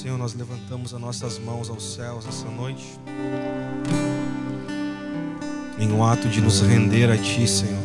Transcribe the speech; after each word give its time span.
Senhor, 0.00 0.16
nós 0.16 0.32
levantamos 0.32 0.94
as 0.94 1.00
nossas 1.00 1.38
mãos 1.38 1.68
aos 1.68 1.92
céus 1.92 2.24
essa 2.26 2.48
noite. 2.48 2.98
Em 5.78 5.92
um 5.92 6.02
ato 6.02 6.26
de 6.26 6.40
nos 6.40 6.62
render 6.62 7.10
a 7.10 7.18
Ti, 7.18 7.46
Senhor. 7.46 7.76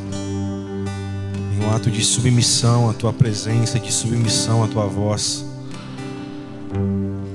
Em 1.53 1.65
um 1.65 1.75
ato 1.75 1.91
de 1.91 2.01
submissão 2.05 2.89
à 2.89 2.93
Tua 2.93 3.11
presença, 3.11 3.77
de 3.77 3.91
submissão 3.91 4.63
à 4.63 4.67
Tua 4.69 4.85
voz. 4.85 5.45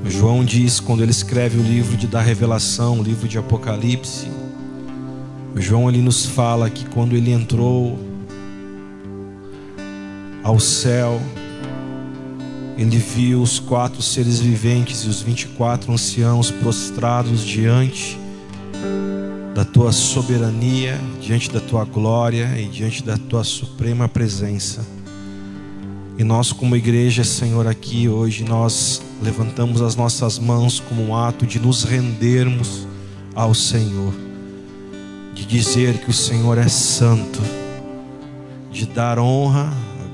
João 0.07 0.43
diz, 0.43 0.81
quando 0.81 1.03
ele 1.03 1.11
escreve 1.11 1.59
o 1.59 1.63
livro 1.63 1.95
de 1.95 2.07
da 2.07 2.23
Revelação, 2.23 3.01
o 3.01 3.03
livro 3.03 3.29
de 3.29 3.37
Apocalipse, 3.37 4.31
João 5.57 5.91
ele 5.91 6.01
nos 6.01 6.25
fala 6.25 6.71
que 6.71 6.87
quando 6.87 7.15
ele 7.15 7.33
entrou 7.33 7.99
ao 10.43 10.59
céu, 10.59 11.21
ele 12.81 12.97
viu 12.97 13.43
os 13.43 13.59
quatro 13.59 14.01
seres 14.01 14.41
viventes 14.41 15.05
e 15.05 15.09
os 15.09 15.21
vinte 15.21 15.43
e 15.43 15.49
quatro 15.49 15.93
anciãos 15.93 16.51
prostrados 16.51 17.45
diante 17.45 18.19
da 19.55 19.67
tua 19.67 19.93
soberania, 19.93 20.99
diante 21.21 21.51
da 21.51 21.61
tua 21.61 21.85
glória 21.85 22.59
e 22.59 22.65
diante 22.65 23.03
da 23.05 23.19
tua 23.19 23.45
suprema 23.45 24.09
presença. 24.09 24.81
E 26.17 26.25
nós, 26.25 26.53
como 26.53 26.75
igreja, 26.75 27.23
Senhor, 27.23 27.67
aqui 27.67 28.09
hoje, 28.09 28.45
nós 28.45 29.03
levantamos 29.23 29.83
as 29.83 29.95
nossas 29.95 30.39
mãos 30.39 30.81
como 30.81 31.03
um 31.03 31.15
ato 31.15 31.47
de 31.47 31.61
nos 31.61 31.85
rendermos 31.85 32.87
ao 33.35 33.53
Senhor, 33.53 34.15
de 35.35 35.45
dizer 35.45 35.99
que 35.99 36.09
o 36.09 36.15
Senhor 36.15 36.57
é 36.57 36.69
santo, 36.69 37.43
de 38.73 38.87
dar 38.87 39.19
honra, 39.19 39.71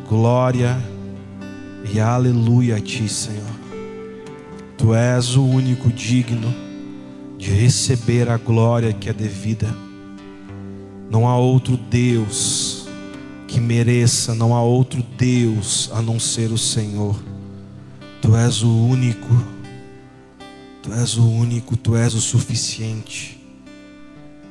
glória 0.08 0.76
e 1.92 2.00
aleluia 2.00 2.76
a 2.76 2.80
Ti, 2.80 3.08
Senhor. 3.08 3.44
Tu 4.76 4.94
és 4.94 5.36
o 5.36 5.44
único 5.44 5.90
digno 5.90 6.54
de 7.38 7.50
receber 7.50 8.28
a 8.28 8.36
glória 8.36 8.92
que 8.92 9.08
é 9.08 9.12
devida. 9.12 9.74
Não 11.10 11.28
há 11.28 11.36
outro 11.36 11.76
Deus 11.76 12.86
que 13.46 13.60
mereça, 13.60 14.34
não 14.34 14.54
há 14.54 14.62
outro 14.62 15.02
Deus 15.16 15.90
a 15.92 16.02
não 16.02 16.18
ser 16.18 16.50
o 16.50 16.58
Senhor. 16.58 17.16
Tu 18.20 18.34
és 18.36 18.62
o 18.62 18.68
único, 18.68 19.44
Tu 20.82 20.92
és 20.92 21.16
o 21.16 21.28
único, 21.28 21.76
Tu 21.76 21.96
és 21.96 22.14
o 22.14 22.20
suficiente. 22.20 23.40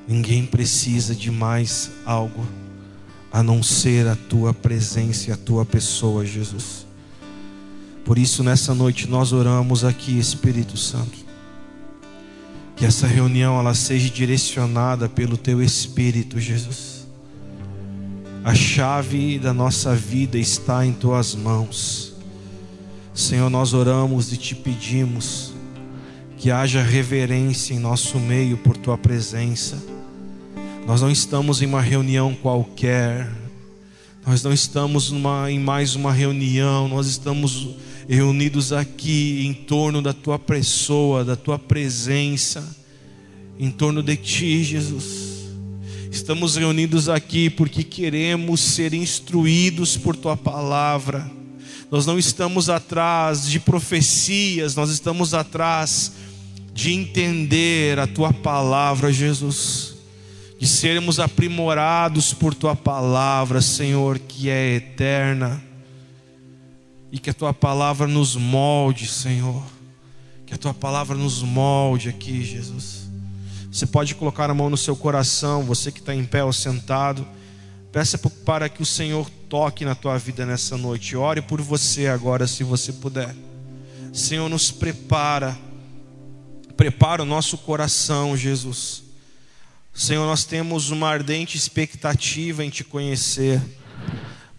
Ninguém 0.07 0.45
precisa 0.45 1.15
de 1.15 1.31
mais 1.31 1.91
algo 2.05 2.45
a 3.31 3.43
não 3.43 3.61
ser 3.61 4.07
a 4.07 4.15
Tua 4.15 4.53
presença 4.53 5.29
e 5.29 5.33
a 5.33 5.37
Tua 5.37 5.65
pessoa, 5.65 6.25
Jesus. 6.25 6.84
Por 8.05 8.19
isso, 8.19 8.43
nessa 8.43 8.75
noite, 8.75 9.09
nós 9.09 9.33
oramos 9.33 9.83
aqui, 9.83 10.19
Espírito 10.19 10.77
Santo. 10.77 11.25
Que 12.75 12.85
essa 12.85 13.07
reunião 13.07 13.57
ela 13.57 13.73
seja 13.73 14.11
direcionada 14.11 15.09
pelo 15.09 15.35
Teu 15.35 15.59
Espírito, 15.59 16.39
Jesus. 16.39 17.07
A 18.43 18.53
chave 18.53 19.39
da 19.39 19.51
nossa 19.51 19.95
vida 19.95 20.37
está 20.37 20.85
em 20.85 20.93
Tuas 20.93 21.33
mãos. 21.33 22.13
Senhor, 23.11 23.49
nós 23.49 23.73
oramos 23.73 24.31
e 24.31 24.37
te 24.37 24.53
pedimos 24.53 25.51
que 26.37 26.51
haja 26.51 26.83
reverência 26.83 27.73
em 27.73 27.79
nosso 27.79 28.19
meio 28.19 28.55
por 28.57 28.77
Tua 28.77 28.99
presença. 28.99 29.81
Nós 30.85 31.01
não 31.01 31.09
estamos 31.09 31.63
em 31.63 31.65
uma 31.65 31.81
reunião 31.81 32.35
qualquer, 32.35 33.27
nós 34.27 34.43
não 34.43 34.53
estamos 34.53 35.09
numa, 35.09 35.49
em 35.49 35.59
mais 35.59 35.95
uma 35.95 36.13
reunião, 36.13 36.87
nós 36.87 37.07
estamos 37.07 37.75
reunidos 38.07 38.71
aqui 38.71 39.45
em 39.45 39.53
torno 39.53 40.01
da 40.01 40.13
tua 40.13 40.37
pessoa, 40.37 41.23
da 41.23 41.35
tua 41.35 41.57
presença, 41.57 42.75
em 43.59 43.71
torno 43.71 44.03
de 44.03 44.15
ti, 44.15 44.63
Jesus. 44.63 45.35
Estamos 46.11 46.55
reunidos 46.55 47.09
aqui 47.09 47.49
porque 47.49 47.83
queremos 47.83 48.61
ser 48.61 48.93
instruídos 48.93 49.97
por 49.97 50.15
tua 50.15 50.37
palavra. 50.37 51.29
Nós 51.91 52.05
não 52.05 52.17
estamos 52.17 52.69
atrás 52.69 53.49
de 53.49 53.59
profecias, 53.59 54.75
nós 54.75 54.89
estamos 54.89 55.33
atrás 55.33 56.13
de 56.73 56.93
entender 56.93 57.99
a 57.99 58.07
tua 58.07 58.31
palavra, 58.31 59.11
Jesus. 59.11 59.95
De 60.59 60.67
sermos 60.67 61.19
aprimorados 61.19 62.33
por 62.33 62.53
tua 62.53 62.75
palavra, 62.75 63.61
Senhor, 63.61 64.19
que 64.19 64.49
é 64.49 64.75
eterna 64.75 65.64
e 67.11 67.19
que 67.19 67.29
a 67.29 67.33
tua 67.33 67.53
palavra 67.53 68.07
nos 68.07 68.35
molde, 68.35 69.07
Senhor. 69.07 69.63
Que 70.45 70.53
a 70.53 70.57
tua 70.57 70.73
palavra 70.73 71.15
nos 71.15 71.41
molde 71.41 72.09
aqui, 72.09 72.43
Jesus. 72.43 73.09
Você 73.71 73.85
pode 73.85 74.15
colocar 74.15 74.49
a 74.49 74.53
mão 74.53 74.69
no 74.69 74.77
seu 74.77 74.95
coração, 74.95 75.63
você 75.63 75.91
que 75.91 75.99
está 75.99 76.13
em 76.15 76.23
pé 76.23 76.43
ou 76.43 76.53
sentado. 76.53 77.27
Peça 77.91 78.17
para 78.17 78.69
que 78.69 78.81
o 78.81 78.85
Senhor 78.85 79.29
toque 79.49 79.85
na 79.85 79.95
tua 79.95 80.17
vida 80.17 80.45
nessa 80.45 80.77
noite. 80.77 81.15
Ore 81.15 81.41
por 81.41 81.61
você 81.61 82.07
agora, 82.07 82.47
se 82.47 82.63
você 82.63 82.93
puder. 82.93 83.35
Senhor, 84.13 84.49
nos 84.49 84.71
prepara. 84.71 85.57
Prepara 86.77 87.23
o 87.23 87.25
nosso 87.25 87.57
coração, 87.57 88.35
Jesus. 88.35 89.03
Senhor, 89.93 90.25
nós 90.25 90.43
temos 90.43 90.89
uma 90.89 91.07
ardente 91.07 91.57
expectativa 91.57 92.65
em 92.65 92.69
te 92.69 92.83
conhecer. 92.83 93.61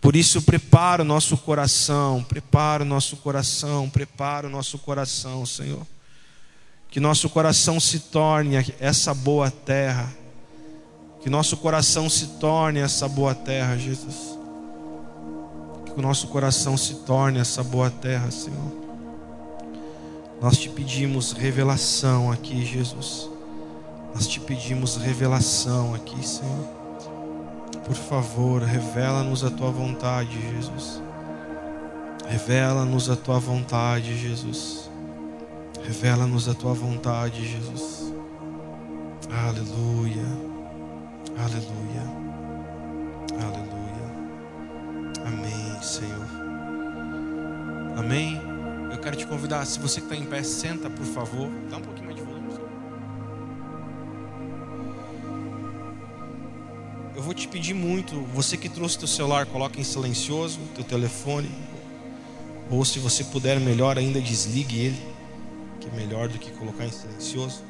Por 0.06 0.14
isso, 0.14 0.40
prepara 0.40 1.02
o 1.02 1.04
nosso 1.04 1.36
coração, 1.36 2.22
prepara 2.22 2.84
o 2.84 2.86
nosso 2.86 3.16
coração, 3.16 3.90
prepara 3.90 4.46
o 4.46 4.50
nosso 4.50 4.78
coração, 4.78 5.44
Senhor. 5.44 5.84
Que 6.88 7.00
nosso 7.00 7.28
coração 7.28 7.80
se 7.80 7.98
torne 7.98 8.54
essa 8.78 9.12
boa 9.12 9.50
terra. 9.50 10.08
Que 11.20 11.28
nosso 11.28 11.56
coração 11.56 12.08
se 12.08 12.38
torne 12.38 12.78
essa 12.78 13.08
boa 13.08 13.34
terra, 13.34 13.76
Jesus. 13.76 14.38
Que 15.86 15.98
o 15.98 16.02
nosso 16.02 16.28
coração 16.28 16.76
se 16.76 16.94
torne 17.04 17.40
essa 17.40 17.64
boa 17.64 17.90
terra, 17.90 18.30
Senhor. 18.30 18.72
Nós 20.40 20.56
te 20.56 20.68
pedimos 20.68 21.32
revelação 21.32 22.30
aqui, 22.30 22.64
Jesus. 22.64 23.28
Nós 24.14 24.28
te 24.28 24.38
pedimos 24.38 24.98
revelação 24.98 25.96
aqui, 25.96 26.24
Senhor. 26.24 26.85
Por 27.86 27.94
favor, 27.94 28.62
revela-nos 28.62 29.44
a 29.44 29.50
tua 29.50 29.70
vontade, 29.70 30.40
Jesus. 30.52 31.00
Revela-nos 32.28 33.08
a 33.08 33.14
tua 33.14 33.38
vontade, 33.38 34.18
Jesus. 34.18 34.90
Revela-nos 35.84 36.48
a 36.48 36.54
tua 36.54 36.74
vontade, 36.74 37.46
Jesus. 37.46 38.12
Aleluia. 39.30 40.26
Aleluia. 41.38 42.02
Aleluia. 43.40 44.06
Amém, 45.24 45.80
Senhor. 45.80 46.26
Amém. 47.96 48.40
Eu 48.90 48.98
quero 48.98 49.14
te 49.14 49.26
convidar, 49.28 49.64
se 49.64 49.78
você 49.78 50.00
está 50.00 50.16
em 50.16 50.24
pé, 50.24 50.42
senta, 50.42 50.90
por 50.90 51.06
favor. 51.06 51.48
Dá 51.70 51.76
um 51.76 51.82
pouquinho 51.82 52.05
Eu 57.16 57.22
vou 57.22 57.32
te 57.32 57.48
pedir 57.48 57.72
muito, 57.72 58.14
você 58.34 58.58
que 58.58 58.68
trouxe 58.68 58.98
teu 58.98 59.08
celular, 59.08 59.46
coloque 59.46 59.80
em 59.80 59.84
silencioso, 59.84 60.60
teu 60.74 60.84
telefone. 60.84 61.50
Ou 62.70 62.84
se 62.84 62.98
você 62.98 63.24
puder, 63.24 63.58
melhor 63.58 63.96
ainda, 63.96 64.20
desligue 64.20 64.78
ele, 64.78 65.02
que 65.80 65.88
é 65.88 65.92
melhor 65.92 66.28
do 66.28 66.38
que 66.38 66.50
colocar 66.50 66.84
em 66.84 66.92
silencioso. 66.92 67.62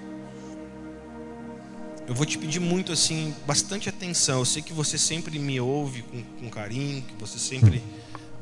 Eu 2.09 2.15
vou 2.15 2.27
te 2.27 2.37
pedir 2.39 2.59
muito 2.59 2.91
assim, 2.91 3.33
bastante 3.47 3.89
atenção. 3.89 4.41
Eu 4.41 4.45
sei 4.45 4.63
que 4.63 4.73
você 4.73 4.99
sempre 4.99 5.39
me 5.39 5.61
ouve 5.61 6.03
com, 6.03 6.25
com 6.41 6.51
carinho, 6.51 7.03
que 7.03 7.15
você 7.15 7.39
sempre 7.39 7.81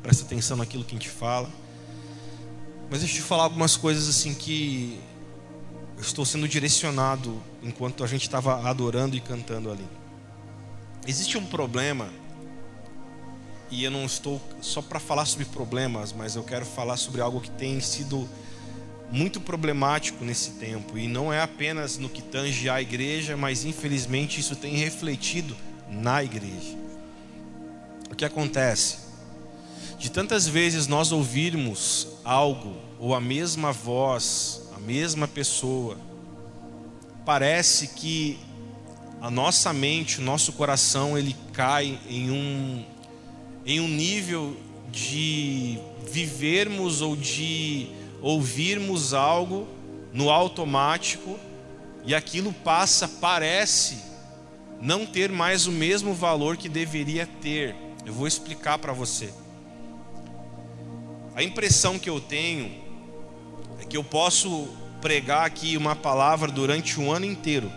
presta 0.02 0.24
atenção 0.24 0.56
naquilo 0.56 0.84
que 0.84 0.96
a 0.96 0.98
gente 0.98 1.10
fala. 1.10 1.50
Mas 2.90 3.00
deixa 3.00 3.16
eu 3.16 3.20
te 3.20 3.28
falar 3.28 3.42
algumas 3.42 3.76
coisas 3.76 4.08
assim 4.08 4.32
que 4.32 4.98
eu 5.98 6.02
estou 6.02 6.24
sendo 6.24 6.48
direcionado 6.48 7.42
enquanto 7.62 8.02
a 8.02 8.06
gente 8.06 8.22
estava 8.22 8.66
adorando 8.66 9.14
e 9.14 9.20
cantando 9.20 9.70
ali. 9.70 9.84
Existe 11.06 11.36
um 11.36 11.44
problema, 11.44 12.08
e 13.70 13.84
eu 13.84 13.90
não 13.90 14.06
estou 14.06 14.40
só 14.62 14.80
para 14.80 14.98
falar 14.98 15.26
sobre 15.26 15.44
problemas, 15.44 16.14
mas 16.14 16.34
eu 16.34 16.42
quero 16.42 16.64
falar 16.64 16.96
sobre 16.96 17.20
algo 17.20 17.42
que 17.42 17.50
tem 17.50 17.78
sido 17.80 18.26
muito 19.10 19.38
problemático 19.38 20.24
nesse 20.24 20.52
tempo, 20.52 20.96
e 20.96 21.06
não 21.06 21.30
é 21.30 21.42
apenas 21.42 21.98
no 21.98 22.08
que 22.08 22.22
tange 22.22 22.70
à 22.70 22.80
igreja, 22.80 23.36
mas 23.36 23.66
infelizmente 23.66 24.40
isso 24.40 24.56
tem 24.56 24.76
refletido 24.76 25.54
na 25.90 26.24
igreja. 26.24 26.74
O 28.10 28.14
que 28.14 28.24
acontece? 28.24 28.98
De 29.98 30.10
tantas 30.10 30.48
vezes 30.48 30.86
nós 30.86 31.12
ouvirmos 31.12 32.08
algo, 32.24 32.76
ou 32.98 33.14
a 33.14 33.20
mesma 33.20 33.72
voz, 33.72 34.62
a 34.74 34.80
mesma 34.80 35.28
pessoa, 35.28 35.98
parece 37.26 37.88
que 37.88 38.38
a 39.24 39.30
nossa 39.30 39.72
mente, 39.72 40.20
o 40.20 40.22
nosso 40.22 40.52
coração, 40.52 41.16
ele 41.16 41.34
cai 41.50 41.98
em 42.10 42.30
um, 42.30 42.84
em 43.64 43.80
um 43.80 43.88
nível 43.88 44.54
de 44.92 45.78
vivermos 46.06 47.00
ou 47.00 47.16
de 47.16 47.88
ouvirmos 48.20 49.14
algo 49.14 49.66
no 50.12 50.28
automático 50.28 51.38
e 52.04 52.14
aquilo 52.14 52.52
passa, 52.52 53.08
parece 53.08 53.96
não 54.78 55.06
ter 55.06 55.32
mais 55.32 55.66
o 55.66 55.72
mesmo 55.72 56.12
valor 56.12 56.58
que 56.58 56.68
deveria 56.68 57.26
ter. 57.26 57.74
Eu 58.04 58.12
vou 58.12 58.28
explicar 58.28 58.76
para 58.76 58.92
você. 58.92 59.32
A 61.34 61.42
impressão 61.42 61.98
que 61.98 62.10
eu 62.10 62.20
tenho 62.20 62.70
é 63.80 63.86
que 63.86 63.96
eu 63.96 64.04
posso 64.04 64.68
pregar 65.00 65.46
aqui 65.46 65.78
uma 65.78 65.96
palavra 65.96 66.52
durante 66.52 67.00
um 67.00 67.10
ano 67.10 67.24
inteiro. 67.24 67.72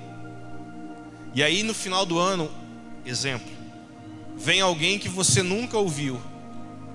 E 1.38 1.44
aí 1.44 1.62
no 1.62 1.76
final 1.76 2.04
do 2.04 2.18
ano, 2.18 2.50
exemplo, 3.06 3.52
vem 4.36 4.60
alguém 4.60 4.98
que 4.98 5.08
você 5.08 5.44
nunca 5.44 5.78
ouviu. 5.78 6.20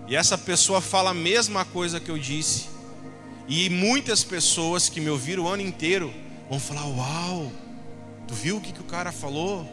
E 0.09 0.17
essa 0.17 0.37
pessoa 0.37 0.81
fala 0.81 1.11
a 1.11 1.15
mesma 1.15 1.65
coisa 1.65 2.01
que 2.01 2.11
eu 2.11 2.19
disse. 2.19 2.67
E 3.47 3.71
muitas 3.71 4.25
pessoas 4.25 4.89
que 4.89 5.01
me 5.01 5.09
ouviram 5.09 5.45
o 5.45 5.49
ano 5.49 5.63
inteiro 5.63 6.13
vão 6.51 6.59
falar: 6.59 6.85
Uau, 6.87 7.53
tu 8.27 8.35
viu 8.35 8.57
o 8.57 8.61
que, 8.61 8.73
que 8.73 8.81
o 8.81 8.85
cara 8.85 9.13
falou? 9.13 9.65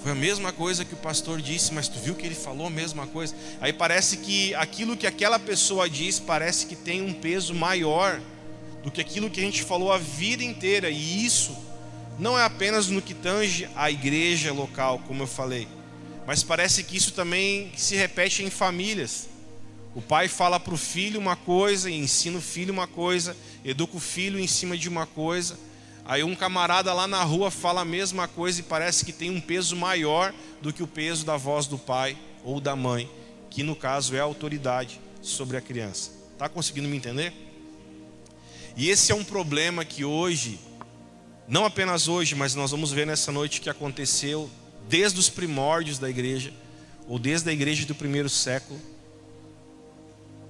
Foi 0.00 0.12
a 0.12 0.14
mesma 0.14 0.52
coisa 0.52 0.84
que 0.84 0.94
o 0.94 0.98
pastor 0.98 1.42
disse, 1.42 1.74
mas 1.74 1.88
tu 1.88 1.98
viu 1.98 2.14
que 2.14 2.24
ele 2.24 2.36
falou 2.36 2.68
a 2.68 2.70
mesma 2.70 3.08
coisa? 3.08 3.34
Aí 3.60 3.72
parece 3.72 4.18
que 4.18 4.54
aquilo 4.54 4.96
que 4.96 5.08
aquela 5.08 5.40
pessoa 5.40 5.90
diz 5.90 6.20
parece 6.20 6.66
que 6.66 6.76
tem 6.76 7.02
um 7.02 7.12
peso 7.12 7.52
maior 7.52 8.20
do 8.84 8.92
que 8.92 9.00
aquilo 9.00 9.28
que 9.28 9.40
a 9.40 9.42
gente 9.42 9.64
falou 9.64 9.90
a 9.90 9.98
vida 9.98 10.44
inteira, 10.44 10.88
e 10.88 11.26
isso 11.26 11.65
não 12.18 12.38
é 12.38 12.44
apenas 12.44 12.88
no 12.88 13.02
que 13.02 13.14
tange 13.14 13.68
a 13.74 13.90
igreja 13.90 14.52
local, 14.52 15.00
como 15.06 15.22
eu 15.22 15.26
falei, 15.26 15.68
mas 16.26 16.42
parece 16.42 16.82
que 16.82 16.96
isso 16.96 17.12
também 17.12 17.70
se 17.76 17.94
repete 17.94 18.42
em 18.42 18.50
famílias. 18.50 19.28
O 19.94 20.02
pai 20.02 20.28
fala 20.28 20.58
para 20.58 20.74
o 20.74 20.78
filho 20.78 21.20
uma 21.20 21.36
coisa, 21.36 21.90
ensina 21.90 22.38
o 22.38 22.42
filho 22.42 22.72
uma 22.72 22.86
coisa, 22.86 23.36
educa 23.64 23.96
o 23.96 24.00
filho 24.00 24.38
em 24.38 24.46
cima 24.46 24.76
de 24.76 24.88
uma 24.88 25.06
coisa. 25.06 25.58
Aí 26.04 26.22
um 26.22 26.34
camarada 26.34 26.92
lá 26.92 27.06
na 27.06 27.22
rua 27.22 27.50
fala 27.50 27.80
a 27.80 27.84
mesma 27.84 28.28
coisa 28.28 28.60
e 28.60 28.62
parece 28.62 29.04
que 29.04 29.12
tem 29.12 29.30
um 29.30 29.40
peso 29.40 29.74
maior 29.74 30.34
do 30.60 30.72
que 30.72 30.82
o 30.82 30.86
peso 30.86 31.24
da 31.24 31.36
voz 31.36 31.66
do 31.66 31.78
pai 31.78 32.16
ou 32.44 32.60
da 32.60 32.76
mãe, 32.76 33.10
que 33.50 33.62
no 33.62 33.74
caso 33.74 34.14
é 34.14 34.20
a 34.20 34.24
autoridade 34.24 35.00
sobre 35.22 35.56
a 35.56 35.60
criança. 35.60 36.10
Está 36.32 36.48
conseguindo 36.48 36.88
me 36.88 36.96
entender? 36.96 37.32
E 38.76 38.90
esse 38.90 39.10
é 39.10 39.14
um 39.14 39.24
problema 39.24 39.84
que 39.84 40.04
hoje, 40.04 40.60
não 41.48 41.64
apenas 41.64 42.08
hoje, 42.08 42.34
mas 42.34 42.54
nós 42.54 42.70
vamos 42.70 42.92
ver 42.92 43.06
nessa 43.06 43.30
noite 43.30 43.60
que 43.60 43.70
aconteceu 43.70 44.50
desde 44.88 45.18
os 45.18 45.28
primórdios 45.28 45.98
da 45.98 46.08
igreja, 46.08 46.52
ou 47.08 47.18
desde 47.18 47.48
a 47.50 47.52
igreja 47.52 47.86
do 47.86 47.94
primeiro 47.94 48.28
século 48.28 48.80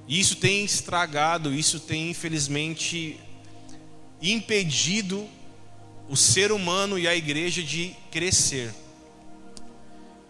e 0.08 0.20
isso 0.20 0.37
tem 0.37 0.64
estragado, 0.64 1.52
isso 1.52 1.81
tem 1.81 2.10
infelizmente 2.10 3.19
impedido 4.22 5.28
o 6.08 6.16
ser 6.16 6.52
humano 6.52 6.98
e 6.98 7.08
a 7.08 7.16
igreja 7.16 7.62
de 7.62 7.94
crescer, 8.10 8.72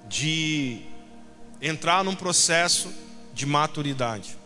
de 0.09 0.81
entrar 1.61 2.03
num 2.03 2.15
processo 2.15 2.91
de 3.35 3.45
maturidade. 3.45 4.37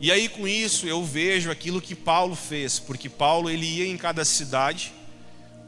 E 0.00 0.10
aí 0.10 0.28
com 0.28 0.48
isso 0.48 0.86
eu 0.86 1.04
vejo 1.04 1.50
aquilo 1.50 1.80
que 1.80 1.94
Paulo 1.94 2.34
fez, 2.34 2.80
porque 2.80 3.08
Paulo 3.08 3.48
ele 3.48 3.66
ia 3.66 3.86
em 3.86 3.96
cada 3.96 4.24
cidade 4.24 4.92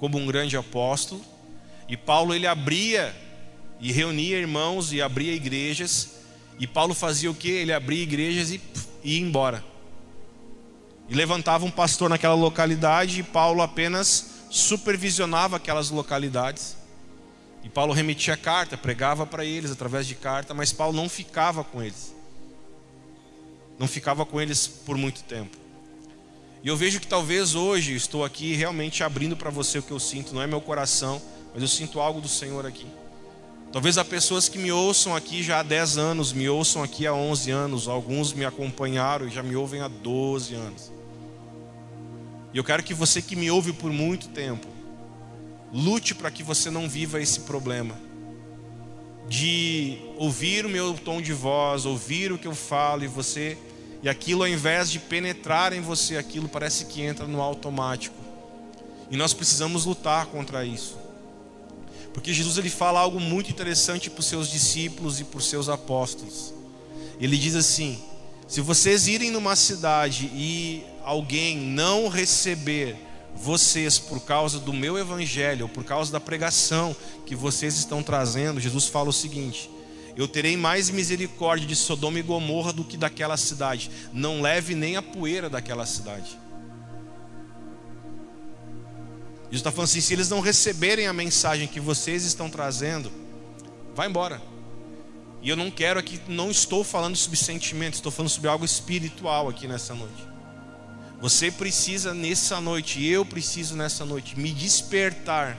como 0.00 0.16
um 0.16 0.24
grande 0.24 0.56
apóstolo, 0.56 1.22
e 1.86 1.94
Paulo 1.94 2.34
ele 2.34 2.46
abria 2.46 3.14
e 3.78 3.92
reunia 3.92 4.38
irmãos 4.38 4.94
e 4.94 5.02
abria 5.02 5.34
igrejas 5.34 6.20
e 6.58 6.66
Paulo 6.66 6.94
fazia 6.94 7.30
o 7.30 7.34
que? 7.34 7.50
Ele 7.50 7.70
abria 7.70 8.02
igrejas 8.02 8.50
e 8.50 8.60
ia 9.04 9.20
embora. 9.20 9.62
E 11.06 11.14
levantava 11.14 11.66
um 11.66 11.70
pastor 11.70 12.08
naquela 12.08 12.34
localidade 12.34 13.20
e 13.20 13.22
Paulo 13.22 13.60
apenas 13.60 14.46
supervisionava 14.48 15.58
aquelas 15.58 15.90
localidades. 15.90 16.78
E 17.62 17.68
Paulo 17.68 17.92
remetia 17.92 18.38
carta, 18.38 18.78
pregava 18.78 19.26
para 19.26 19.44
eles 19.44 19.70
através 19.70 20.06
de 20.06 20.14
carta, 20.14 20.54
mas 20.54 20.72
Paulo 20.72 20.96
não 20.96 21.10
ficava 21.10 21.62
com 21.62 21.82
eles. 21.82 22.14
Não 23.78 23.86
ficava 23.86 24.24
com 24.24 24.40
eles 24.40 24.66
por 24.66 24.96
muito 24.96 25.22
tempo. 25.24 25.59
E 26.62 26.68
eu 26.68 26.76
vejo 26.76 27.00
que 27.00 27.06
talvez 27.06 27.54
hoje 27.54 27.94
estou 27.94 28.24
aqui 28.24 28.54
realmente 28.54 29.02
abrindo 29.02 29.36
para 29.36 29.50
você 29.50 29.78
o 29.78 29.82
que 29.82 29.90
eu 29.90 29.98
sinto, 29.98 30.34
não 30.34 30.42
é 30.42 30.46
meu 30.46 30.60
coração, 30.60 31.20
mas 31.52 31.62
eu 31.62 31.68
sinto 31.68 32.00
algo 32.00 32.20
do 32.20 32.28
Senhor 32.28 32.66
aqui. 32.66 32.86
Talvez 33.72 33.96
há 33.96 34.04
pessoas 34.04 34.48
que 34.48 34.58
me 34.58 34.70
ouçam 34.70 35.14
aqui 35.14 35.42
já 35.42 35.60
há 35.60 35.62
10 35.62 35.96
anos, 35.96 36.32
me 36.32 36.48
ouçam 36.48 36.82
aqui 36.82 37.06
há 37.06 37.14
11 37.14 37.50
anos, 37.50 37.88
alguns 37.88 38.32
me 38.32 38.44
acompanharam 38.44 39.26
e 39.26 39.30
já 39.30 39.42
me 39.42 39.56
ouvem 39.56 39.80
há 39.80 39.88
12 39.88 40.54
anos. 40.54 40.92
E 42.52 42.58
eu 42.58 42.64
quero 42.64 42.82
que 42.82 42.92
você 42.92 43.22
que 43.22 43.36
me 43.36 43.50
ouve 43.50 43.72
por 43.72 43.92
muito 43.92 44.28
tempo, 44.28 44.66
lute 45.72 46.14
para 46.14 46.30
que 46.30 46.42
você 46.42 46.68
não 46.68 46.88
viva 46.88 47.22
esse 47.22 47.40
problema 47.40 47.96
de 49.28 49.98
ouvir 50.16 50.66
o 50.66 50.68
meu 50.68 50.92
tom 50.94 51.22
de 51.22 51.32
voz, 51.32 51.86
ouvir 51.86 52.32
o 52.32 52.38
que 52.38 52.48
eu 52.48 52.54
falo 52.54 53.04
e 53.04 53.06
você 53.06 53.56
e 54.02 54.08
aquilo 54.08 54.42
ao 54.42 54.48
invés 54.48 54.90
de 54.90 54.98
penetrar 54.98 55.72
em 55.72 55.80
você, 55.80 56.16
aquilo 56.16 56.48
parece 56.48 56.86
que 56.86 57.02
entra 57.02 57.26
no 57.26 57.40
automático. 57.40 58.16
E 59.10 59.16
nós 59.16 59.34
precisamos 59.34 59.84
lutar 59.84 60.26
contra 60.26 60.64
isso. 60.64 60.96
Porque 62.14 62.32
Jesus 62.32 62.58
ele 62.58 62.70
fala 62.70 63.00
algo 63.00 63.20
muito 63.20 63.50
interessante 63.50 64.08
para 64.10 64.20
os 64.20 64.26
seus 64.26 64.50
discípulos 64.50 65.20
e 65.20 65.24
para 65.24 65.38
os 65.38 65.48
seus 65.48 65.68
apóstolos. 65.68 66.52
Ele 67.20 67.36
diz 67.36 67.54
assim: 67.54 68.00
se 68.48 68.60
vocês 68.60 69.06
irem 69.06 69.30
numa 69.30 69.54
cidade 69.54 70.30
e 70.34 70.82
alguém 71.04 71.56
não 71.56 72.08
receber 72.08 72.96
vocês 73.34 73.98
por 73.98 74.20
causa 74.20 74.58
do 74.58 74.72
meu 74.72 74.98
evangelho, 74.98 75.66
ou 75.66 75.68
por 75.68 75.84
causa 75.84 76.10
da 76.10 76.18
pregação 76.18 76.94
que 77.24 77.36
vocês 77.36 77.76
estão 77.76 78.02
trazendo, 78.02 78.60
Jesus 78.60 78.86
fala 78.86 79.10
o 79.10 79.12
seguinte: 79.12 79.70
eu 80.20 80.28
terei 80.28 80.54
mais 80.54 80.90
misericórdia 80.90 81.66
de 81.66 81.74
Sodoma 81.74 82.18
e 82.18 82.22
Gomorra 82.22 82.74
do 82.74 82.84
que 82.84 82.98
daquela 82.98 83.38
cidade. 83.38 83.90
Não 84.12 84.42
leve 84.42 84.74
nem 84.74 84.96
a 84.96 85.00
poeira 85.00 85.48
daquela 85.48 85.86
cidade. 85.86 86.38
Jesus 89.44 89.60
está 89.60 89.72
falando 89.72 89.88
assim: 89.88 90.02
se 90.02 90.12
eles 90.12 90.28
não 90.28 90.40
receberem 90.40 91.06
a 91.06 91.12
mensagem 91.14 91.66
que 91.66 91.80
vocês 91.80 92.22
estão 92.24 92.50
trazendo, 92.50 93.10
vai 93.94 94.08
embora. 94.08 94.42
E 95.40 95.48
eu 95.48 95.56
não 95.56 95.70
quero 95.70 95.98
aqui, 95.98 96.20
não 96.28 96.50
estou 96.50 96.84
falando 96.84 97.16
sobre 97.16 97.38
sentimentos, 97.38 97.98
estou 97.98 98.12
falando 98.12 98.28
sobre 98.28 98.50
algo 98.50 98.64
espiritual 98.64 99.48
aqui 99.48 99.66
nessa 99.66 99.94
noite. 99.94 100.28
Você 101.18 101.50
precisa 101.50 102.12
nessa 102.12 102.60
noite, 102.60 103.02
eu 103.02 103.24
preciso 103.24 103.74
nessa 103.74 104.04
noite, 104.04 104.38
me 104.38 104.52
despertar 104.52 105.56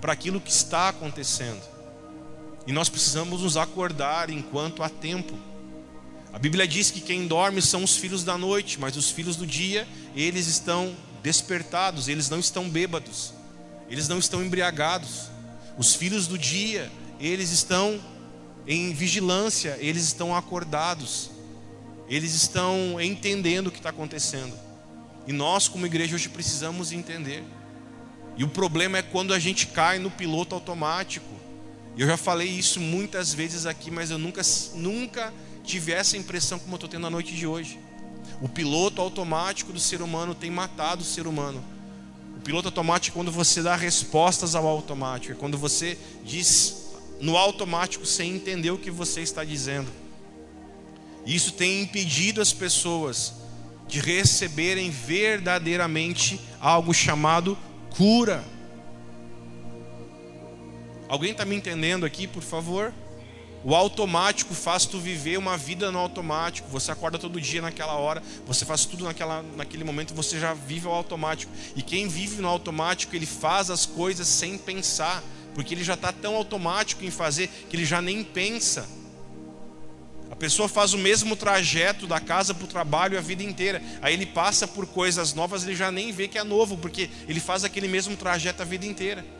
para 0.00 0.14
aquilo 0.14 0.40
que 0.40 0.50
está 0.50 0.88
acontecendo. 0.88 1.69
E 2.66 2.72
nós 2.72 2.88
precisamos 2.88 3.42
nos 3.42 3.56
acordar 3.56 4.30
enquanto 4.30 4.82
há 4.82 4.88
tempo. 4.88 5.38
A 6.32 6.38
Bíblia 6.38 6.66
diz 6.66 6.90
que 6.90 7.00
quem 7.00 7.26
dorme 7.26 7.60
são 7.60 7.82
os 7.82 7.96
filhos 7.96 8.22
da 8.22 8.38
noite, 8.38 8.78
mas 8.78 8.96
os 8.96 9.10
filhos 9.10 9.36
do 9.36 9.46
dia, 9.46 9.86
eles 10.14 10.46
estão 10.46 10.94
despertados, 11.22 12.08
eles 12.08 12.30
não 12.30 12.38
estão 12.38 12.68
bêbados, 12.68 13.32
eles 13.88 14.06
não 14.08 14.18
estão 14.18 14.42
embriagados. 14.42 15.28
Os 15.76 15.94
filhos 15.94 16.26
do 16.26 16.38
dia, 16.38 16.90
eles 17.18 17.50
estão 17.50 18.00
em 18.66 18.92
vigilância, 18.92 19.76
eles 19.80 20.04
estão 20.04 20.36
acordados, 20.36 21.30
eles 22.08 22.34
estão 22.34 23.00
entendendo 23.00 23.68
o 23.68 23.70
que 23.70 23.78
está 23.78 23.90
acontecendo. 23.90 24.54
E 25.26 25.32
nós, 25.32 25.68
como 25.68 25.86
igreja, 25.86 26.14
hoje 26.14 26.28
precisamos 26.28 26.92
entender. 26.92 27.42
E 28.36 28.44
o 28.44 28.48
problema 28.48 28.98
é 28.98 29.02
quando 29.02 29.34
a 29.34 29.38
gente 29.38 29.66
cai 29.66 29.98
no 29.98 30.10
piloto 30.10 30.54
automático. 30.54 31.39
Eu 31.96 32.06
já 32.06 32.16
falei 32.16 32.48
isso 32.48 32.80
muitas 32.80 33.34
vezes 33.34 33.66
aqui, 33.66 33.90
mas 33.90 34.10
eu 34.10 34.18
nunca, 34.18 34.42
nunca 34.74 35.32
tive 35.64 35.92
essa 35.92 36.16
impressão 36.16 36.58
como 36.58 36.72
eu 36.72 36.76
estou 36.76 36.88
tendo 36.88 37.02
na 37.02 37.10
noite 37.10 37.34
de 37.34 37.46
hoje. 37.46 37.78
O 38.40 38.48
piloto 38.48 39.00
automático 39.02 39.72
do 39.72 39.80
ser 39.80 40.00
humano 40.00 40.34
tem 40.34 40.50
matado 40.50 41.02
o 41.02 41.04
ser 41.04 41.26
humano. 41.26 41.62
O 42.36 42.40
piloto 42.40 42.68
automático 42.68 43.16
é 43.16 43.18
quando 43.18 43.30
você 43.30 43.62
dá 43.62 43.76
respostas 43.76 44.54
ao 44.54 44.66
automático, 44.66 45.32
é 45.32 45.36
quando 45.36 45.58
você 45.58 45.98
diz 46.24 46.90
no 47.20 47.36
automático 47.36 48.06
sem 48.06 48.34
entender 48.34 48.70
o 48.70 48.78
que 48.78 48.90
você 48.90 49.20
está 49.20 49.44
dizendo. 49.44 49.90
Isso 51.26 51.52
tem 51.52 51.82
impedido 51.82 52.40
as 52.40 52.52
pessoas 52.52 53.34
de 53.86 54.00
receberem 54.00 54.90
verdadeiramente 54.90 56.40
algo 56.60 56.94
chamado 56.94 57.58
cura. 57.90 58.42
Alguém 61.10 61.32
está 61.32 61.44
me 61.44 61.56
entendendo 61.56 62.06
aqui, 62.06 62.28
por 62.28 62.40
favor? 62.40 62.94
O 63.64 63.74
automático 63.74 64.54
faz 64.54 64.86
tu 64.86 65.00
viver 65.00 65.38
uma 65.38 65.56
vida 65.56 65.90
no 65.90 65.98
automático. 65.98 66.68
Você 66.70 66.92
acorda 66.92 67.18
todo 67.18 67.40
dia 67.40 67.60
naquela 67.60 67.94
hora, 67.94 68.22
você 68.46 68.64
faz 68.64 68.84
tudo 68.84 69.02
naquela, 69.02 69.42
naquele 69.56 69.82
momento, 69.82 70.14
você 70.14 70.38
já 70.38 70.54
vive 70.54 70.86
o 70.86 70.90
automático. 70.92 71.52
E 71.74 71.82
quem 71.82 72.06
vive 72.06 72.40
no 72.40 72.46
automático, 72.46 73.16
ele 73.16 73.26
faz 73.26 73.70
as 73.70 73.84
coisas 73.84 74.28
sem 74.28 74.56
pensar, 74.56 75.20
porque 75.52 75.74
ele 75.74 75.82
já 75.82 75.94
está 75.94 76.12
tão 76.12 76.36
automático 76.36 77.04
em 77.04 77.10
fazer 77.10 77.48
que 77.68 77.74
ele 77.74 77.84
já 77.84 78.00
nem 78.00 78.22
pensa. 78.22 78.88
pessoa 80.36 80.68
faz 80.68 80.94
o 80.94 80.98
mesmo 80.98 81.34
trajeto 81.34 82.06
da 82.06 82.20
casa 82.20 82.54
para 82.54 82.64
o 82.64 82.68
trabalho 82.68 83.18
a 83.18 83.20
vida 83.20 83.42
inteira. 83.42 83.82
Aí 84.00 84.14
ele 84.14 84.26
passa 84.26 84.68
por 84.68 84.86
coisas 84.86 85.34
novas, 85.34 85.64
ele 85.64 85.74
já 85.74 85.90
nem 85.90 86.12
vê 86.12 86.28
que 86.28 86.38
é 86.38 86.44
novo, 86.44 86.78
porque 86.78 87.10
ele 87.26 87.40
faz 87.40 87.64
aquele 87.64 87.88
mesmo 87.88 88.16
trajeto 88.16 88.62
a 88.62 88.64
vida 88.64 88.86
inteira. 88.86 89.39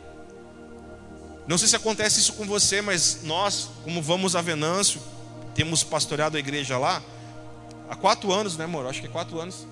Não 1.50 1.58
sei 1.58 1.66
se 1.66 1.74
acontece 1.74 2.20
isso 2.20 2.34
com 2.34 2.46
você, 2.46 2.80
mas 2.80 3.24
nós, 3.24 3.70
como 3.82 4.00
vamos 4.00 4.36
a 4.36 4.40
Venâncio, 4.40 5.02
temos 5.52 5.82
pastoreado 5.82 6.36
a 6.36 6.38
igreja 6.38 6.78
lá 6.78 7.02
há 7.88 7.96
quatro 7.96 8.32
anos, 8.32 8.56
né, 8.56 8.66
amor? 8.66 8.86
Acho 8.86 9.00
que 9.00 9.08
é 9.08 9.10
quatro 9.10 9.40
anos. 9.40 9.66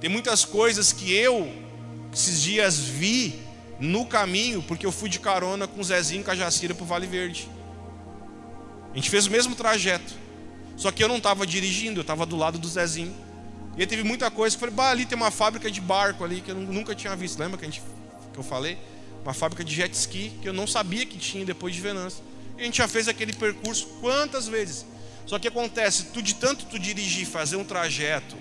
Tem 0.00 0.10
muitas 0.10 0.44
coisas 0.44 0.92
que 0.92 1.12
eu, 1.12 1.54
esses 2.12 2.42
dias, 2.42 2.80
vi 2.80 3.40
no 3.78 4.04
caminho, 4.04 4.60
porque 4.60 4.84
eu 4.84 4.90
fui 4.90 5.08
de 5.08 5.20
carona 5.20 5.68
com 5.68 5.80
o 5.80 5.84
Zezinho 5.84 6.22
e 6.22 6.24
com 6.24 6.32
a 6.32 6.34
Jacira 6.34 6.74
para 6.74 6.82
o 6.82 6.86
Vale 6.86 7.06
Verde. 7.06 7.48
A 8.92 8.96
gente 8.96 9.08
fez 9.08 9.28
o 9.28 9.30
mesmo 9.30 9.54
trajeto. 9.54 10.14
Só 10.76 10.90
que 10.90 11.00
eu 11.00 11.06
não 11.06 11.18
estava 11.18 11.46
dirigindo, 11.46 12.00
eu 12.00 12.02
estava 12.02 12.26
do 12.26 12.34
lado 12.34 12.58
do 12.58 12.66
Zezinho. 12.66 13.14
E 13.76 13.82
aí 13.82 13.86
teve 13.86 14.02
muita 14.02 14.32
coisa 14.32 14.56
que 14.56 14.64
eu 14.64 14.68
falei, 14.68 14.74
bah, 14.74 14.90
ali 14.90 15.06
tem 15.06 15.16
uma 15.16 15.30
fábrica 15.30 15.70
de 15.70 15.80
barco 15.80 16.24
ali 16.24 16.40
que 16.40 16.50
eu 16.50 16.56
nunca 16.56 16.92
tinha 16.92 17.14
visto. 17.14 17.38
Lembra 17.38 17.56
que, 17.56 17.64
a 17.64 17.68
gente, 17.68 17.80
que 18.32 18.38
eu 18.40 18.42
falei? 18.42 18.76
Uma 19.24 19.34
fábrica 19.34 19.64
de 19.64 19.74
jet 19.74 19.92
ski 19.94 20.32
que 20.40 20.48
eu 20.48 20.52
não 20.52 20.66
sabia 20.66 21.04
que 21.06 21.18
tinha 21.18 21.44
depois 21.44 21.74
de 21.74 21.80
Venâncio. 21.80 22.22
E 22.56 22.60
a 22.60 22.64
gente 22.64 22.78
já 22.78 22.86
fez 22.86 23.08
aquele 23.08 23.32
percurso 23.32 23.86
quantas 24.00 24.46
vezes? 24.46 24.84
Só 25.26 25.38
que 25.38 25.48
acontece, 25.48 26.06
tu 26.12 26.22
de 26.22 26.34
tanto 26.34 26.66
tu 26.66 26.78
dirigir, 26.78 27.26
fazer 27.26 27.56
um 27.56 27.64
trajeto 27.64 28.36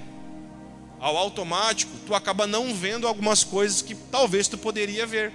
ao 1.00 1.18
automático, 1.18 1.92
tu 2.06 2.14
acaba 2.14 2.46
não 2.46 2.74
vendo 2.74 3.08
algumas 3.08 3.44
coisas 3.44 3.82
que 3.82 3.96
talvez 3.96 4.48
tu 4.48 4.58
poderia 4.58 5.06
ver. 5.06 5.32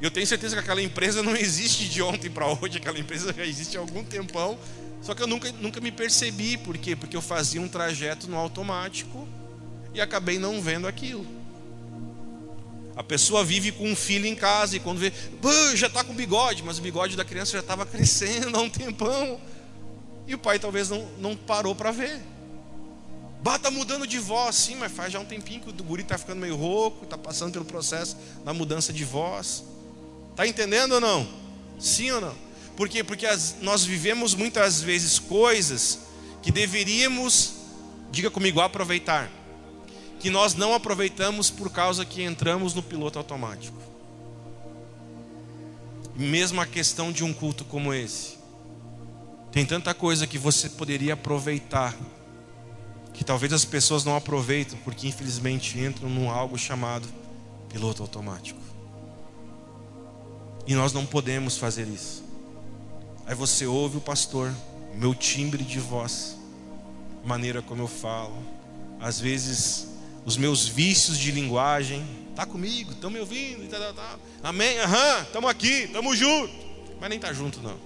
Eu 0.00 0.10
tenho 0.10 0.26
certeza 0.26 0.56
que 0.56 0.60
aquela 0.60 0.82
empresa 0.82 1.22
não 1.22 1.34
existe 1.36 1.88
de 1.88 2.02
ontem 2.02 2.30
para 2.30 2.46
hoje, 2.46 2.78
aquela 2.78 2.98
empresa 2.98 3.32
já 3.32 3.44
existe 3.44 3.76
há 3.76 3.80
algum 3.80 4.04
tempão, 4.04 4.58
só 5.00 5.14
que 5.14 5.22
eu 5.22 5.26
nunca, 5.26 5.50
nunca 5.52 5.80
me 5.80 5.90
percebi, 5.90 6.56
por 6.56 6.76
quê? 6.76 6.96
Porque 6.96 7.16
eu 7.16 7.22
fazia 7.22 7.60
um 7.60 7.68
trajeto 7.68 8.28
no 8.28 8.36
automático 8.36 9.26
e 9.94 10.00
acabei 10.00 10.38
não 10.38 10.60
vendo 10.60 10.86
aquilo. 10.86 11.26
A 12.96 13.02
pessoa 13.02 13.44
vive 13.44 13.70
com 13.72 13.86
um 13.86 13.94
filho 13.94 14.26
em 14.26 14.34
casa 14.34 14.76
e 14.76 14.80
quando 14.80 14.98
vê, 14.98 15.12
já 15.74 15.86
está 15.86 16.02
com 16.02 16.14
bigode, 16.14 16.62
mas 16.62 16.78
o 16.78 16.82
bigode 16.82 17.14
da 17.14 17.24
criança 17.24 17.52
já 17.52 17.60
estava 17.60 17.84
crescendo 17.84 18.56
há 18.56 18.60
um 18.62 18.70
tempão. 18.70 19.38
E 20.26 20.34
o 20.34 20.38
pai 20.38 20.58
talvez 20.58 20.88
não, 20.88 21.06
não 21.18 21.36
parou 21.36 21.74
para 21.74 21.92
ver. 21.92 22.18
Bah, 23.42 23.58
tá 23.58 23.70
mudando 23.70 24.06
de 24.06 24.18
voz, 24.18 24.56
sim, 24.56 24.74
mas 24.76 24.90
faz 24.90 25.12
já 25.12 25.20
um 25.20 25.24
tempinho 25.26 25.60
que 25.60 25.68
o 25.68 25.72
guri 25.72 26.02
está 26.02 26.16
ficando 26.16 26.40
meio 26.40 26.56
rouco, 26.56 27.04
está 27.04 27.18
passando 27.18 27.52
pelo 27.52 27.66
processo 27.66 28.16
da 28.44 28.54
mudança 28.54 28.92
de 28.92 29.04
voz. 29.04 29.62
Tá 30.34 30.46
entendendo 30.46 30.92
ou 30.92 31.00
não? 31.00 31.28
Sim 31.78 32.10
ou 32.12 32.20
não? 32.20 32.34
Por 32.76 32.88
quê? 32.88 33.04
Porque 33.04 33.26
as, 33.26 33.56
nós 33.60 33.84
vivemos 33.84 34.34
muitas 34.34 34.80
vezes 34.80 35.18
coisas 35.18 36.00
que 36.42 36.50
deveríamos, 36.50 37.52
diga 38.10 38.30
comigo, 38.30 38.60
aproveitar. 38.60 39.30
Que 40.26 40.30
nós 40.30 40.56
não 40.56 40.74
aproveitamos 40.74 41.50
por 41.50 41.70
causa 41.70 42.04
que 42.04 42.20
entramos 42.20 42.74
no 42.74 42.82
piloto 42.82 43.16
automático. 43.16 43.78
Mesmo 46.16 46.60
a 46.60 46.66
questão 46.66 47.12
de 47.12 47.22
um 47.22 47.32
culto 47.32 47.64
como 47.64 47.94
esse. 47.94 48.36
Tem 49.52 49.64
tanta 49.64 49.94
coisa 49.94 50.26
que 50.26 50.36
você 50.36 50.68
poderia 50.68 51.14
aproveitar, 51.14 51.96
que 53.14 53.22
talvez 53.22 53.52
as 53.52 53.64
pessoas 53.64 54.04
não 54.04 54.16
aproveitam, 54.16 54.76
porque 54.82 55.06
infelizmente 55.06 55.78
entram 55.78 56.10
num 56.10 56.28
algo 56.28 56.58
chamado 56.58 57.06
piloto 57.68 58.02
automático. 58.02 58.58
E 60.66 60.74
nós 60.74 60.92
não 60.92 61.06
podemos 61.06 61.56
fazer 61.56 61.86
isso. 61.86 62.24
Aí 63.24 63.34
você 63.36 63.64
ouve 63.64 63.98
o 63.98 64.00
pastor, 64.00 64.52
meu 64.92 65.14
timbre 65.14 65.62
de 65.62 65.78
voz, 65.78 66.36
maneira 67.24 67.62
como 67.62 67.82
eu 67.82 67.88
falo, 67.88 68.36
às 68.98 69.20
vezes 69.20 69.85
os 70.26 70.36
meus 70.36 70.66
vícios 70.66 71.16
de 71.16 71.30
linguagem, 71.30 72.04
tá 72.34 72.44
comigo, 72.44 72.90
estão 72.90 73.08
me 73.08 73.20
ouvindo, 73.20 73.68
tal, 73.70 73.80
tal, 73.80 73.94
tal. 73.94 74.20
amém, 74.42 74.76
aham, 74.80 75.22
estamos 75.22 75.48
aqui, 75.48 75.84
estamos 75.84 76.18
juntos, 76.18 76.56
mas 77.00 77.08
nem 77.08 77.18
tá 77.20 77.32
junto 77.32 77.60
não, 77.62 77.78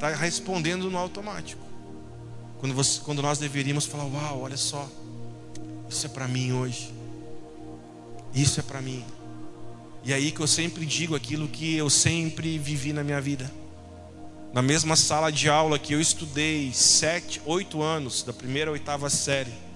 tá 0.00 0.08
respondendo 0.08 0.90
no 0.90 0.96
automático. 0.96 1.60
Quando, 2.58 2.74
você, 2.74 3.00
quando 3.00 3.20
nós 3.20 3.38
deveríamos 3.38 3.84
falar, 3.84 4.06
uau, 4.06 4.40
olha 4.40 4.56
só, 4.56 4.88
isso 5.90 6.06
é 6.06 6.08
para 6.08 6.26
mim 6.26 6.52
hoje, 6.52 6.90
isso 8.34 8.58
é 8.58 8.62
para 8.62 8.80
mim. 8.80 9.04
E 10.02 10.12
aí 10.12 10.32
que 10.32 10.40
eu 10.40 10.46
sempre 10.46 10.86
digo 10.86 11.14
aquilo 11.14 11.48
que 11.48 11.76
eu 11.76 11.90
sempre 11.90 12.58
vivi 12.58 12.94
na 12.94 13.04
minha 13.04 13.20
vida. 13.20 13.52
Na 14.54 14.62
mesma 14.62 14.96
sala 14.96 15.30
de 15.30 15.50
aula 15.50 15.78
que 15.78 15.92
eu 15.92 16.00
estudei 16.00 16.72
sete, 16.72 17.42
oito 17.44 17.82
anos, 17.82 18.22
da 18.22 18.32
primeira 18.32 18.70
à 18.70 18.72
oitava 18.72 19.10
série. 19.10 19.67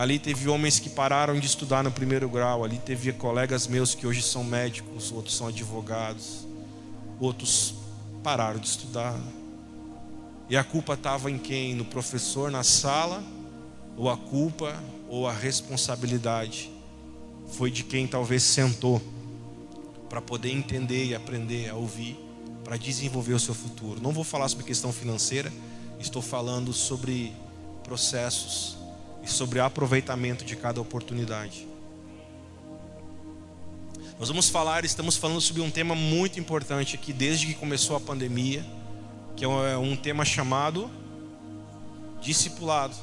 Ali 0.00 0.18
teve 0.18 0.48
homens 0.48 0.78
que 0.78 0.88
pararam 0.88 1.38
de 1.38 1.46
estudar 1.46 1.84
no 1.84 1.92
primeiro 1.92 2.26
grau. 2.26 2.64
Ali 2.64 2.78
teve 2.78 3.12
colegas 3.12 3.66
meus 3.66 3.94
que 3.94 4.06
hoje 4.06 4.22
são 4.22 4.42
médicos, 4.42 5.12
outros 5.12 5.36
são 5.36 5.48
advogados, 5.48 6.46
outros 7.20 7.74
pararam 8.22 8.58
de 8.58 8.66
estudar. 8.66 9.14
E 10.48 10.56
a 10.56 10.64
culpa 10.64 10.94
estava 10.94 11.30
em 11.30 11.36
quem? 11.36 11.74
No 11.74 11.84
professor 11.84 12.50
na 12.50 12.62
sala? 12.62 13.22
Ou 13.94 14.08
a 14.08 14.16
culpa 14.16 14.74
ou 15.06 15.28
a 15.28 15.34
responsabilidade 15.34 16.72
foi 17.52 17.70
de 17.70 17.84
quem 17.84 18.06
talvez 18.06 18.42
sentou 18.42 19.02
para 20.08 20.22
poder 20.22 20.50
entender 20.50 21.04
e 21.04 21.14
aprender 21.14 21.68
a 21.68 21.74
ouvir 21.74 22.18
para 22.64 22.78
desenvolver 22.78 23.34
o 23.34 23.38
seu 23.38 23.54
futuro. 23.54 24.00
Não 24.00 24.12
vou 24.12 24.24
falar 24.24 24.48
sobre 24.48 24.64
questão 24.64 24.94
financeira, 24.94 25.52
estou 25.98 26.22
falando 26.22 26.72
sobre 26.72 27.34
processos 27.84 28.79
e 29.22 29.28
sobre 29.28 29.60
aproveitamento 29.60 30.44
de 30.44 30.56
cada 30.56 30.80
oportunidade. 30.80 31.66
Nós 34.18 34.28
vamos 34.28 34.48
falar, 34.50 34.84
estamos 34.84 35.16
falando 35.16 35.40
sobre 35.40 35.62
um 35.62 35.70
tema 35.70 35.94
muito 35.94 36.38
importante 36.38 36.94
aqui 36.94 37.12
desde 37.12 37.46
que 37.46 37.54
começou 37.54 37.96
a 37.96 38.00
pandemia, 38.00 38.64
que 39.34 39.44
é 39.44 39.78
um 39.78 39.96
tema 39.96 40.24
chamado 40.24 40.90
discipulado. 42.20 42.94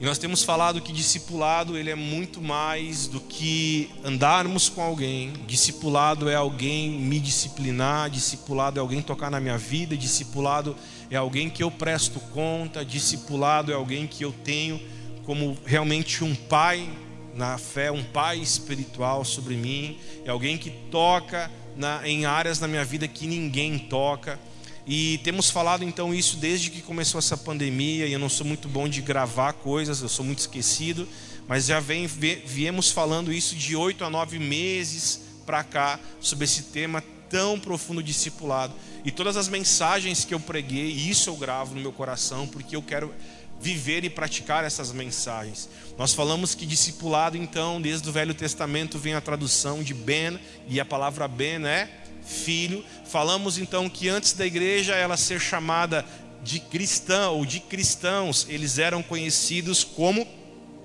E 0.00 0.04
nós 0.04 0.18
temos 0.18 0.42
falado 0.42 0.80
que 0.80 0.92
discipulado 0.92 1.78
ele 1.78 1.88
é 1.88 1.94
muito 1.94 2.42
mais 2.42 3.06
do 3.06 3.20
que 3.20 3.88
andarmos 4.04 4.68
com 4.68 4.82
alguém. 4.82 5.32
Discipulado 5.46 6.28
é 6.28 6.34
alguém 6.34 6.90
me 6.90 7.20
disciplinar, 7.20 8.10
discipulado 8.10 8.78
é 8.78 8.80
alguém 8.80 9.00
tocar 9.00 9.30
na 9.30 9.38
minha 9.38 9.56
vida, 9.56 9.96
discipulado 9.96 10.74
é 11.10 11.16
alguém 11.16 11.50
que 11.50 11.62
eu 11.62 11.70
presto 11.70 12.18
conta, 12.32 12.84
discipulado 12.84 13.70
é 13.70 13.74
alguém 13.74 14.06
que 14.06 14.24
eu 14.24 14.32
tenho 14.44 14.80
como 15.24 15.56
realmente 15.64 16.24
um 16.24 16.34
pai 16.34 16.88
na 17.34 17.56
fé, 17.58 17.90
um 17.90 18.02
pai 18.02 18.38
espiritual 18.38 19.24
sobre 19.24 19.54
mim, 19.54 19.98
é 20.24 20.30
alguém 20.30 20.58
que 20.58 20.70
toca 20.90 21.50
na, 21.76 22.06
em 22.06 22.24
áreas 22.24 22.58
da 22.58 22.68
minha 22.68 22.84
vida 22.84 23.08
que 23.08 23.26
ninguém 23.26 23.78
toca. 23.78 24.38
E 24.86 25.18
temos 25.18 25.48
falado 25.48 25.84
então 25.84 26.12
isso 26.12 26.36
desde 26.36 26.70
que 26.70 26.82
começou 26.82 27.18
essa 27.18 27.36
pandemia. 27.36 28.06
E 28.06 28.12
eu 28.12 28.18
não 28.18 28.28
sou 28.28 28.46
muito 28.46 28.68
bom 28.68 28.88
de 28.88 29.00
gravar 29.00 29.52
coisas, 29.52 30.02
eu 30.02 30.08
sou 30.08 30.24
muito 30.24 30.40
esquecido. 30.40 31.08
Mas 31.46 31.66
já 31.66 31.80
vem, 31.80 32.06
viemos 32.06 32.90
falando 32.90 33.32
isso 33.32 33.54
de 33.54 33.76
oito 33.76 34.04
a 34.04 34.10
nove 34.10 34.38
meses 34.38 35.20
para 35.46 35.62
cá, 35.62 36.00
sobre 36.20 36.44
esse 36.44 36.64
tema 36.64 37.02
tão 37.28 37.58
profundo 37.58 38.02
discipulado. 38.02 38.74
E 39.04 39.10
todas 39.10 39.36
as 39.36 39.48
mensagens 39.48 40.24
que 40.24 40.32
eu 40.32 40.40
preguei, 40.40 40.86
isso 40.86 41.28
eu 41.28 41.36
gravo 41.36 41.74
no 41.74 41.80
meu 41.80 41.92
coração, 41.92 42.46
porque 42.46 42.76
eu 42.76 42.82
quero 42.82 43.12
viver 43.60 44.04
e 44.04 44.10
praticar 44.10 44.64
essas 44.64 44.92
mensagens. 44.92 45.68
Nós 45.96 46.12
falamos 46.12 46.54
que 46.54 46.66
discipulado, 46.66 47.36
então, 47.36 47.80
desde 47.80 48.08
o 48.08 48.12
Velho 48.12 48.34
Testamento 48.34 48.98
vem 48.98 49.14
a 49.14 49.20
tradução 49.20 49.82
de 49.82 49.94
Ben, 49.94 50.38
e 50.68 50.80
a 50.80 50.84
palavra 50.84 51.28
Ben 51.28 51.64
é 51.66 51.88
filho. 52.24 52.84
Falamos 53.04 53.58
então 53.58 53.88
que 53.88 54.08
antes 54.08 54.32
da 54.32 54.46
igreja 54.46 54.94
ela 54.94 55.16
ser 55.16 55.40
chamada 55.40 56.04
de 56.42 56.58
cristã 56.58 57.30
ou 57.30 57.46
de 57.46 57.60
cristãos, 57.60 58.46
eles 58.48 58.78
eram 58.78 59.02
conhecidos 59.02 59.84
como 59.84 60.26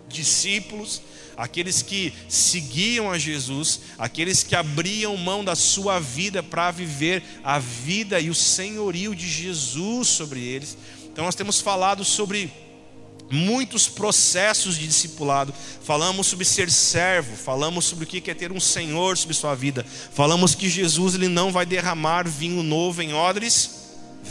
discípulos, 0.07 1.01
aqueles 1.37 1.83
que 1.83 2.11
seguiam 2.27 3.11
a 3.11 3.17
Jesus, 3.17 3.81
aqueles 3.97 4.41
que 4.41 4.55
abriam 4.55 5.15
mão 5.15 5.45
da 5.45 5.55
sua 5.55 5.99
vida 5.99 6.41
para 6.41 6.71
viver 6.71 7.23
a 7.43 7.59
vida 7.59 8.19
e 8.19 8.29
o 8.29 8.35
senhorio 8.35 9.15
de 9.15 9.29
Jesus 9.29 10.07
sobre 10.07 10.41
eles. 10.41 10.75
Então 11.05 11.23
nós 11.23 11.35
temos 11.35 11.61
falado 11.61 12.03
sobre 12.03 12.51
muitos 13.29 13.87
processos 13.87 14.77
de 14.77 14.87
discipulado. 14.87 15.53
Falamos 15.83 16.25
sobre 16.27 16.45
ser 16.45 16.71
servo, 16.71 17.35
falamos 17.35 17.85
sobre 17.85 18.05
o 18.05 18.07
que 18.07 18.31
é 18.31 18.33
ter 18.33 18.51
um 18.51 18.59
Senhor 18.59 19.17
sobre 19.17 19.35
sua 19.35 19.53
vida. 19.53 19.85
Falamos 20.13 20.55
que 20.55 20.67
Jesus 20.67 21.13
ele 21.13 21.27
não 21.27 21.51
vai 21.51 21.65
derramar 21.65 22.27
vinho 22.27 22.63
novo 22.63 23.01
em 23.01 23.13
odres 23.13 23.76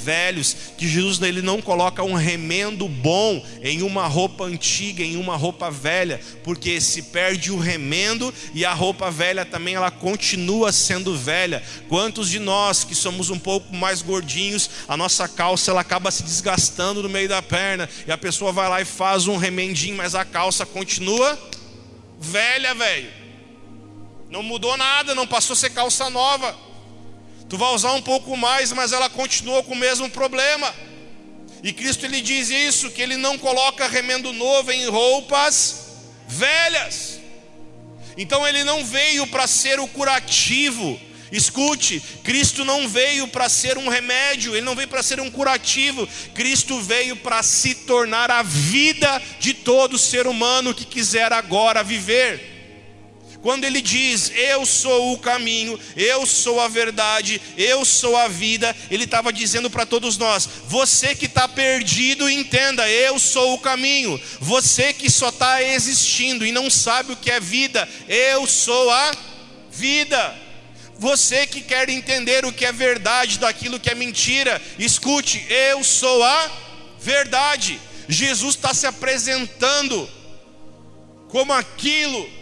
velhos, 0.03 0.57
que 0.76 0.88
Jesus 0.88 1.21
ele 1.23 1.43
não 1.43 1.61
coloca 1.61 2.03
um 2.03 2.15
remendo 2.15 2.88
bom 2.88 3.45
em 3.62 3.83
uma 3.83 4.07
roupa 4.07 4.45
antiga, 4.45 5.03
em 5.03 5.17
uma 5.17 5.37
roupa 5.37 5.71
velha, 5.71 6.21
porque 6.45 6.81
se 6.81 7.03
perde 7.03 7.50
o 7.50 7.59
remendo 7.59 8.33
e 8.55 8.65
a 8.65 8.73
roupa 8.73 9.11
velha 9.11 9.45
também 9.45 9.75
ela 9.75 9.91
continua 9.91 10.73
sendo 10.73 11.17
velha. 11.17 11.62
Quantos 11.88 12.29
de 12.29 12.38
nós 12.38 12.85
que 12.85 12.95
somos 12.95 13.31
um 13.31 13.38
pouco 13.38 13.75
mais 13.75 14.03
gordinhos, 14.03 14.69
a 14.88 14.97
nossa 14.97 15.29
calça 15.29 15.71
ela 15.71 15.81
acaba 15.81 16.11
se 16.11 16.23
desgastando 16.23 17.03
no 17.03 17.09
meio 17.09 17.29
da 17.29 17.43
perna 17.43 17.88
e 18.07 18.12
a 18.12 18.19
pessoa 18.19 18.53
vai 18.53 18.69
lá 18.69 18.81
e 18.81 18.85
faz 18.85 19.26
um 19.26 19.37
remendinho, 19.37 19.97
mas 19.97 20.15
a 20.15 20.25
calça 20.25 20.65
continua 20.65 21.38
velha, 22.19 22.75
velho. 22.75 23.11
Não 24.29 24.43
mudou 24.43 24.76
nada, 24.76 25.15
não 25.15 25.26
passou 25.26 25.55
a 25.55 25.57
ser 25.57 25.71
calça 25.71 26.11
nova. 26.11 26.65
Tu 27.49 27.57
vai 27.57 27.73
usar 27.75 27.93
um 27.93 28.03
pouco 28.03 28.37
mais, 28.37 28.73
mas 28.73 28.93
ela 28.93 29.09
continua 29.09 29.62
com 29.62 29.73
o 29.73 29.76
mesmo 29.76 30.11
problema. 30.11 30.75
E 31.62 31.73
Cristo 31.73 32.05
ele 32.05 32.21
diz 32.21 32.50
isso, 32.50 32.91
que 32.91 33.03
ele 33.03 33.17
não 33.17 33.38
coloca 33.38 33.87
remendo 33.87 34.33
novo 34.33 34.73
em 34.73 34.88
roupas 34.88 35.87
velhas. 36.29 37.21
Então 38.17 38.47
ele 38.47 38.65
não 38.65 38.85
veio 38.85 39.26
para 39.26 39.47
ser 39.47 39.79
o 39.79 39.87
curativo. 39.87 41.00
Escute, 41.31 42.00
Cristo 42.23 42.65
não 42.65 42.88
veio 42.88 43.26
para 43.29 43.49
ser 43.49 43.76
um 43.76 43.88
remédio, 43.88 44.55
ele 44.55 44.65
não 44.65 44.76
veio 44.76 44.88
para 44.88 45.03
ser 45.03 45.21
um 45.21 45.31
curativo. 45.31 46.09
Cristo 46.35 46.81
veio 46.81 47.17
para 47.17 47.43
se 47.43 47.75
tornar 47.75 48.31
a 48.31 48.43
vida 48.43 49.21
de 49.41 49.53
todo 49.53 49.99
ser 49.99 50.26
humano 50.26 50.75
que 50.75 50.85
quiser 50.85 51.33
agora 51.33 51.83
viver. 51.83 52.56
Quando 53.47 53.62
ele 53.62 53.81
diz, 53.81 54.33
Eu 54.35 54.67
sou 54.67 55.12
o 55.12 55.19
caminho, 55.19 55.79
eu 55.95 56.26
sou 56.26 56.61
a 56.61 56.67
verdade, 56.67 57.41
eu 57.57 57.85
sou 57.85 58.17
a 58.17 58.26
vida, 58.26 58.75
ele 58.91 59.05
estava 59.05 59.33
dizendo 59.33 59.71
para 59.71 59.87
todos 59.87 60.19
nós: 60.19 60.49
Você 60.67 61.15
que 61.15 61.26
está 61.26 61.47
perdido, 61.47 62.29
entenda, 62.29 62.91
eu 62.91 63.21
sou 63.21 63.55
o 63.55 63.61
caminho. 63.61 64.21
Você 64.41 64.93
que 64.93 65.09
só 65.09 65.29
está 65.29 65.62
existindo 65.62 66.45
e 66.45 66.50
não 66.50 66.69
sabe 66.69 67.12
o 67.12 67.17
que 67.17 67.31
é 67.31 67.38
vida, 67.38 67.88
eu 68.09 68.49
sou 68.49 68.91
a 68.91 69.12
vida. 69.71 70.35
Você 70.99 71.47
que 71.47 71.61
quer 71.61 71.88
entender 71.88 72.45
o 72.45 72.53
que 72.53 72.67
é 72.67 72.73
verdade 72.73 73.38
daquilo 73.38 73.79
que 73.79 73.91
é 73.91 73.95
mentira, 73.95 74.61
escute, 74.76 75.47
eu 75.49 75.85
sou 75.85 76.21
a 76.21 76.50
verdade. 76.99 77.79
Jesus 78.09 78.57
está 78.57 78.75
se 78.75 78.88
apresentando 78.88 80.11
como 81.29 81.53
aquilo 81.53 82.35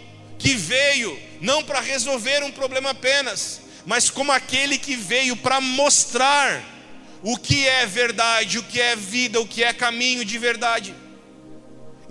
que 0.44 0.54
veio 0.54 1.18
não 1.40 1.64
para 1.64 1.80
resolver 1.80 2.44
um 2.44 2.52
problema 2.52 2.90
apenas, 2.90 3.62
mas 3.86 4.10
como 4.10 4.30
aquele 4.30 4.76
que 4.76 4.94
veio 4.94 5.34
para 5.34 5.58
mostrar 5.58 6.62
o 7.22 7.38
que 7.38 7.66
é 7.66 7.86
verdade, 7.86 8.58
o 8.58 8.62
que 8.62 8.78
é 8.78 8.94
vida, 8.94 9.40
o 9.40 9.48
que 9.48 9.64
é 9.64 9.72
caminho 9.72 10.22
de 10.22 10.36
verdade. 10.36 10.94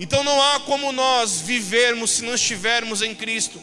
Então 0.00 0.24
não 0.24 0.42
há 0.42 0.58
como 0.58 0.90
nós 0.90 1.42
vivermos 1.42 2.10
se 2.10 2.24
não 2.24 2.34
estivermos 2.34 3.02
em 3.02 3.14
Cristo. 3.14 3.62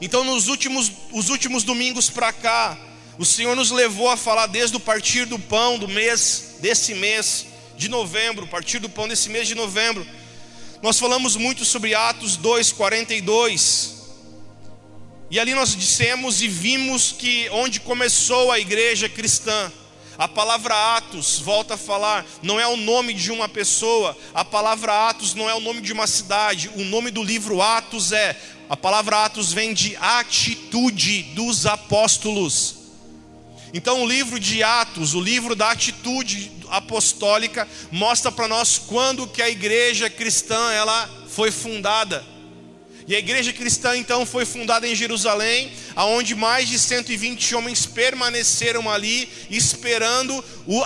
Então 0.00 0.22
nos 0.22 0.46
últimos, 0.46 0.92
os 1.10 1.28
últimos 1.28 1.64
domingos 1.64 2.08
para 2.08 2.32
cá, 2.32 2.78
o 3.18 3.24
Senhor 3.24 3.56
nos 3.56 3.72
levou 3.72 4.08
a 4.08 4.16
falar 4.16 4.46
desde 4.46 4.76
o 4.76 4.80
partir 4.80 5.24
do 5.24 5.36
pão 5.36 5.80
do 5.80 5.88
mês, 5.88 6.58
desse 6.60 6.94
mês 6.94 7.46
de 7.76 7.88
novembro, 7.88 8.46
partir 8.46 8.78
do 8.78 8.88
pão 8.88 9.08
desse 9.08 9.28
mês 9.28 9.48
de 9.48 9.56
novembro 9.56 10.06
nós 10.82 10.98
falamos 10.98 11.36
muito 11.36 11.64
sobre 11.64 11.94
Atos 11.94 12.36
2:42. 12.36 14.02
E 15.30 15.38
ali 15.38 15.54
nós 15.54 15.76
dissemos 15.76 16.42
e 16.42 16.48
vimos 16.48 17.12
que 17.12 17.48
onde 17.50 17.78
começou 17.78 18.50
a 18.50 18.58
igreja 18.58 19.08
cristã, 19.08 19.72
a 20.18 20.26
palavra 20.26 20.96
Atos, 20.96 21.38
volta 21.38 21.74
a 21.74 21.78
falar, 21.78 22.26
não 22.42 22.58
é 22.58 22.66
o 22.66 22.76
nome 22.76 23.14
de 23.14 23.30
uma 23.30 23.48
pessoa, 23.48 24.18
a 24.34 24.44
palavra 24.44 25.08
Atos 25.08 25.34
não 25.34 25.48
é 25.48 25.54
o 25.54 25.60
nome 25.60 25.80
de 25.80 25.92
uma 25.92 26.06
cidade, 26.06 26.68
o 26.74 26.84
nome 26.84 27.12
do 27.12 27.22
livro 27.22 27.62
Atos 27.62 28.10
é, 28.10 28.36
a 28.68 28.76
palavra 28.76 29.24
Atos 29.24 29.52
vem 29.52 29.72
de 29.72 29.96
atitude 29.96 31.22
dos 31.34 31.64
apóstolos. 31.64 32.82
Então 33.72 34.02
o 34.02 34.06
livro 34.06 34.38
de 34.38 34.62
Atos, 34.62 35.14
o 35.14 35.20
livro 35.20 35.54
da 35.54 35.70
atitude 35.70 35.91
apostólica, 36.68 37.68
mostra 37.90 38.32
para 38.32 38.48
nós 38.48 38.78
quando 38.78 39.26
que 39.26 39.42
a 39.42 39.50
igreja 39.50 40.08
cristã 40.08 40.72
ela 40.72 41.08
foi 41.28 41.50
fundada. 41.50 42.32
E 43.06 43.16
a 43.16 43.18
igreja 43.18 43.52
cristã 43.52 43.96
então 43.96 44.24
foi 44.24 44.44
fundada 44.44 44.86
em 44.86 44.94
Jerusalém, 44.94 45.72
aonde 45.96 46.34
mais 46.34 46.68
de 46.68 46.78
120 46.78 47.54
homens 47.54 47.84
permaneceram 47.84 48.88
ali 48.88 49.28
esperando 49.50 50.42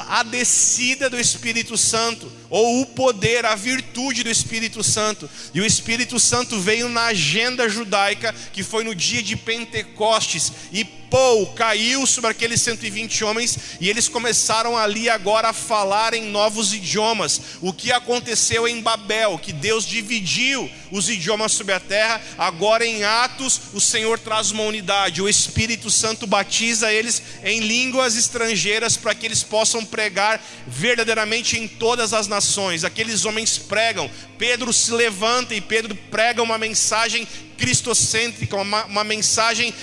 a 0.09 0.23
descida 0.23 1.11
do 1.11 1.21
Espírito 1.21 1.77
Santo, 1.77 2.33
ou 2.49 2.81
o 2.81 2.87
poder, 2.87 3.45
a 3.45 3.55
virtude 3.55 4.23
do 4.23 4.31
Espírito 4.31 4.83
Santo. 4.83 5.29
E 5.53 5.61
o 5.61 5.67
Espírito 5.67 6.19
Santo 6.19 6.59
veio 6.59 6.88
na 6.88 7.07
agenda 7.07 7.69
judaica, 7.69 8.35
que 8.53 8.62
foi 8.62 8.83
no 8.83 8.95
dia 8.95 9.23
de 9.23 9.37
Pentecostes, 9.37 10.53
e 10.73 10.85
pou, 11.11 11.47
caiu 11.49 12.07
sobre 12.07 12.31
aqueles 12.31 12.61
120 12.62 13.25
homens, 13.25 13.59
e 13.81 13.88
eles 13.88 14.09
começaram 14.09 14.77
ali 14.77 15.09
agora 15.09 15.49
a 15.49 15.53
falar 15.53 16.14
em 16.14 16.25
novos 16.27 16.75
idiomas. 16.75 17.40
O 17.61 17.73
que 17.73 17.92
aconteceu 17.92 18.66
em 18.66 18.81
Babel, 18.81 19.38
que 19.38 19.53
Deus 19.53 19.87
dividiu 19.87 20.71
os 20.90 21.09
idiomas 21.09 21.53
sobre 21.53 21.75
a 21.75 21.81
terra, 21.81 22.21
agora 22.38 22.85
em 22.85 23.05
Atos, 23.05 23.61
o 23.73 23.81
Senhor 23.81 24.19
traz 24.19 24.51
uma 24.51 24.62
unidade, 24.62 25.23
o 25.23 25.29
Espírito 25.29 25.90
Santo 25.90 26.27
batiza 26.27 26.92
eles 26.92 27.23
em 27.45 27.61
línguas 27.61 28.16
estrangeiras 28.16 28.97
para 28.97 29.14
que 29.14 29.27
eles 29.27 29.42
possam 29.42 29.85
pregar 29.85 30.42
verdadeiramente 30.66 31.59
em 31.59 31.66
todas 31.66 32.12
as 32.12 32.27
nações. 32.27 32.85
Aqueles 32.85 33.25
homens 33.25 33.59
pregam, 33.59 34.11
Pedro 34.38 34.73
se 34.73 34.90
levanta 34.92 35.55
e 35.55 35.61
Pedro 35.61 35.95
prega 36.11 36.42
uma 36.42 36.59
mensagem 36.59 37.27
cristocêntrica, 37.57 38.57
uma, 38.57 38.85
uma 38.85 39.05
mensagem 39.05 39.71
uh, 39.71 39.75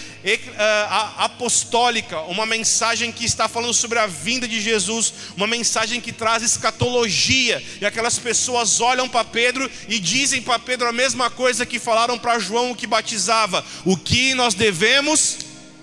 apostólica, 1.18 2.20
uma 2.22 2.46
mensagem 2.46 3.12
que 3.12 3.26
está 3.26 3.48
falando 3.48 3.74
sobre 3.74 4.00
a 4.00 4.08
vinda 4.08 4.48
de 4.48 4.62
Jesus, 4.62 5.14
uma 5.36 5.48
mensagem 5.48 6.00
que 6.00 6.12
traz 6.12 6.44
escatologia, 6.44 7.64
e 7.82 7.86
aquelas 7.86 8.18
pessoas 8.18 8.80
olham 8.80 9.10
para 9.10 9.26
Pedro 9.26 9.70
e 9.88 10.00
dizem 10.00 10.42
para 10.42 10.60
Pedro 10.60 10.88
a 10.88 10.94
mesma 10.94 11.30
coisa 11.30 11.66
que 11.66 11.80
falaram 11.80 12.18
para 12.18 12.40
João 12.40 12.76
que 12.76 12.88
batizava: 12.88 13.66
o 13.84 13.98
que 13.98 14.34
nós 14.34 14.54
devemos 14.54 15.38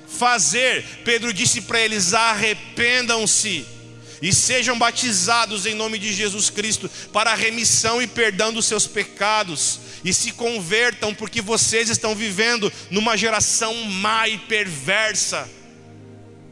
fazer? 0.07 0.85
Pedro 1.05 1.33
disse 1.33 1.61
para 1.63 1.81
eles: 1.81 2.15
arrependam-se 2.15 3.80
e 4.23 4.33
sejam 4.33 4.79
batizados 4.79 5.67
em 5.67 5.75
nome 5.75 5.99
de 5.99 6.13
Jesus 6.13 6.51
Cristo 6.51 6.91
para 7.13 7.33
a 7.33 7.35
remissão 7.35 8.03
e 8.03 8.07
perdão 8.07 8.53
dos 8.53 8.67
seus 8.67 8.87
pecados, 8.87 9.81
e 10.05 10.13
se 10.13 10.33
convertam, 10.33 11.15
porque 11.15 11.41
vocês 11.41 11.89
estão 11.91 12.15
vivendo 12.15 12.73
numa 12.91 13.17
geração 13.17 13.75
má 13.85 14.29
e 14.29 14.39
perversa. 14.39 15.49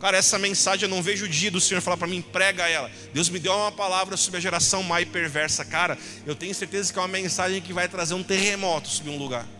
Cara, 0.01 0.17
essa 0.17 0.39
mensagem 0.39 0.85
eu 0.85 0.89
não 0.89 1.03
vejo 1.03 1.25
o 1.25 1.29
dia 1.29 1.51
do 1.51 1.61
Senhor 1.61 1.81
falar 1.81 1.97
para 1.97 2.07
mim, 2.07 2.23
prega 2.23 2.69
ela. 2.69 2.91
Deus 3.13 3.29
me 3.29 3.39
deu 3.39 3.53
uma 3.53 3.73
palavra 3.73 4.17
sobre 4.17 4.39
a 4.39 4.41
geração 4.41 4.83
má 4.83 5.01
e 5.01 5.07
perversa. 5.07 5.65
Cara, 5.65 5.99
eu 6.25 6.37
tenho 6.37 6.55
certeza 6.55 6.93
que 6.93 6.99
é 6.99 7.03
uma 7.03 7.09
mensagem 7.09 7.61
que 7.61 7.73
vai 7.73 7.89
trazer 7.89 8.15
um 8.15 8.23
terremoto 8.23 8.89
sobre 8.89 9.11
um 9.11 9.19
lugar. 9.19 9.58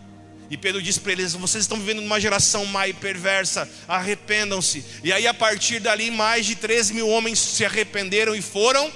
E 0.49 0.57
Pedro 0.57 0.81
disse 0.81 0.99
para 0.99 1.11
eles: 1.11 1.33
Vocês 1.33 1.63
estão 1.63 1.77
vivendo 1.77 2.01
numa 2.01 2.19
geração 2.19 2.65
má 2.65 2.87
e 2.87 2.93
perversa, 2.93 3.69
arrependam-se. 3.87 4.83
E 5.03 5.13
aí, 5.13 5.27
a 5.27 5.33
partir 5.33 5.79
dali, 5.79 6.09
mais 6.09 6.45
de 6.45 6.55
13 6.55 6.93
mil 6.93 7.07
homens 7.07 7.39
se 7.39 7.63
arrependeram 7.63 8.35
e 8.35 8.41
foram 8.41 8.91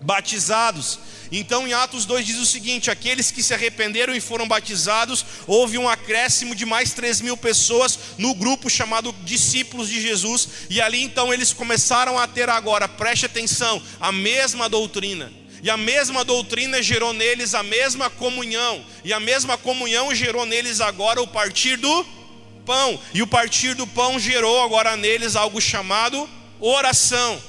batizados. 0.00 0.98
Então, 1.30 1.66
em 1.66 1.72
Atos 1.72 2.04
2 2.04 2.26
diz 2.26 2.38
o 2.38 2.46
seguinte: 2.46 2.90
aqueles 2.90 3.30
que 3.30 3.42
se 3.42 3.52
arrependeram 3.52 4.14
e 4.14 4.20
foram 4.20 4.48
batizados, 4.48 5.24
houve 5.46 5.76
um 5.76 5.88
acréscimo 5.88 6.54
de 6.54 6.64
mais 6.64 6.92
3 6.92 7.20
mil 7.20 7.36
pessoas 7.36 7.98
no 8.16 8.34
grupo 8.34 8.70
chamado 8.70 9.14
discípulos 9.24 9.88
de 9.88 10.00
Jesus, 10.00 10.48
e 10.70 10.80
ali 10.80 11.02
então 11.02 11.32
eles 11.32 11.52
começaram 11.52 12.18
a 12.18 12.26
ter 12.26 12.48
agora, 12.48 12.88
preste 12.88 13.26
atenção, 13.26 13.82
a 14.00 14.10
mesma 14.10 14.68
doutrina 14.68 15.41
e 15.62 15.70
a 15.70 15.76
mesma 15.76 16.24
doutrina 16.24 16.82
gerou 16.82 17.12
neles 17.12 17.54
a 17.54 17.62
mesma 17.62 18.10
comunhão, 18.10 18.84
e 19.04 19.12
a 19.12 19.20
mesma 19.20 19.56
comunhão 19.56 20.12
gerou 20.12 20.44
neles 20.44 20.80
agora 20.80 21.22
o 21.22 21.26
partir 21.26 21.76
do 21.76 22.04
pão, 22.66 22.98
e 23.14 23.22
o 23.22 23.26
partir 23.26 23.74
do 23.74 23.86
pão 23.86 24.18
gerou 24.18 24.60
agora 24.62 24.96
neles 24.96 25.36
algo 25.36 25.60
chamado 25.60 26.28
oração. 26.60 27.40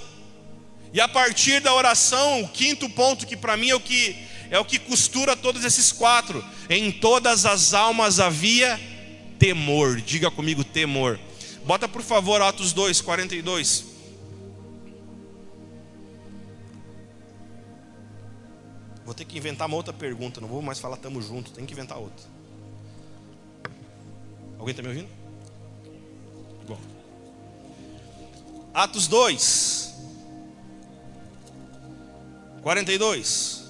E 0.93 1.01
a 1.01 1.07
partir 1.07 1.59
da 1.59 1.73
oração, 1.73 2.43
o 2.43 2.47
quinto 2.47 2.87
ponto 2.87 3.25
que 3.25 3.35
para 3.35 3.57
mim 3.57 3.71
é 3.71 3.75
o 3.75 3.79
que 3.79 4.15
é 4.51 4.59
o 4.59 4.65
que 4.65 4.77
costura 4.77 5.35
todos 5.35 5.65
esses 5.65 5.91
quatro. 5.91 6.45
Em 6.69 6.91
todas 6.91 7.43
as 7.43 7.73
almas 7.73 8.19
havia 8.19 8.79
temor. 9.39 9.99
Diga 9.99 10.29
comigo 10.29 10.63
temor. 10.63 11.19
Bota 11.65 11.87
por 11.87 12.03
favor 12.03 12.39
Atos 12.39 12.71
2, 12.71 13.01
42. 13.01 13.92
Vou 19.05 19.13
ter 19.13 19.25
que 19.25 19.37
inventar 19.37 19.67
uma 19.67 19.75
outra 19.75 19.93
pergunta, 19.93 20.39
não 20.39 20.47
vou 20.47 20.61
mais 20.61 20.79
falar 20.79 20.97
tamo 20.97 21.21
junto, 21.21 21.51
tem 21.51 21.65
que 21.65 21.73
inventar 21.73 21.97
outra. 21.97 22.25
Alguém 24.57 24.71
está 24.71 24.81
me 24.81 24.89
ouvindo? 24.89 25.09
Bom. 26.65 26.79
Atos 28.73 29.07
2. 29.07 29.93
42. 32.61 33.63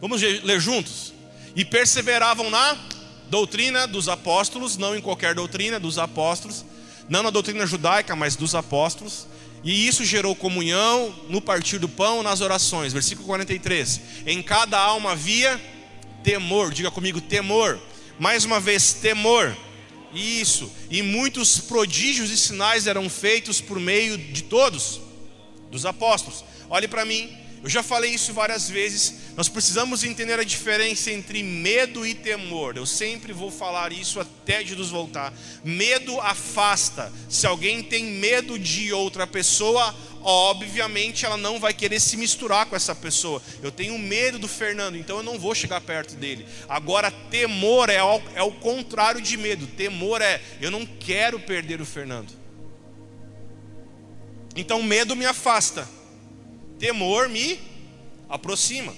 Vamos 0.00 0.20
ler 0.20 0.60
juntos? 0.60 1.12
E 1.54 1.64
perseveravam 1.64 2.50
na 2.50 2.76
doutrina 3.30 3.86
dos 3.86 4.08
apóstolos, 4.08 4.76
não 4.76 4.96
em 4.96 5.00
qualquer 5.00 5.34
doutrina 5.34 5.78
dos 5.78 5.96
apóstolos, 5.96 6.64
não 7.08 7.22
na 7.22 7.30
doutrina 7.30 7.64
judaica, 7.66 8.16
mas 8.16 8.34
dos 8.34 8.54
apóstolos. 8.56 9.28
E 9.64 9.86
isso 9.86 10.04
gerou 10.04 10.34
comunhão 10.34 11.14
no 11.28 11.40
partir 11.40 11.78
do 11.78 11.88
pão, 11.88 12.22
nas 12.22 12.40
orações. 12.40 12.92
Versículo 12.92 13.26
43. 13.26 14.00
Em 14.26 14.42
cada 14.42 14.78
alma 14.78 15.12
havia 15.12 15.60
temor. 16.22 16.72
Diga 16.72 16.90
comigo, 16.90 17.20
temor. 17.20 17.78
Mais 18.18 18.44
uma 18.44 18.58
vez, 18.58 18.94
temor. 18.94 19.56
Isso. 20.12 20.70
E 20.90 21.00
muitos 21.02 21.58
prodígios 21.58 22.30
e 22.30 22.36
sinais 22.36 22.86
eram 22.86 23.08
feitos 23.08 23.60
por 23.60 23.78
meio 23.78 24.18
de 24.18 24.42
todos, 24.42 25.00
dos 25.70 25.86
apóstolos. 25.86 26.44
Olhe 26.68 26.88
para 26.88 27.04
mim. 27.04 27.41
Eu 27.62 27.70
já 27.70 27.82
falei 27.82 28.10
isso 28.10 28.32
várias 28.32 28.68
vezes. 28.68 29.14
Nós 29.36 29.48
precisamos 29.48 30.02
entender 30.02 30.38
a 30.38 30.42
diferença 30.44 31.12
entre 31.12 31.44
medo 31.44 32.04
e 32.04 32.12
temor. 32.12 32.76
Eu 32.76 32.84
sempre 32.84 33.32
vou 33.32 33.52
falar 33.52 33.92
isso 33.92 34.18
até 34.18 34.64
Jesus 34.64 34.90
voltar. 34.90 35.32
Medo 35.62 36.20
afasta. 36.20 37.12
Se 37.28 37.46
alguém 37.46 37.80
tem 37.80 38.04
medo 38.04 38.58
de 38.58 38.92
outra 38.92 39.28
pessoa, 39.28 39.94
obviamente 40.22 41.24
ela 41.24 41.36
não 41.36 41.60
vai 41.60 41.72
querer 41.72 42.00
se 42.00 42.16
misturar 42.16 42.66
com 42.66 42.74
essa 42.74 42.96
pessoa. 42.96 43.40
Eu 43.62 43.70
tenho 43.70 43.96
medo 43.96 44.40
do 44.40 44.48
Fernando, 44.48 44.96
então 44.96 45.18
eu 45.18 45.22
não 45.22 45.38
vou 45.38 45.54
chegar 45.54 45.80
perto 45.80 46.16
dele. 46.16 46.44
Agora, 46.68 47.12
temor 47.12 47.88
é 47.88 48.02
o, 48.02 48.20
é 48.34 48.42
o 48.42 48.50
contrário 48.50 49.20
de 49.20 49.36
medo. 49.36 49.68
Temor 49.68 50.20
é 50.20 50.42
eu 50.60 50.70
não 50.72 50.84
quero 50.84 51.38
perder 51.38 51.80
o 51.80 51.86
Fernando. 51.86 52.32
Então, 54.56 54.82
medo 54.82 55.14
me 55.14 55.24
afasta 55.24 56.01
temor 56.82 57.28
me 57.28 57.60
aproxima. 58.28 58.92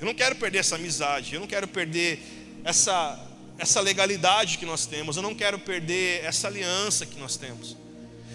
Eu 0.00 0.06
não 0.06 0.14
quero 0.14 0.34
perder 0.34 0.60
essa 0.60 0.76
amizade, 0.76 1.34
eu 1.34 1.40
não 1.40 1.46
quero 1.46 1.68
perder 1.68 2.18
essa, 2.64 3.20
essa 3.58 3.82
legalidade 3.82 4.56
que 4.56 4.64
nós 4.64 4.86
temos, 4.86 5.16
eu 5.16 5.22
não 5.22 5.34
quero 5.34 5.58
perder 5.58 6.24
essa 6.24 6.48
aliança 6.48 7.04
que 7.04 7.18
nós 7.20 7.36
temos. 7.36 7.76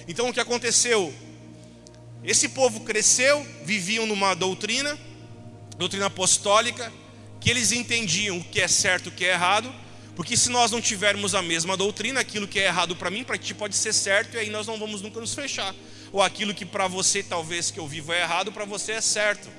Então 0.08 0.30
o 0.30 0.34
que 0.34 0.40
aconteceu? 0.40 1.12
Esse 2.24 2.50
povo 2.50 2.82
cresceu, 2.82 3.44
viviam 3.66 4.06
numa 4.06 4.36
doutrina, 4.36 4.96
doutrina 5.76 6.06
apostólica, 6.06 6.94
que 7.42 7.50
eles 7.50 7.72
entendiam 7.72 8.38
o 8.38 8.44
que 8.44 8.62
é 8.62 8.68
certo 8.68 9.08
e 9.08 9.10
o 9.10 9.12
que 9.12 9.26
é 9.26 9.32
errado, 9.32 9.74
porque 10.16 10.38
se 10.38 10.52
nós 10.52 10.70
não 10.70 10.80
tivermos 10.80 11.34
a 11.34 11.42
mesma 11.42 11.76
doutrina, 11.76 12.20
aquilo 12.20 12.48
que 12.48 12.60
é 12.60 12.66
errado 12.66 12.96
para 12.96 13.10
mim, 13.10 13.24
para 13.24 13.40
ti 13.40 13.56
pode 13.56 13.76
ser 13.76 13.92
certo, 13.92 14.36
e 14.36 14.40
aí 14.40 14.52
nós 14.52 14.68
não 14.68 14.78
vamos 14.78 15.02
nunca 15.02 15.20
nos 15.20 15.34
fechar 15.34 15.74
ou 16.12 16.22
aquilo 16.22 16.54
que 16.54 16.66
para 16.66 16.88
você 16.88 17.22
talvez 17.24 17.72
que 17.72 17.80
eu 17.80 17.88
vivo 17.88 18.14
é 18.14 18.22
errado, 18.22 18.52
para 18.52 18.66
você 18.66 18.94
é 18.94 19.02
certo. 19.02 19.50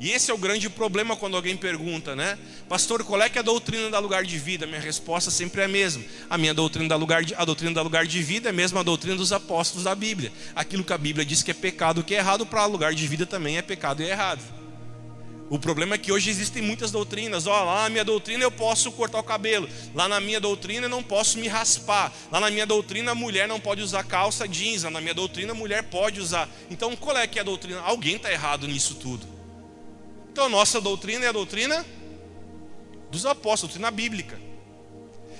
E 0.00 0.10
esse 0.10 0.30
é 0.30 0.34
o 0.34 0.38
grande 0.38 0.70
problema 0.70 1.16
quando 1.16 1.36
alguém 1.36 1.56
pergunta, 1.56 2.14
né? 2.14 2.38
Pastor, 2.68 3.02
qual 3.02 3.20
é 3.20 3.28
que 3.28 3.36
é 3.36 3.40
a 3.40 3.44
doutrina 3.44 3.90
da 3.90 3.98
lugar 3.98 4.24
de 4.24 4.38
vida? 4.38 4.64
Minha 4.64 4.80
resposta 4.80 5.28
sempre 5.28 5.62
é 5.62 5.64
a 5.64 5.68
mesma. 5.68 6.04
A 6.30 6.38
minha 6.38 6.54
doutrina 6.54 6.88
da 6.88 6.94
lugar 6.94 7.24
de, 7.24 7.34
a 7.34 7.44
doutrina 7.44 7.74
da 7.74 7.82
lugar 7.82 8.06
de 8.06 8.22
vida 8.22 8.48
é 8.48 8.50
a 8.50 8.52
mesma 8.52 8.84
doutrina 8.84 9.16
dos 9.16 9.32
apóstolos 9.32 9.84
da 9.84 9.94
Bíblia. 9.96 10.32
Aquilo 10.54 10.84
que 10.84 10.92
a 10.92 10.98
Bíblia 10.98 11.24
diz 11.24 11.42
que 11.42 11.50
é 11.50 11.54
pecado, 11.54 12.04
que 12.04 12.14
é 12.14 12.18
errado, 12.18 12.46
para 12.46 12.64
lugar 12.66 12.94
de 12.94 13.08
vida 13.08 13.26
também 13.26 13.58
é 13.58 13.62
pecado 13.62 14.00
e 14.00 14.06
é 14.06 14.10
errado. 14.10 14.57
O 15.50 15.58
problema 15.58 15.94
é 15.94 15.98
que 15.98 16.12
hoje 16.12 16.28
existem 16.28 16.62
muitas 16.62 16.90
doutrinas. 16.90 17.46
Ó, 17.46 17.64
lá 17.64 17.84
na 17.84 17.88
minha 17.88 18.04
doutrina 18.04 18.44
eu 18.44 18.50
posso 18.50 18.92
cortar 18.92 19.18
o 19.18 19.22
cabelo. 19.22 19.68
Lá 19.94 20.06
na 20.06 20.20
minha 20.20 20.38
doutrina 20.38 20.84
eu 20.84 20.90
não 20.90 21.02
posso 21.02 21.38
me 21.38 21.48
raspar. 21.48 22.12
Lá 22.30 22.38
na 22.38 22.50
minha 22.50 22.66
doutrina 22.66 23.12
a 23.12 23.14
mulher 23.14 23.48
não 23.48 23.58
pode 23.58 23.80
usar 23.80 24.04
calça 24.04 24.46
jeans. 24.46 24.82
Lá 24.82 24.90
na 24.90 25.00
minha 25.00 25.14
doutrina 25.14 25.52
a 25.52 25.54
mulher 25.54 25.84
pode 25.84 26.20
usar. 26.20 26.48
Então 26.70 26.94
qual 26.94 27.16
é 27.16 27.26
que 27.26 27.38
é 27.38 27.42
a 27.42 27.44
doutrina? 27.44 27.80
Alguém 27.80 28.16
está 28.16 28.30
errado 28.30 28.68
nisso 28.68 28.96
tudo. 28.96 29.26
Então 30.30 30.44
a 30.44 30.48
nossa 30.50 30.80
doutrina 30.80 31.24
é 31.24 31.28
a 31.28 31.32
doutrina 31.32 31.84
dos 33.10 33.24
apóstolos, 33.24 33.74
doutrina 33.74 33.90
bíblica. 33.90 34.38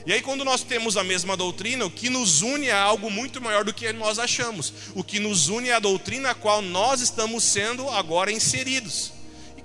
E 0.07 0.13
aí 0.13 0.23
quando 0.23 0.43
nós 0.43 0.63
temos 0.63 0.97
a 0.97 1.05
mesma 1.05 1.37
doutrina, 1.37 1.85
o 1.85 1.91
que 1.91 2.09
nos 2.09 2.41
une 2.41 2.69
é 2.69 2.73
algo 2.73 3.11
muito 3.11 3.43
maior 3.43 3.63
do 3.63 3.75
que 3.75 3.93
nós 3.93 4.19
achamos. 4.19 4.73
O 4.95 5.05
que 5.05 5.21
nos 5.21 5.49
une 5.51 5.69
é 5.69 5.75
a 5.75 5.79
doutrina 5.79 6.31
a 6.31 6.35
qual 6.35 6.63
nós 6.63 7.03
estamos 7.03 7.45
sendo 7.45 7.91
agora 7.91 8.33
inseridos 8.33 9.18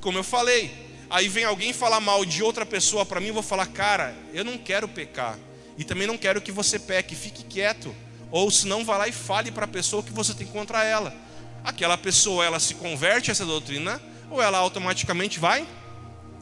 como 0.03 0.19
eu 0.19 0.23
falei. 0.23 0.69
Aí 1.09 1.29
vem 1.29 1.45
alguém 1.45 1.71
falar 1.71 1.99
mal 1.99 2.25
de 2.25 2.43
outra 2.43 2.65
pessoa 2.65 3.05
para 3.05 3.21
mim, 3.21 3.27
eu 3.27 3.33
vou 3.33 3.41
falar, 3.41 3.65
cara, 3.67 4.13
eu 4.33 4.43
não 4.43 4.57
quero 4.57 4.87
pecar. 4.87 5.39
E 5.77 5.83
também 5.83 6.05
não 6.05 6.17
quero 6.17 6.41
que 6.41 6.51
você 6.51 6.77
peque, 6.77 7.15
fique 7.15 7.43
quieto. 7.43 7.95
Ou 8.29 8.51
se 8.51 8.67
não, 8.67 8.83
vá 8.83 8.97
lá 8.97 9.07
e 9.07 9.11
fale 9.11 9.51
para 9.51 9.65
a 9.65 9.67
pessoa 9.67 10.03
que 10.03 10.11
você 10.11 10.33
tem 10.33 10.45
contra 10.45 10.83
ela. 10.83 11.15
Aquela 11.63 11.97
pessoa, 11.97 12.43
ela 12.43 12.59
se 12.59 12.75
converte 12.75 13.29
a 13.29 13.31
essa 13.31 13.45
doutrina, 13.45 14.01
ou 14.29 14.41
ela 14.41 14.57
automaticamente 14.57 15.39
vai 15.39 15.65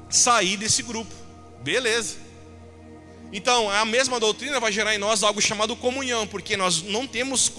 sair 0.09 0.57
desse 0.57 0.81
grupo. 0.81 1.13
Beleza. 1.61 2.17
Então, 3.33 3.69
a 3.69 3.85
mesma 3.85 4.19
doutrina 4.19 4.59
vai 4.59 4.71
gerar 4.71 4.93
em 4.93 4.97
nós 4.97 5.23
algo 5.23 5.41
chamado 5.41 5.75
comunhão, 5.75 6.27
porque 6.27 6.57
nós 6.57 6.81
não 6.83 7.07
temos 7.07 7.51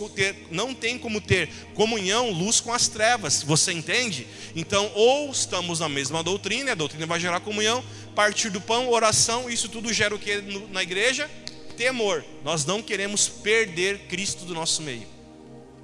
não 0.51 0.75
tem 0.75 0.99
como 0.99 1.19
ter 1.19 1.49
comunhão, 1.75 2.31
luz 2.31 2.61
com 2.61 2.73
as 2.75 2.89
trevas. 2.89 3.43
Você 3.43 3.73
entende? 3.73 4.27
Então, 4.55 4.91
ou 4.95 5.31
estamos 5.31 5.81
na 5.81 5.89
mesma 5.89 6.23
doutrina, 6.23 6.73
a 6.73 6.75
doutrina 6.75 7.07
vai 7.07 7.19
gerar 7.19 7.41
comunhão, 7.41 7.83
partir 8.15 8.51
do 8.51 8.61
pão, 8.61 8.91
oração, 8.91 9.49
isso 9.49 9.69
tudo 9.69 9.93
gera 9.93 10.15
o 10.15 10.19
que 10.19 10.43
na 10.71 10.83
igreja? 10.83 11.31
Temor. 11.77 12.23
Nós 12.45 12.67
não 12.67 12.83
queremos 12.83 13.29
perder 13.29 14.01
Cristo 14.09 14.45
do 14.45 14.55
nosso 14.55 14.83
meio. 14.83 15.07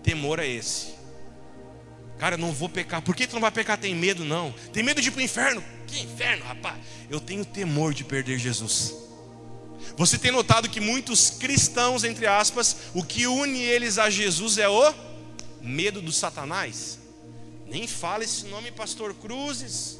Temor 0.02 0.38
é 0.38 0.46
esse. 0.46 0.98
Cara, 2.18 2.34
eu 2.34 2.38
não 2.38 2.52
vou 2.52 2.68
pecar. 2.68 3.00
Por 3.00 3.16
que 3.16 3.26
tu 3.26 3.34
não 3.34 3.40
vai 3.40 3.50
pecar? 3.50 3.78
Tem 3.78 3.94
medo, 3.94 4.22
não. 4.22 4.52
Tem 4.72 4.82
medo 4.82 5.00
de 5.00 5.08
ir 5.08 5.12
para 5.12 5.20
o 5.20 5.22
inferno? 5.22 5.64
Que 5.86 6.00
inferno, 6.00 6.44
rapaz? 6.44 6.76
Eu 7.08 7.20
tenho 7.20 7.44
temor 7.44 7.94
de 7.94 8.04
perder 8.04 8.38
Jesus. 8.38 9.07
Você 9.96 10.18
tem 10.18 10.30
notado 10.30 10.68
que 10.68 10.80
muitos 10.80 11.30
cristãos, 11.30 12.04
entre 12.04 12.26
aspas, 12.26 12.76
o 12.94 13.02
que 13.02 13.26
une 13.26 13.60
eles 13.60 13.98
a 13.98 14.08
Jesus 14.08 14.58
é 14.58 14.68
o 14.68 14.94
medo 15.60 16.00
do 16.00 16.12
Satanás? 16.12 16.98
Nem 17.66 17.86
fala 17.86 18.24
esse 18.24 18.46
nome, 18.46 18.70
Pastor 18.70 19.14
Cruzes. 19.14 19.98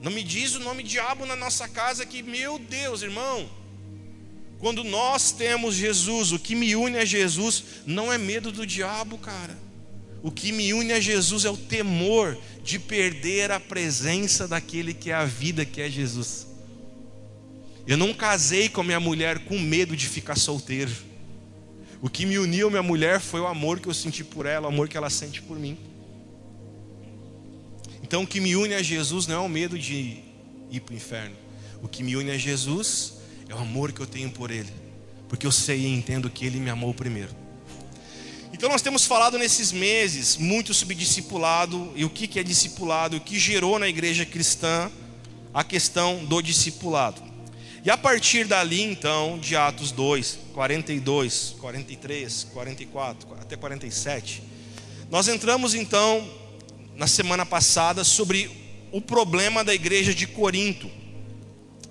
Não 0.00 0.12
me 0.12 0.22
diz 0.22 0.54
o 0.54 0.60
nome 0.60 0.82
diabo 0.82 1.26
na 1.26 1.36
nossa 1.36 1.68
casa 1.68 2.06
que, 2.06 2.22
meu 2.22 2.58
Deus, 2.58 3.02
irmão. 3.02 3.48
Quando 4.58 4.82
nós 4.82 5.30
temos 5.30 5.74
Jesus, 5.74 6.32
o 6.32 6.38
que 6.38 6.54
me 6.54 6.74
une 6.74 6.98
a 6.98 7.04
Jesus 7.04 7.62
não 7.86 8.12
é 8.12 8.18
medo 8.18 8.50
do 8.50 8.66
diabo, 8.66 9.18
cara. 9.18 9.56
O 10.20 10.32
que 10.32 10.50
me 10.50 10.74
une 10.74 10.92
a 10.92 11.00
Jesus 11.00 11.44
é 11.44 11.50
o 11.50 11.56
temor 11.56 12.36
de 12.62 12.78
perder 12.78 13.52
a 13.52 13.60
presença 13.60 14.48
daquele 14.48 14.92
que 14.92 15.10
é 15.10 15.14
a 15.14 15.24
vida, 15.24 15.64
que 15.64 15.80
é 15.80 15.88
Jesus. 15.88 16.47
Eu 17.88 17.96
não 17.96 18.12
casei 18.12 18.68
com 18.68 18.82
a 18.82 18.84
minha 18.84 19.00
mulher 19.00 19.38
com 19.38 19.58
medo 19.58 19.96
de 19.96 20.06
ficar 20.06 20.36
solteiro. 20.36 20.92
O 22.02 22.10
que 22.10 22.26
me 22.26 22.38
uniu 22.38 22.68
à 22.68 22.70
minha 22.70 22.82
mulher 22.82 23.18
foi 23.18 23.40
o 23.40 23.46
amor 23.46 23.80
que 23.80 23.88
eu 23.88 23.94
senti 23.94 24.22
por 24.22 24.44
ela, 24.44 24.66
o 24.66 24.68
amor 24.68 24.90
que 24.90 24.96
ela 24.98 25.08
sente 25.08 25.40
por 25.40 25.58
mim. 25.58 25.74
Então 28.02 28.24
o 28.24 28.26
que 28.26 28.42
me 28.42 28.54
une 28.54 28.74
a 28.74 28.82
Jesus 28.82 29.26
não 29.26 29.36
é 29.36 29.38
o 29.38 29.48
medo 29.48 29.78
de 29.78 30.18
ir 30.70 30.80
para 30.80 30.92
o 30.92 30.96
inferno. 30.96 31.34
O 31.82 31.88
que 31.88 32.02
me 32.02 32.14
une 32.14 32.30
a 32.30 32.36
Jesus 32.36 33.14
é 33.48 33.54
o 33.54 33.58
amor 33.58 33.90
que 33.90 34.00
eu 34.00 34.06
tenho 34.06 34.30
por 34.30 34.50
Ele. 34.50 34.70
Porque 35.26 35.46
eu 35.46 35.52
sei 35.52 35.80
e 35.80 35.86
entendo 35.86 36.28
que 36.28 36.44
Ele 36.44 36.60
me 36.60 36.68
amou 36.68 36.92
primeiro. 36.92 37.34
Então 38.52 38.68
nós 38.68 38.82
temos 38.82 39.06
falado 39.06 39.38
nesses 39.38 39.72
meses 39.72 40.36
muito 40.36 40.74
sobre 40.74 40.94
discipulado 40.94 41.90
e 41.96 42.04
o 42.04 42.10
que 42.10 42.38
é 42.38 42.42
discipulado, 42.42 43.16
o 43.16 43.20
que 43.20 43.38
gerou 43.38 43.78
na 43.78 43.88
igreja 43.88 44.26
cristã 44.26 44.90
a 45.54 45.64
questão 45.64 46.22
do 46.26 46.42
discipulado. 46.42 47.27
E 47.88 47.90
a 47.90 47.96
partir 47.96 48.44
dali, 48.44 48.82
então, 48.82 49.38
de 49.38 49.56
Atos 49.56 49.90
2, 49.92 50.40
42, 50.52 51.56
43, 51.58 52.46
44, 52.52 53.34
até 53.40 53.56
47, 53.56 54.42
nós 55.10 55.26
entramos 55.26 55.72
então 55.72 56.30
na 56.94 57.06
semana 57.06 57.46
passada 57.46 58.04
sobre 58.04 58.50
o 58.92 59.00
problema 59.00 59.64
da 59.64 59.74
igreja 59.74 60.12
de 60.12 60.26
Corinto, 60.26 60.90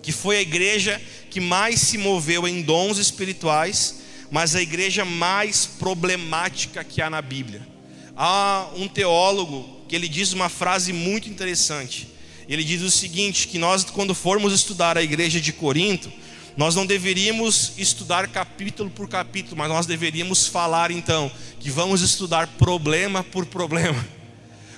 que 0.04 0.12
foi 0.12 0.38
a 0.38 0.42
igreja 0.42 1.02
que 1.32 1.40
mais 1.40 1.80
se 1.80 1.98
moveu 1.98 2.48
em 2.48 2.62
dons 2.62 3.00
espirituais, 3.00 4.02
mas 4.30 4.56
a 4.56 4.62
igreja 4.62 5.04
mais 5.04 5.66
problemática 5.66 6.84
que 6.84 7.02
há 7.02 7.10
na 7.10 7.24
Bíblia. 7.24 7.68
Há 8.16 8.70
um 8.76 8.88
teólogo 8.88 9.82
que 9.88 9.96
ele 9.96 10.08
diz 10.08 10.32
uma 10.32 10.48
frase 10.48 10.94
muito 10.94 11.28
interessante 11.28 12.17
ele 12.48 12.64
diz 12.64 12.82
o 12.82 12.92
seguinte: 12.92 13.48
que 13.48 13.58
nós, 13.58 13.84
quando 13.84 14.16
formos 14.16 14.54
estudar 14.54 14.98
a 14.98 15.04
igreja 15.04 15.40
de 15.40 15.52
Corinto, 15.52 16.12
nós 16.56 16.76
não 16.76 16.86
deveríamos 16.86 17.74
estudar 17.78 18.28
capítulo 18.30 18.90
por 18.90 19.08
capítulo, 19.08 19.56
mas 19.56 19.70
nós 19.70 19.86
deveríamos 19.86 20.48
falar 20.48 20.90
então 20.90 21.32
que 21.60 21.70
vamos 21.70 22.02
estudar 22.02 22.48
problema 22.48 23.24
por 23.24 23.46
problema. 23.46 24.04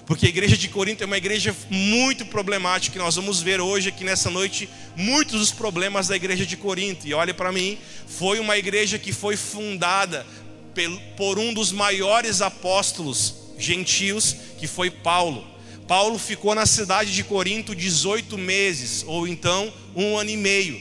Porque 0.05 0.25
a 0.25 0.29
igreja 0.29 0.57
de 0.57 0.67
Corinto 0.67 1.03
é 1.03 1.05
uma 1.05 1.17
igreja 1.17 1.55
muito 1.69 2.25
problemática, 2.25 2.97
e 2.97 2.99
nós 2.99 3.15
vamos 3.15 3.41
ver 3.41 3.61
hoje 3.61 3.89
aqui 3.89 4.03
nessa 4.03 4.29
noite 4.29 4.67
muitos 4.95 5.39
dos 5.39 5.51
problemas 5.51 6.07
da 6.07 6.15
igreja 6.15 6.47
de 6.47 6.57
Corinto. 6.57 7.07
E 7.07 7.13
olhe 7.13 7.31
para 7.31 7.51
mim, 7.51 7.77
foi 8.07 8.39
uma 8.39 8.57
igreja 8.57 8.97
que 8.97 9.13
foi 9.13 9.37
fundada 9.37 10.25
por 11.15 11.37
um 11.37 11.53
dos 11.53 11.71
maiores 11.71 12.41
apóstolos 12.41 13.35
gentios, 13.57 14.35
que 14.57 14.65
foi 14.65 14.89
Paulo. 14.89 15.45
Paulo 15.89 16.19
ficou 16.19 16.53
na 16.53 16.67
cidade 16.67 17.15
de 17.15 17.23
Corinto 17.23 17.73
18 17.73 18.37
meses, 18.37 19.03
ou 19.07 19.27
então 19.27 19.73
um 19.95 20.19
ano 20.19 20.29
e 20.29 20.37
meio. 20.37 20.79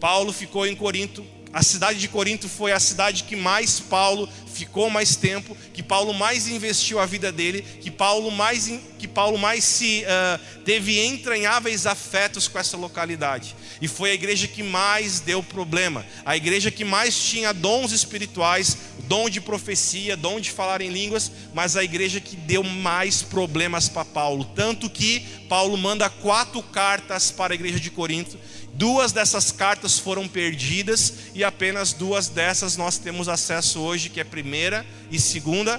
Paulo 0.00 0.32
ficou 0.32 0.66
em 0.66 0.74
Corinto 0.74 1.24
a 1.54 1.62
cidade 1.62 2.00
de 2.00 2.08
Corinto 2.08 2.48
foi 2.48 2.72
a 2.72 2.80
cidade 2.80 3.22
que 3.22 3.36
mais 3.36 3.78
Paulo 3.78 4.28
ficou 4.54 4.88
mais 4.88 5.16
tempo, 5.16 5.56
que 5.72 5.82
Paulo 5.82 6.14
mais 6.14 6.48
investiu 6.48 7.00
a 7.00 7.06
vida 7.06 7.32
dele, 7.32 7.62
que 7.80 7.90
Paulo 7.90 8.30
mais, 8.30 8.72
que 8.98 9.08
Paulo 9.08 9.36
mais 9.36 9.64
se 9.64 10.04
uh, 10.04 10.62
teve 10.64 11.04
entranháveis 11.04 11.86
afetos 11.86 12.46
com 12.46 12.58
essa 12.58 12.76
localidade. 12.76 13.56
E 13.82 13.88
foi 13.88 14.12
a 14.12 14.14
igreja 14.14 14.46
que 14.46 14.62
mais 14.62 15.18
deu 15.18 15.42
problema, 15.42 16.06
a 16.24 16.36
igreja 16.36 16.70
que 16.70 16.84
mais 16.84 17.18
tinha 17.18 17.52
dons 17.52 17.90
espirituais, 17.90 18.78
dom 19.08 19.28
de 19.28 19.40
profecia, 19.40 20.16
dom 20.16 20.38
de 20.38 20.50
falar 20.50 20.80
em 20.80 20.90
línguas, 20.90 21.30
mas 21.52 21.76
a 21.76 21.82
igreja 21.82 22.20
que 22.20 22.36
deu 22.36 22.62
mais 22.62 23.22
problemas 23.22 23.88
para 23.88 24.04
Paulo. 24.04 24.44
Tanto 24.44 24.88
que 24.88 25.20
Paulo 25.48 25.76
manda 25.76 26.08
quatro 26.08 26.62
cartas 26.62 27.30
para 27.30 27.52
a 27.52 27.56
igreja 27.56 27.80
de 27.80 27.90
Corinto 27.90 28.38
Duas 28.76 29.12
dessas 29.12 29.52
cartas 29.52 30.00
foram 30.00 30.26
perdidas 30.26 31.14
e 31.32 31.44
apenas 31.44 31.92
duas 31.92 32.28
dessas 32.28 32.76
nós 32.76 32.98
temos 32.98 33.28
acesso 33.28 33.78
hoje, 33.78 34.08
que 34.08 34.18
é 34.18 34.24
primeira 34.44 34.84
e 35.10 35.18
segunda 35.18 35.74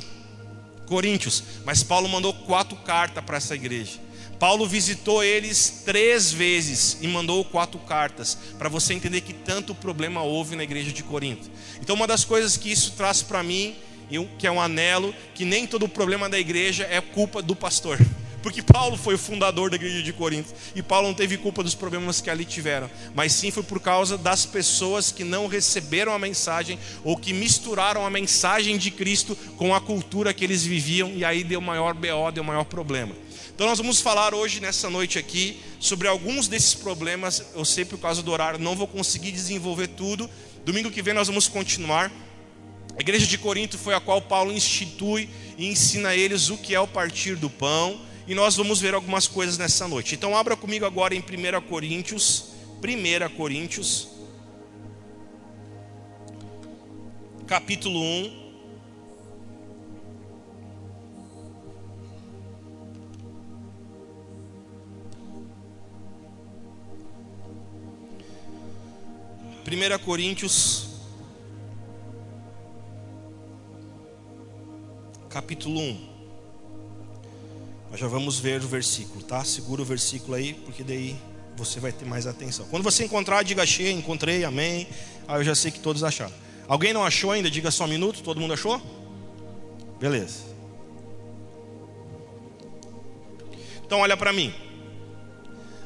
Coríntios. 0.88 1.43
Mas 1.63 1.84
Paulo 1.84 2.10
mandou 2.10 2.34
quatro 2.34 2.75
cartas 2.78 3.23
para 3.23 3.38
essa 3.38 3.54
igreja. 3.54 3.99
Paulo 4.39 4.67
visitou 4.67 5.23
eles 5.23 5.84
três 5.86 6.32
vezes 6.32 6.97
e 6.99 7.08
mandou 7.08 7.45
quatro 7.45 7.80
cartas, 7.80 8.38
para 8.58 8.67
você 8.67 8.93
entender 8.93 9.21
que 9.21 9.34
tanto 9.34 9.73
problema 9.73 10.23
houve 10.23 10.56
na 10.56 10.63
igreja 10.63 10.91
de 10.91 11.04
Corinto. 11.04 11.49
Então, 11.80 11.95
uma 11.95 12.06
das 12.06 12.25
coisas 12.25 12.58
que 12.58 12.69
isso 12.71 12.93
traz 12.97 13.21
para 13.21 13.41
mim, 13.41 13.75
que 14.38 14.45
é 14.45 14.51
um 14.51 14.60
anelo, 14.60 15.15
que 15.34 15.45
nem 15.45 15.65
todo 15.65 15.88
problema 15.88 16.28
da 16.28 16.38
igreja 16.38 16.86
é 16.89 16.99
culpa 16.99 17.41
do 17.41 17.56
pastor. 17.56 17.97
Porque 18.45 18.62
Paulo 18.62 18.95
foi 18.95 19.15
o 19.15 19.17
fundador 19.17 19.71
da 19.71 19.75
igreja 19.75 20.03
de 20.03 20.13
Corinto. 20.13 20.53
E 20.75 20.84
Paulo 20.84 21.08
não 21.08 21.15
teve 21.15 21.36
culpa 21.36 21.63
dos 21.63 21.73
problemas 21.73 22.21
que 22.21 22.29
ali 22.29 22.45
tiveram. 22.45 22.88
Mas 23.15 23.34
sim 23.34 23.49
foi 23.49 23.63
por 23.63 23.79
causa 23.79 24.19
das 24.19 24.45
pessoas 24.45 25.12
que 25.12 25.23
não 25.23 25.47
receberam 25.47 26.13
a 26.13 26.19
mensagem 26.19 26.77
ou 27.03 27.17
que 27.17 27.34
misturaram 27.34 28.05
a 28.05 28.10
mensagem 28.12 28.77
de 28.77 28.91
Cristo 28.91 29.36
com 29.58 29.73
a 29.73 29.81
cultura 29.81 30.31
que 30.31 30.43
eles 30.43 30.63
viviam. 30.63 31.10
E 31.10 31.25
aí 31.25 31.43
deu 31.43 31.60
maior 31.60 31.95
BO, 31.95 32.31
deu 32.31 32.43
maior 32.43 32.65
problema. 32.65 33.15
Então 33.55 33.65
nós 33.65 33.79
vamos 33.79 33.99
falar 33.99 34.36
hoje, 34.36 34.60
nessa 34.60 34.91
noite 34.91 35.17
aqui, 35.17 35.60
sobre 35.79 36.08
alguns 36.08 36.47
desses 36.47 36.75
problemas. 36.75 37.43
Eu 37.55 37.65
sei 37.65 37.84
por 37.84 37.97
causa 37.97 38.21
do 38.21 38.31
horário, 38.31 38.60
não 38.60 38.75
vou 38.75 38.88
conseguir 38.88 39.31
desenvolver 39.31 39.88
tudo. 39.88 40.29
Domingo 40.63 40.91
que 40.91 41.01
vem 41.01 41.15
nós 41.15 41.29
vamos 41.29 41.47
continuar. 41.47 42.12
A 42.95 43.01
igreja 43.01 43.25
de 43.25 43.39
Corinto 43.39 43.75
foi 43.75 43.95
a 43.95 43.99
qual 43.99 44.21
Paulo 44.21 44.51
institui 44.51 45.27
e 45.58 45.65
ensina 45.65 46.10
a 46.10 46.15
eles 46.15 46.51
o 46.51 46.58
que 46.60 46.75
é 46.75 46.79
o 46.79 46.88
partir 46.88 47.36
do 47.38 47.49
pão 47.49 48.05
e 48.27 48.33
nós 48.33 48.55
vamos 48.55 48.81
ver 48.81 48.93
algumas 48.93 49.27
coisas 49.27 49.57
nessa 49.57 49.88
noite. 49.88 50.15
Então 50.15 50.35
abra 50.35 50.55
comigo 50.55 50.85
agora 50.85 51.13
em 51.13 51.19
1 51.19 51.61
Coríntios, 51.67 52.53
1 52.81 53.35
Coríntios, 53.35 54.09
capítulo 57.47 57.99
1. 57.99 58.45
Primeira 69.63 69.97
Coríntios 69.97 70.85
capítulo 75.35 75.81
1. 75.81 76.14
Nós 77.95 78.01
já 78.01 78.10
vamos 78.10 78.39
ver 78.39 78.62
o 78.62 78.67
versículo, 78.67 79.23
tá? 79.23 79.41
Segura 79.45 79.81
o 79.81 79.86
versículo 79.86 80.36
aí, 80.36 80.53
porque 80.53 80.84
daí 80.84 81.15
você 81.55 81.79
vai 81.79 81.93
ter 81.93 82.03
mais 82.03 82.27
atenção. 82.27 82.67
Quando 82.69 82.84
você 82.84 83.05
encontrar, 83.05 83.41
diga 83.41 83.63
achei, 83.63 83.89
encontrei, 83.89 84.43
amém. 84.43 84.86
Aí 85.25 85.39
eu 85.39 85.45
já 85.45 85.55
sei 85.55 85.71
que 85.71 85.79
todos 85.79 86.03
acharam. 86.03 86.34
Alguém 86.67 86.91
não 86.91 87.05
achou 87.05 87.31
ainda? 87.31 87.49
Diga 87.49 87.71
só 87.71 87.86
um 87.86 87.88
minuto. 87.88 88.21
Todo 88.21 88.38
mundo 88.38 88.53
achou? 88.53 88.81
Beleza. 89.97 90.39
Então 93.86 93.99
olha 93.99 94.17
para 94.17 94.34
mim. 94.34 94.53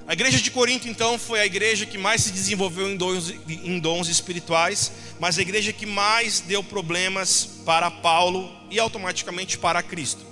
A 0.08 0.14
igreja 0.14 0.42
de 0.42 0.50
Corinto, 0.50 0.88
então, 0.88 1.20
foi 1.20 1.42
a 1.42 1.46
igreja 1.46 1.86
que 1.86 2.00
mais 2.00 2.24
se 2.24 2.32
desenvolveu 2.32 2.90
em 2.90 2.98
dons, 2.98 3.32
em 3.48 3.78
dons 3.78 4.08
espirituais, 4.08 4.92
mas 5.20 5.38
a 5.38 5.44
igreja 5.44 5.72
que 5.72 5.86
mais 5.86 6.40
deu 6.40 6.64
problemas 6.64 7.46
para 7.64 7.92
Paulo 7.92 8.52
e 8.72 8.80
automaticamente 8.80 9.60
para 9.60 9.84
Cristo. 9.84 10.29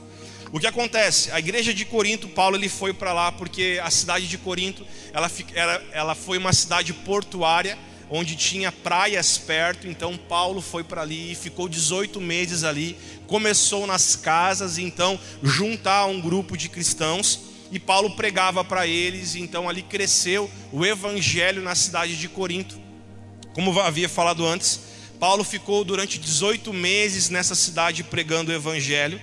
O 0.51 0.59
que 0.59 0.67
acontece? 0.67 1.29
A 1.31 1.39
igreja 1.39 1.73
de 1.73 1.83
Corinto, 1.83 2.29
Paulo 2.29 2.55
ele 2.55 2.69
foi 2.69 2.93
para 2.93 3.11
lá 3.11 3.31
porque 3.31 3.79
a 3.83 3.91
cidade 3.91 4.27
de 4.27 4.37
Corinto 4.37 4.85
ela, 5.11 5.29
ela, 5.53 5.83
ela 5.91 6.15
foi 6.15 6.37
uma 6.37 6.53
cidade 6.53 6.93
portuária 6.93 7.77
onde 8.09 8.35
tinha 8.35 8.71
praias 8.71 9.37
perto. 9.37 9.87
Então 9.87 10.17
Paulo 10.17 10.61
foi 10.61 10.83
para 10.83 11.01
ali 11.01 11.31
e 11.31 11.35
ficou 11.35 11.67
18 11.67 12.21
meses 12.21 12.63
ali. 12.63 12.97
Começou 13.27 13.85
nas 13.85 14.15
casas, 14.15 14.77
então 14.77 15.19
juntar 15.43 16.05
um 16.05 16.21
grupo 16.21 16.55
de 16.55 16.69
cristãos 16.69 17.39
e 17.69 17.77
Paulo 17.77 18.11
pregava 18.11 18.63
para 18.63 18.87
eles. 18.87 19.35
Então 19.35 19.67
ali 19.67 19.81
cresceu 19.81 20.49
o 20.71 20.85
evangelho 20.85 21.61
na 21.61 21.75
cidade 21.75 22.17
de 22.17 22.29
Corinto. 22.29 22.79
Como 23.53 23.77
havia 23.79 24.07
falado 24.07 24.45
antes, 24.45 24.79
Paulo 25.19 25.43
ficou 25.43 25.83
durante 25.83 26.19
18 26.19 26.71
meses 26.71 27.29
nessa 27.29 27.55
cidade 27.55 28.03
pregando 28.03 28.51
o 28.51 28.55
evangelho. 28.55 29.19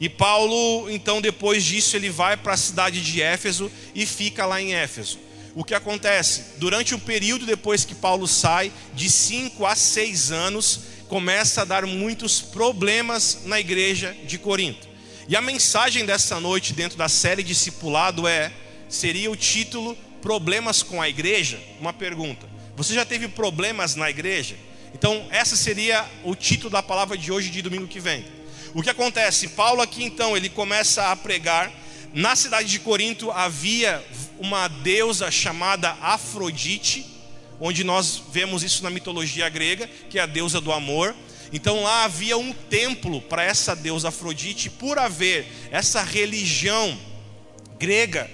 E 0.00 0.08
Paulo, 0.08 0.88
então, 0.90 1.20
depois 1.20 1.64
disso, 1.64 1.96
ele 1.96 2.08
vai 2.08 2.36
para 2.36 2.54
a 2.54 2.56
cidade 2.56 3.00
de 3.02 3.20
Éfeso 3.20 3.70
e 3.94 4.06
fica 4.06 4.46
lá 4.46 4.60
em 4.60 4.74
Éfeso. 4.74 5.18
O 5.54 5.64
que 5.64 5.74
acontece? 5.74 6.58
Durante 6.58 6.94
um 6.94 6.98
período 6.98 7.44
depois 7.44 7.84
que 7.84 7.94
Paulo 7.94 8.28
sai, 8.28 8.70
de 8.94 9.10
5 9.10 9.66
a 9.66 9.74
6 9.74 10.30
anos, 10.30 10.80
começa 11.08 11.62
a 11.62 11.64
dar 11.64 11.84
muitos 11.84 12.40
problemas 12.40 13.40
na 13.44 13.58
igreja 13.58 14.16
de 14.24 14.38
Corinto. 14.38 14.86
E 15.26 15.34
a 15.34 15.40
mensagem 15.40 16.06
dessa 16.06 16.38
noite, 16.38 16.72
dentro 16.72 16.96
da 16.96 17.08
série 17.08 17.42
Discipulado, 17.42 18.28
é: 18.28 18.52
seria 18.88 19.30
o 19.30 19.36
título 19.36 19.96
Problemas 20.22 20.82
com 20.82 21.02
a 21.02 21.08
Igreja? 21.08 21.60
Uma 21.80 21.92
pergunta. 21.92 22.48
Você 22.76 22.94
já 22.94 23.04
teve 23.04 23.26
problemas 23.26 23.96
na 23.96 24.08
igreja? 24.08 24.56
Então, 24.94 25.26
essa 25.30 25.56
seria 25.56 26.08
o 26.22 26.36
título 26.36 26.70
da 26.70 26.82
palavra 26.82 27.18
de 27.18 27.32
hoje, 27.32 27.50
de 27.50 27.60
domingo 27.60 27.88
que 27.88 27.98
vem. 27.98 28.24
O 28.78 28.82
que 28.82 28.90
acontece? 28.90 29.48
Paulo 29.48 29.82
aqui 29.82 30.04
então, 30.04 30.36
ele 30.36 30.48
começa 30.48 31.10
a 31.10 31.16
pregar. 31.16 31.68
Na 32.14 32.36
cidade 32.36 32.68
de 32.68 32.78
Corinto 32.78 33.28
havia 33.32 34.00
uma 34.38 34.68
deusa 34.68 35.32
chamada 35.32 35.96
Afrodite, 36.00 37.04
onde 37.58 37.82
nós 37.82 38.22
vemos 38.30 38.62
isso 38.62 38.84
na 38.84 38.88
mitologia 38.88 39.48
grega, 39.48 39.90
que 40.08 40.16
é 40.16 40.22
a 40.22 40.26
deusa 40.26 40.60
do 40.60 40.70
amor. 40.70 41.12
Então 41.52 41.82
lá 41.82 42.04
havia 42.04 42.38
um 42.38 42.52
templo 42.52 43.20
para 43.20 43.42
essa 43.42 43.74
deusa 43.74 44.10
Afrodite, 44.10 44.70
por 44.70 44.96
haver 44.96 45.44
essa 45.72 46.04
religião 46.04 46.96
grega 47.80 48.30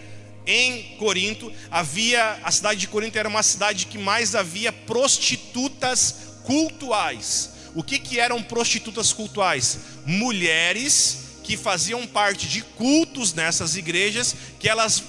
em 0.46 0.94
Corinto, 0.98 1.50
havia 1.70 2.38
a 2.44 2.50
cidade 2.50 2.80
de 2.80 2.88
Corinto 2.88 3.18
era 3.18 3.30
uma 3.30 3.42
cidade 3.42 3.86
que 3.86 3.96
mais 3.96 4.34
havia 4.34 4.70
prostitutas 4.70 6.34
cultuais. 6.44 7.53
O 7.74 7.82
que, 7.82 7.98
que 7.98 8.20
eram 8.20 8.42
prostitutas 8.42 9.12
cultuais? 9.12 9.80
Mulheres 10.06 11.24
que 11.42 11.56
faziam 11.56 12.06
parte 12.06 12.48
de 12.48 12.62
cultos 12.62 13.34
nessas 13.34 13.76
igrejas, 13.76 14.34
que 14.58 14.68
elas 14.68 15.02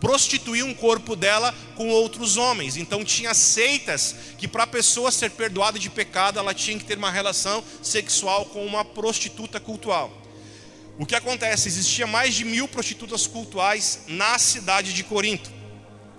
prostituíam 0.00 0.70
o 0.70 0.74
corpo 0.74 1.14
dela 1.14 1.54
com 1.74 1.88
outros 1.88 2.36
homens. 2.36 2.76
Então 2.76 3.04
tinha 3.04 3.34
seitas 3.34 4.14
que 4.38 4.48
para 4.48 4.64
a 4.64 4.66
pessoa 4.66 5.10
ser 5.10 5.30
perdoada 5.30 5.78
de 5.78 5.90
pecado, 5.90 6.38
ela 6.38 6.54
tinha 6.54 6.78
que 6.78 6.84
ter 6.84 6.98
uma 6.98 7.10
relação 7.10 7.62
sexual 7.82 8.46
com 8.46 8.64
uma 8.64 8.84
prostituta 8.84 9.60
cultual. 9.60 10.10
O 10.98 11.04
que 11.04 11.14
acontece? 11.14 11.68
Existia 11.68 12.06
mais 12.06 12.34
de 12.34 12.44
mil 12.44 12.66
prostitutas 12.66 13.26
cultuais 13.26 14.00
na 14.08 14.38
cidade 14.38 14.92
de 14.92 15.04
Corinto. 15.04 15.50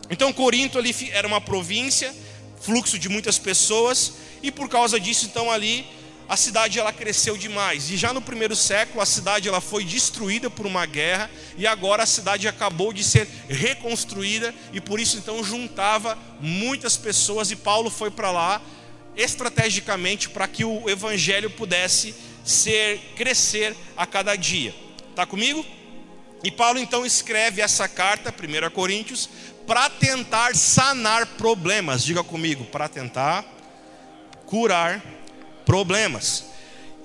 Então 0.10 0.32
Corinto 0.32 0.78
ali 0.78 0.96
era 1.12 1.28
uma 1.28 1.42
província, 1.42 2.16
fluxo 2.62 2.98
de 2.98 3.10
muitas 3.10 3.38
pessoas, 3.38 4.14
e 4.42 4.52
por 4.52 4.70
causa 4.70 5.00
disso, 5.00 5.26
então 5.26 5.52
ali 5.52 5.86
a 6.30 6.36
cidade 6.36 6.78
ela 6.78 6.92
cresceu 6.92 7.38
demais. 7.38 7.90
E 7.90 7.98
já 7.98 8.12
no 8.12 8.22
primeiro 8.22 8.56
século 8.56 9.02
a 9.02 9.06
cidade 9.06 9.48
ela 9.48 9.62
foi 9.62 9.84
destruída 9.84 10.50
por 10.50 10.66
uma 10.66 10.86
guerra 10.86 11.30
e 11.58 11.66
agora 11.66 12.04
a 12.04 12.08
cidade 12.08 12.48
acabou 12.48 12.92
de 12.92 13.04
ser 13.04 13.28
reconstruída 13.48 14.54
e 14.74 14.82
por 14.82 15.00
isso 15.00 15.18
então 15.18 15.44
juntava 15.44 16.18
muitas 16.40 16.98
pessoas 16.98 17.50
e 17.52 17.56
Paulo 17.56 17.90
foi 17.90 18.12
para 18.12 18.32
lá 18.32 18.62
estrategicamente 19.16 20.30
para 20.30 20.48
que 20.48 20.64
o 20.64 20.90
evangelho 20.90 21.50
pudesse 21.50 22.14
ser 22.44 23.00
crescer 23.16 23.76
a 23.96 24.06
cada 24.06 24.36
dia. 24.36 24.76
Tá 25.16 25.26
comigo? 25.26 25.66
E 26.44 26.52
Paulo 26.52 26.78
então 26.78 27.06
escreve 27.06 27.62
essa 27.62 27.88
carta, 27.88 28.32
1 28.32 28.70
Coríntios, 28.70 29.28
para 29.66 29.90
tentar 29.90 30.56
sanar 30.56 31.26
problemas. 31.26 32.04
Diga 32.04 32.24
comigo, 32.24 32.64
para 32.66 32.88
tentar 32.88 33.44
curar 34.48 35.04
problemas. 35.64 36.46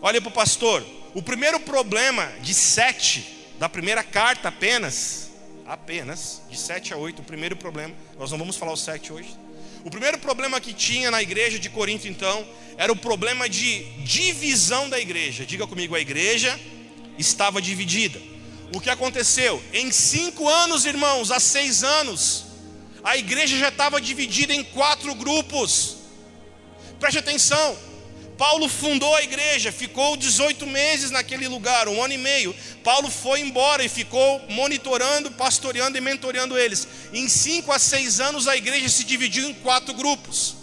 Olha 0.00 0.20
para 0.20 0.30
o 0.30 0.32
pastor, 0.32 0.82
o 1.12 1.20
primeiro 1.20 1.60
problema 1.60 2.32
de 2.40 2.54
sete, 2.54 3.50
da 3.58 3.68
primeira 3.68 4.02
carta 4.02 4.48
apenas, 4.48 5.30
apenas, 5.66 6.42
de 6.50 6.58
7 6.58 6.92
a 6.92 6.96
8, 6.96 7.22
o 7.22 7.24
primeiro 7.24 7.56
problema, 7.56 7.94
nós 8.18 8.30
não 8.30 8.38
vamos 8.38 8.56
falar 8.56 8.72
o 8.72 8.76
7 8.76 9.12
hoje. 9.12 9.36
O 9.84 9.90
primeiro 9.90 10.18
problema 10.18 10.60
que 10.60 10.72
tinha 10.72 11.10
na 11.10 11.22
igreja 11.22 11.58
de 11.58 11.68
Corinto, 11.70 12.06
então, 12.06 12.46
era 12.76 12.92
o 12.92 12.96
problema 12.96 13.48
de 13.48 13.84
divisão 14.04 14.88
da 14.88 14.98
igreja. 14.98 15.44
Diga 15.44 15.66
comigo, 15.66 15.94
a 15.94 16.00
igreja 16.00 16.58
estava 17.18 17.60
dividida. 17.60 18.20
O 18.74 18.80
que 18.80 18.90
aconteceu? 18.90 19.62
Em 19.72 19.90
cinco 19.90 20.48
anos, 20.48 20.84
irmãos, 20.84 21.30
há 21.30 21.40
seis 21.40 21.82
anos, 21.82 22.46
a 23.02 23.16
igreja 23.16 23.56
já 23.58 23.68
estava 23.68 24.00
dividida 24.00 24.54
em 24.54 24.62
quatro 24.62 25.14
grupos. 25.14 26.01
Preste 27.02 27.18
atenção. 27.18 27.76
Paulo 28.38 28.68
fundou 28.68 29.12
a 29.16 29.24
igreja, 29.24 29.72
ficou 29.72 30.16
18 30.16 30.64
meses 30.68 31.10
naquele 31.10 31.48
lugar, 31.48 31.88
um 31.88 32.00
ano 32.00 32.14
e 32.14 32.16
meio. 32.16 32.54
Paulo 32.84 33.10
foi 33.10 33.40
embora 33.40 33.84
e 33.84 33.88
ficou 33.88 34.40
monitorando, 34.48 35.28
pastoreando 35.32 35.98
e 35.98 36.00
mentoreando 36.00 36.56
eles. 36.56 36.86
Em 37.12 37.28
cinco 37.28 37.72
a 37.72 37.78
seis 37.80 38.20
anos, 38.20 38.46
a 38.46 38.56
igreja 38.56 38.88
se 38.88 39.02
dividiu 39.02 39.50
em 39.50 39.54
quatro 39.54 39.92
grupos. 39.94 40.54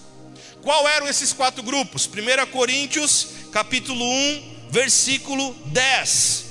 Qual 0.61 0.87
eram 0.87 1.09
esses 1.09 1.33
quatro 1.33 1.61
grupos? 1.61 2.07
1 2.07 2.49
Coríntios, 2.51 3.27
capítulo 3.51 4.05
1, 4.05 4.67
versículo 4.69 5.53
10. 5.65 6.45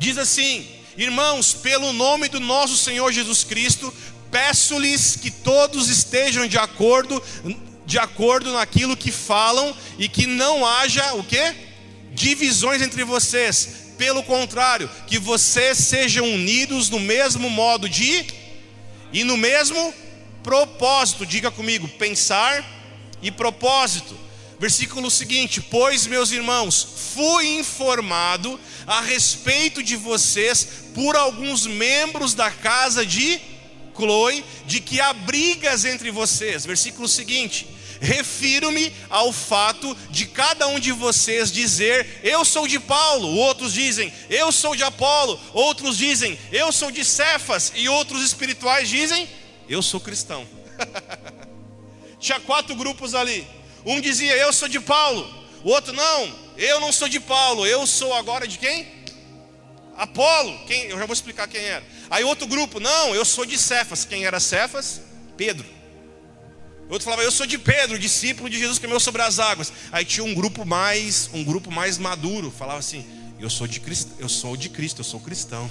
Diz 0.00 0.18
assim: 0.18 0.68
Irmãos, 0.96 1.54
pelo 1.54 1.92
nome 1.92 2.28
do 2.28 2.40
nosso 2.40 2.76
Senhor 2.76 3.12
Jesus 3.12 3.44
Cristo, 3.44 3.94
peço-lhes 4.30 5.16
que 5.16 5.30
todos 5.30 5.88
estejam 5.88 6.46
de 6.46 6.58
acordo 6.58 7.22
de 7.90 7.98
acordo 7.98 8.52
naquilo 8.52 8.96
que 8.96 9.10
falam 9.10 9.76
e 9.98 10.08
que 10.08 10.24
não 10.24 10.64
haja 10.64 11.14
o 11.14 11.24
quê? 11.24 11.56
Divisões 12.12 12.80
entre 12.80 13.02
vocês. 13.02 13.90
Pelo 13.98 14.22
contrário, 14.22 14.88
que 15.08 15.18
vocês 15.18 15.76
sejam 15.76 16.24
unidos 16.24 16.88
no 16.88 17.00
mesmo 17.00 17.50
modo 17.50 17.88
de 17.88 18.26
e 19.12 19.24
no 19.24 19.36
mesmo 19.36 19.92
propósito. 20.40 21.26
Diga 21.26 21.50
comigo, 21.50 21.88
pensar 21.88 22.64
e 23.20 23.28
propósito. 23.28 24.16
Versículo 24.60 25.10
seguinte: 25.10 25.60
Pois, 25.60 26.06
meus 26.06 26.30
irmãos, 26.30 26.86
fui 27.14 27.58
informado 27.58 28.58
a 28.86 29.00
respeito 29.00 29.82
de 29.82 29.96
vocês 29.96 30.66
por 30.94 31.16
alguns 31.16 31.66
membros 31.66 32.34
da 32.34 32.52
casa 32.52 33.04
de 33.04 33.40
Chloe, 34.00 34.42
de 34.66 34.80
que 34.80 35.00
há 35.00 35.12
brigas 35.12 35.84
entre 35.84 36.10
vocês. 36.10 36.64
Versículo 36.64 37.06
seguinte: 37.06 37.66
refiro-me 38.00 38.90
ao 39.10 39.30
fato 39.30 39.94
de 40.10 40.26
cada 40.26 40.66
um 40.68 40.80
de 40.80 40.90
vocês 40.90 41.52
dizer: 41.52 42.20
Eu 42.24 42.44
sou 42.44 42.66
de 42.66 42.80
Paulo, 42.80 43.28
outros 43.36 43.74
dizem: 43.74 44.12
Eu 44.30 44.50
sou 44.50 44.74
de 44.74 44.82
Apolo, 44.82 45.38
outros 45.52 45.98
dizem: 45.98 46.38
Eu 46.50 46.72
sou 46.72 46.90
de 46.90 47.04
Cefas, 47.04 47.72
e 47.76 47.88
outros 47.88 48.22
espirituais 48.24 48.88
dizem: 48.88 49.28
Eu 49.68 49.82
sou 49.82 50.00
cristão. 50.00 50.46
Tinha 52.18 52.40
quatro 52.40 52.74
grupos 52.74 53.14
ali. 53.14 53.46
Um 53.84 54.00
dizia: 54.00 54.34
Eu 54.36 54.52
sou 54.52 54.68
de 54.68 54.80
Paulo, 54.80 55.28
o 55.62 55.68
outro: 55.68 55.92
Não, 55.92 56.34
eu 56.56 56.80
não 56.80 56.92
sou 56.92 57.08
de 57.08 57.20
Paulo, 57.20 57.66
eu 57.66 57.86
sou 57.86 58.14
agora 58.14 58.48
de 58.48 58.58
quem? 58.58 59.00
Apolo, 59.96 60.58
quem? 60.66 60.84
Eu 60.84 60.98
já 60.98 61.04
vou 61.04 61.12
explicar 61.12 61.46
quem 61.46 61.60
era. 61.60 61.84
Aí 62.10 62.24
outro 62.24 62.46
grupo, 62.46 62.80
não, 62.80 63.14
eu 63.14 63.24
sou 63.24 63.46
de 63.46 63.56
Cefas. 63.56 64.04
Quem 64.04 64.26
era 64.26 64.40
Cefas? 64.40 65.00
Pedro. 65.36 65.66
Outro 66.88 67.04
falava, 67.04 67.22
eu 67.22 67.30
sou 67.30 67.46
de 67.46 67.56
Pedro, 67.56 67.96
discípulo 67.96 68.50
de 68.50 68.58
Jesus 68.58 68.76
que 68.76 68.82
caminhou 68.82 68.98
sobre 68.98 69.22
as 69.22 69.38
águas. 69.38 69.72
Aí 69.92 70.04
tinha 70.04 70.24
um 70.24 70.34
grupo 70.34 70.66
mais, 70.66 71.30
um 71.32 71.44
grupo 71.44 71.70
mais 71.70 71.96
maduro, 71.98 72.50
falava 72.50 72.80
assim: 72.80 73.06
eu 73.38 73.48
sou 73.48 73.66
de 73.68 73.78
Cristo, 73.78 74.10
eu 74.18 74.28
sou 74.28 74.56
de 74.56 74.68
Cristo, 74.68 74.98
eu 74.98 75.04
sou 75.04 75.20
cristão. 75.20 75.70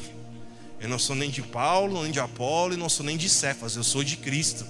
Eu 0.80 0.88
não 0.88 0.98
sou 0.98 1.14
nem 1.14 1.30
de 1.30 1.42
Paulo, 1.42 2.04
nem 2.04 2.12
de 2.12 2.22
Apolo, 2.22 2.74
e 2.74 2.78
não 2.78 2.88
sou 2.88 3.06
nem 3.06 3.18
de 3.18 3.28
Cefas, 3.28 3.76
eu 3.76 3.84
sou 3.84 4.02
de 4.02 4.16
Cristo. 4.16 4.66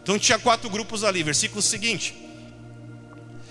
Então 0.00 0.16
tinha 0.16 0.38
quatro 0.38 0.70
grupos 0.70 1.02
ali, 1.02 1.24
versículo 1.24 1.60
seguinte. 1.60 2.14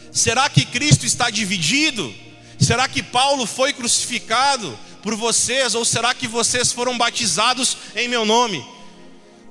Será 0.10 0.50
que 0.50 0.65
Cristo 0.65 1.06
está 1.06 1.30
dividido? 1.30 2.13
Será 2.58 2.88
que 2.88 3.04
Paulo 3.04 3.45
foi 3.45 3.74
crucificado 3.74 4.78
por 5.02 5.16
vocês? 5.16 5.76
Ou 5.76 5.86
será 5.86 6.14
que 6.14 6.28
vocês 6.28 6.72
foram 6.72 6.98
batizados 6.98 7.78
em 7.96 8.08
meu 8.08 8.26
nome? 8.26 8.66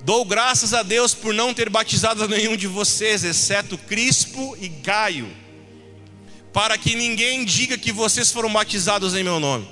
Dou 0.05 0.25
graças 0.25 0.73
a 0.73 0.83
Deus 0.83 1.13
por 1.13 1.35
não 1.35 1.53
ter 1.53 1.69
batizado 1.69 2.27
nenhum 2.29 2.57
de 2.57 2.67
vocês, 2.67 3.25
exceto 3.25 3.77
Crispo 3.77 4.57
e 4.61 4.69
Gaio, 4.69 5.29
para 6.53 6.79
que 6.79 6.95
ninguém 6.95 7.45
diga 7.45 7.77
que 7.77 7.93
vocês 7.93 8.31
foram 8.31 8.53
batizados 8.53 9.15
em 9.15 9.25
meu 9.25 9.41
nome. 9.41 9.69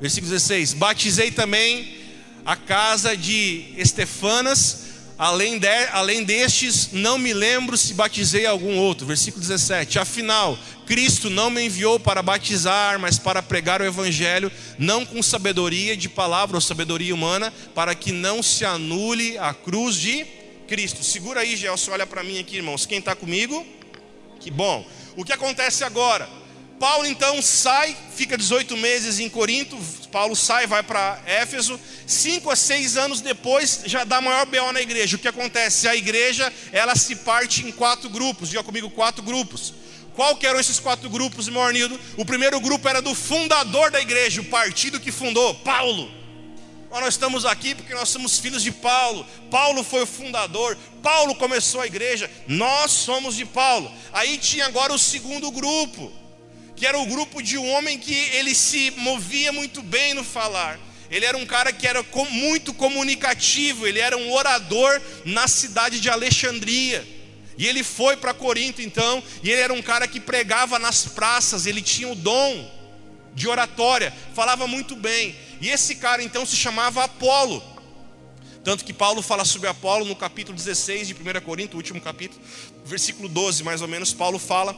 Versículo 0.00 0.32
16: 0.32 0.74
Batizei 0.74 1.30
também 1.30 1.96
a 2.44 2.56
casa 2.56 3.16
de 3.16 3.72
Estefanas, 3.76 4.89
além, 5.20 5.58
de, 5.58 5.68
além 5.92 6.24
destes, 6.24 6.92
não 6.92 7.18
me 7.18 7.34
lembro 7.34 7.76
se 7.76 7.92
batizei 7.92 8.46
algum 8.46 8.78
outro. 8.78 9.06
Versículo 9.06 9.42
17: 9.42 9.98
Afinal, 9.98 10.58
Cristo 10.86 11.28
não 11.28 11.50
me 11.50 11.62
enviou 11.62 12.00
para 12.00 12.22
batizar, 12.22 12.98
mas 12.98 13.18
para 13.18 13.42
pregar 13.42 13.82
o 13.82 13.84
Evangelho, 13.84 14.50
não 14.78 15.04
com 15.04 15.22
sabedoria 15.22 15.94
de 15.94 16.08
palavra 16.08 16.56
ou 16.56 16.60
sabedoria 16.60 17.14
humana, 17.14 17.52
para 17.74 17.94
que 17.94 18.12
não 18.12 18.42
se 18.42 18.64
anule 18.64 19.36
a 19.36 19.52
cruz 19.52 19.96
de 19.96 20.24
Cristo. 20.66 21.04
Segura 21.04 21.40
aí, 21.40 21.54
Gelson, 21.54 21.92
olha 21.92 22.06
para 22.06 22.22
mim 22.22 22.38
aqui, 22.38 22.56
irmãos. 22.56 22.86
Quem 22.86 22.98
está 22.98 23.14
comigo? 23.14 23.66
Que 24.40 24.50
bom. 24.50 24.88
O 25.16 25.22
que 25.22 25.34
acontece 25.34 25.84
agora? 25.84 26.26
Paulo 26.80 27.04
então 27.04 27.42
sai, 27.42 27.94
fica 28.16 28.38
18 28.38 28.74
meses 28.74 29.18
em 29.18 29.28
Corinto. 29.28 29.76
Paulo 30.10 30.34
sai, 30.34 30.66
vai 30.66 30.82
para 30.82 31.20
Éfeso. 31.26 31.78
Cinco 32.06 32.50
a 32.50 32.56
seis 32.56 32.96
anos 32.96 33.20
depois, 33.20 33.82
já 33.84 34.02
dá 34.02 34.18
maior 34.18 34.46
BO 34.46 34.72
na 34.72 34.80
igreja. 34.80 35.14
O 35.14 35.18
que 35.18 35.28
acontece? 35.28 35.86
A 35.86 35.94
igreja 35.94 36.50
ela 36.72 36.96
se 36.96 37.16
parte 37.16 37.66
em 37.66 37.70
quatro 37.70 38.08
grupos. 38.08 38.48
Diga 38.48 38.62
comigo, 38.62 38.88
quatro 38.88 39.22
grupos. 39.22 39.74
Qual 40.14 40.34
que 40.36 40.46
eram 40.46 40.58
esses 40.58 40.80
quatro 40.80 41.10
grupos, 41.10 41.50
meu 41.50 41.60
Arnildo? 41.60 42.00
O 42.16 42.24
primeiro 42.24 42.58
grupo 42.58 42.88
era 42.88 43.02
do 43.02 43.14
fundador 43.14 43.90
da 43.90 44.00
igreja, 44.00 44.40
o 44.40 44.46
partido 44.46 44.98
que 44.98 45.12
fundou, 45.12 45.54
Paulo. 45.56 46.10
Nós 46.90 47.12
estamos 47.12 47.44
aqui 47.44 47.74
porque 47.74 47.94
nós 47.94 48.08
somos 48.08 48.38
filhos 48.38 48.62
de 48.62 48.72
Paulo. 48.72 49.26
Paulo 49.50 49.84
foi 49.84 50.04
o 50.04 50.06
fundador. 50.06 50.78
Paulo 51.02 51.34
começou 51.34 51.82
a 51.82 51.86
igreja. 51.86 52.30
Nós 52.48 52.90
somos 52.90 53.36
de 53.36 53.44
Paulo. 53.44 53.92
Aí 54.14 54.38
tinha 54.38 54.64
agora 54.64 54.94
o 54.94 54.98
segundo 54.98 55.50
grupo, 55.50 56.10
que 56.80 56.86
era 56.86 56.98
o 56.98 57.04
grupo 57.04 57.42
de 57.42 57.58
um 57.58 57.70
homem 57.72 57.98
que 57.98 58.14
ele 58.14 58.54
se 58.54 58.90
movia 58.92 59.52
muito 59.52 59.82
bem 59.82 60.14
no 60.14 60.24
falar. 60.24 60.80
Ele 61.10 61.26
era 61.26 61.36
um 61.36 61.44
cara 61.44 61.74
que 61.74 61.86
era 61.86 62.02
muito 62.30 62.72
comunicativo. 62.72 63.86
Ele 63.86 63.98
era 63.98 64.16
um 64.16 64.32
orador 64.32 64.98
na 65.26 65.46
cidade 65.46 66.00
de 66.00 66.08
Alexandria. 66.08 67.06
E 67.58 67.66
ele 67.66 67.84
foi 67.84 68.16
para 68.16 68.32
Corinto 68.32 68.80
então, 68.80 69.22
e 69.42 69.50
ele 69.50 69.60
era 69.60 69.74
um 69.74 69.82
cara 69.82 70.08
que 70.08 70.18
pregava 70.18 70.78
nas 70.78 71.04
praças, 71.04 71.66
ele 71.66 71.82
tinha 71.82 72.08
o 72.08 72.14
dom 72.14 72.66
de 73.34 73.46
oratória, 73.46 74.14
falava 74.34 74.66
muito 74.66 74.96
bem. 74.96 75.36
E 75.60 75.68
esse 75.68 75.96
cara 75.96 76.22
então 76.22 76.46
se 76.46 76.56
chamava 76.56 77.04
Apolo. 77.04 77.62
Tanto 78.64 78.86
que 78.86 78.94
Paulo 78.94 79.20
fala 79.20 79.44
sobre 79.44 79.68
Apolo 79.68 80.06
no 80.06 80.16
capítulo 80.16 80.56
16 80.56 81.08
de 81.08 81.12
1 81.12 81.42
Corinto, 81.44 81.76
último 81.76 82.00
capítulo, 82.00 82.40
versículo 82.86 83.28
12 83.28 83.62
mais 83.64 83.82
ou 83.82 83.88
menos, 83.88 84.14
Paulo 84.14 84.38
fala 84.38 84.74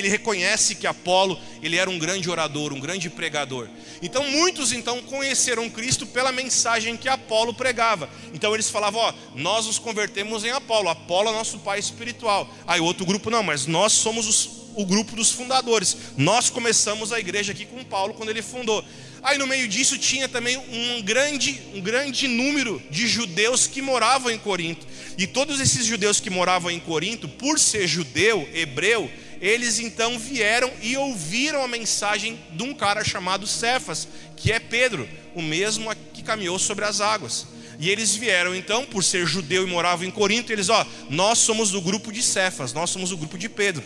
ele 0.00 0.08
reconhece 0.08 0.74
que 0.74 0.86
Apolo, 0.86 1.38
ele 1.62 1.76
era 1.76 1.90
um 1.90 1.98
grande 1.98 2.30
orador, 2.30 2.72
um 2.72 2.80
grande 2.80 3.10
pregador. 3.10 3.68
Então 4.00 4.22
muitos 4.30 4.72
então 4.72 5.02
conheceram 5.02 5.68
Cristo 5.68 6.06
pela 6.06 6.30
mensagem 6.30 6.96
que 6.96 7.08
Apolo 7.08 7.52
pregava. 7.52 8.08
Então 8.32 8.54
eles 8.54 8.70
falavam, 8.70 9.00
ó, 9.00 9.12
nós 9.34 9.66
nos 9.66 9.78
convertemos 9.78 10.44
em 10.44 10.50
Apolo, 10.50 10.88
Apolo 10.88 11.30
é 11.30 11.32
nosso 11.32 11.58
pai 11.58 11.78
espiritual. 11.78 12.48
Aí 12.66 12.80
outro 12.80 13.04
grupo 13.04 13.30
não, 13.30 13.42
mas 13.42 13.66
nós 13.66 13.92
somos 13.92 14.26
os, 14.26 14.50
o 14.76 14.86
grupo 14.86 15.16
dos 15.16 15.32
fundadores. 15.32 15.96
Nós 16.16 16.48
começamos 16.48 17.12
a 17.12 17.18
igreja 17.18 17.52
aqui 17.52 17.66
com 17.66 17.84
Paulo 17.84 18.14
quando 18.14 18.30
ele 18.30 18.42
fundou. 18.42 18.84
Aí 19.22 19.36
no 19.36 19.46
meio 19.46 19.66
disso 19.66 19.98
tinha 19.98 20.28
também 20.28 20.56
um 20.56 21.02
grande, 21.02 21.60
um 21.74 21.80
grande 21.80 22.28
número 22.28 22.80
de 22.90 23.06
judeus 23.06 23.66
que 23.66 23.82
moravam 23.82 24.30
em 24.30 24.38
Corinto. 24.38 24.86
E 25.16 25.26
todos 25.26 25.60
esses 25.60 25.84
judeus 25.84 26.20
que 26.20 26.30
moravam 26.30 26.70
em 26.70 26.78
Corinto, 26.78 27.28
por 27.28 27.58
ser 27.58 27.88
judeu, 27.88 28.48
hebreu, 28.54 29.10
eles 29.40 29.78
então 29.78 30.18
vieram 30.18 30.70
e 30.82 30.96
ouviram 30.96 31.62
a 31.62 31.68
mensagem 31.68 32.38
de 32.50 32.62
um 32.62 32.74
cara 32.74 33.04
chamado 33.04 33.46
Cefas, 33.46 34.08
que 34.36 34.52
é 34.52 34.58
Pedro, 34.58 35.08
o 35.34 35.42
mesmo 35.42 35.94
que 36.12 36.22
caminhou 36.22 36.58
sobre 36.58 36.84
as 36.84 37.00
águas. 37.00 37.46
E 37.78 37.88
eles 37.88 38.14
vieram 38.14 38.54
então, 38.54 38.84
por 38.84 39.04
ser 39.04 39.24
judeu 39.26 39.62
e 39.62 39.70
moravam 39.70 40.06
em 40.06 40.10
Corinto, 40.10 40.52
eles, 40.52 40.68
ó, 40.68 40.84
nós 41.08 41.38
somos 41.38 41.70
do 41.70 41.80
grupo 41.80 42.12
de 42.12 42.22
Cefas, 42.22 42.72
nós 42.72 42.90
somos 42.90 43.12
o 43.12 43.16
grupo 43.16 43.38
de 43.38 43.48
Pedro. 43.48 43.84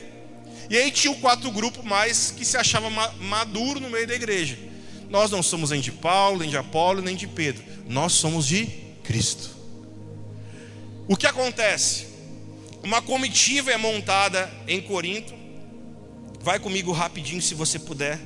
E 0.70 0.76
aí 0.78 0.90
tinha 0.90 1.12
o 1.12 1.20
quatro 1.20 1.50
grupo 1.50 1.82
mais 1.82 2.30
que 2.30 2.46
se 2.46 2.56
achava 2.56 2.88
maduro 3.20 3.78
no 3.78 3.90
meio 3.90 4.06
da 4.06 4.14
igreja. 4.14 4.58
Nós 5.10 5.30
não 5.30 5.42
somos 5.42 5.70
nem 5.70 5.80
de 5.82 5.92
Paulo, 5.92 6.38
nem 6.38 6.48
de 6.48 6.56
Apolo, 6.56 7.02
nem 7.02 7.14
de 7.14 7.26
Pedro. 7.26 7.62
Nós 7.86 8.14
somos 8.14 8.46
de 8.46 8.64
Cristo. 9.04 9.50
O 11.06 11.14
que 11.14 11.26
acontece? 11.26 12.06
Uma 12.82 13.02
comitiva 13.02 13.70
é 13.70 13.76
montada 13.76 14.50
em 14.66 14.80
Corinto 14.80 15.41
Vai 16.42 16.58
comigo 16.58 16.90
rapidinho, 16.90 17.40
se 17.40 17.54
você 17.54 17.78
puder. 17.78 18.18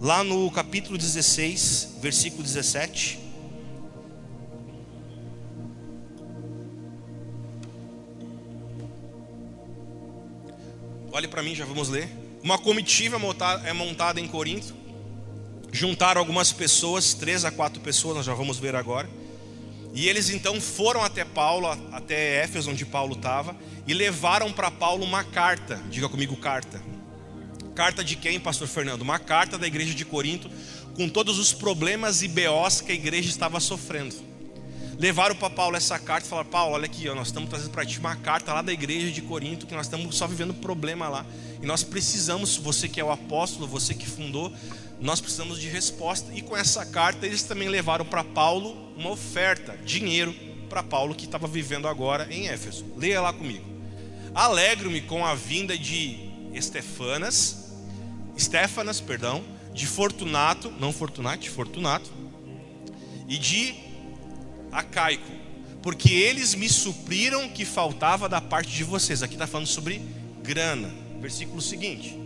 lá 0.00 0.22
no 0.22 0.48
capítulo 0.52 0.96
16, 0.96 1.96
versículo 2.00 2.40
17. 2.40 3.18
Olhe 11.10 11.26
para 11.26 11.42
mim, 11.42 11.52
já 11.52 11.64
vamos 11.64 11.88
ler. 11.88 12.08
Uma 12.44 12.58
comitiva 12.58 13.16
é 13.64 13.72
montada 13.72 14.20
em 14.20 14.28
Corinto. 14.28 14.72
Juntaram 15.72 16.20
algumas 16.20 16.52
pessoas, 16.52 17.12
três 17.12 17.44
a 17.44 17.50
quatro 17.50 17.80
pessoas, 17.80 18.18
nós 18.18 18.26
já 18.26 18.34
vamos 18.34 18.60
ver 18.60 18.76
agora. 18.76 19.10
E 19.92 20.08
eles 20.08 20.30
então 20.30 20.60
foram 20.60 21.02
até 21.02 21.24
Paulo, 21.24 21.66
até 21.90 22.44
Éfeso, 22.44 22.70
onde 22.70 22.86
Paulo 22.86 23.14
estava, 23.14 23.56
e 23.84 23.92
levaram 23.92 24.52
para 24.52 24.70
Paulo 24.70 25.04
uma 25.04 25.24
carta. 25.24 25.82
Diga 25.90 26.08
comigo, 26.08 26.36
carta. 26.36 26.91
Carta 27.74 28.04
de 28.04 28.16
quem, 28.16 28.38
pastor 28.38 28.68
Fernando? 28.68 29.02
Uma 29.02 29.18
carta 29.18 29.56
da 29.56 29.66
igreja 29.66 29.94
de 29.94 30.04
Corinto, 30.04 30.50
com 30.94 31.08
todos 31.08 31.38
os 31.38 31.52
problemas 31.52 32.22
e 32.22 32.28
BOs 32.28 32.82
que 32.82 32.92
a 32.92 32.94
igreja 32.94 33.30
estava 33.30 33.58
sofrendo. 33.60 34.14
Levaram 34.98 35.34
para 35.34 35.48
Paulo 35.48 35.76
essa 35.76 35.98
carta 35.98 36.26
e 36.26 36.28
falaram: 36.28 36.50
Paulo, 36.50 36.74
olha 36.74 36.84
aqui, 36.84 37.08
ó, 37.08 37.14
nós 37.14 37.28
estamos 37.28 37.48
trazendo 37.48 37.70
para 37.70 37.84
ti 37.84 37.98
uma 37.98 38.14
carta 38.14 38.52
lá 38.52 38.60
da 38.60 38.72
igreja 38.72 39.10
de 39.10 39.22
Corinto, 39.22 39.66
que 39.66 39.74
nós 39.74 39.86
estamos 39.86 40.14
só 40.14 40.26
vivendo 40.26 40.52
problema 40.52 41.08
lá. 41.08 41.26
E 41.62 41.66
nós 41.66 41.82
precisamos, 41.82 42.56
você 42.56 42.88
que 42.88 43.00
é 43.00 43.04
o 43.04 43.10
apóstolo, 43.10 43.66
você 43.66 43.94
que 43.94 44.06
fundou, 44.06 44.52
nós 45.00 45.20
precisamos 45.20 45.58
de 45.58 45.68
resposta. 45.68 46.30
E 46.34 46.42
com 46.42 46.56
essa 46.56 46.84
carta, 46.84 47.24
eles 47.24 47.42
também 47.42 47.68
levaram 47.68 48.04
para 48.04 48.22
Paulo 48.22 48.92
uma 48.96 49.10
oferta, 49.10 49.76
dinheiro, 49.78 50.34
para 50.68 50.82
Paulo 50.82 51.14
que 51.14 51.24
estava 51.24 51.46
vivendo 51.46 51.88
agora 51.88 52.28
em 52.30 52.48
Éfeso. 52.48 52.84
Leia 52.96 53.20
lá 53.20 53.32
comigo. 53.32 53.64
Alegro-me 54.34 55.00
com 55.00 55.24
a 55.24 55.34
vinda 55.34 55.76
de 55.76 56.30
Estefanas, 56.54 57.61
Stefanas, 58.38 59.00
perdão, 59.00 59.44
de 59.72 59.86
Fortunato, 59.86 60.70
não 60.78 60.92
Fortunati, 60.92 61.48
Fortunato, 61.48 62.10
e 63.28 63.38
de 63.38 63.74
Acaico, 64.70 65.32
porque 65.82 66.12
eles 66.12 66.54
me 66.54 66.68
supriram 66.68 67.48
que 67.48 67.64
faltava 67.64 68.28
da 68.28 68.40
parte 68.40 68.70
de 68.70 68.84
vocês. 68.84 69.22
Aqui 69.22 69.34
está 69.34 69.46
falando 69.46 69.66
sobre 69.66 70.00
grana. 70.42 70.90
Versículo 71.20 71.60
seguinte: 71.60 72.18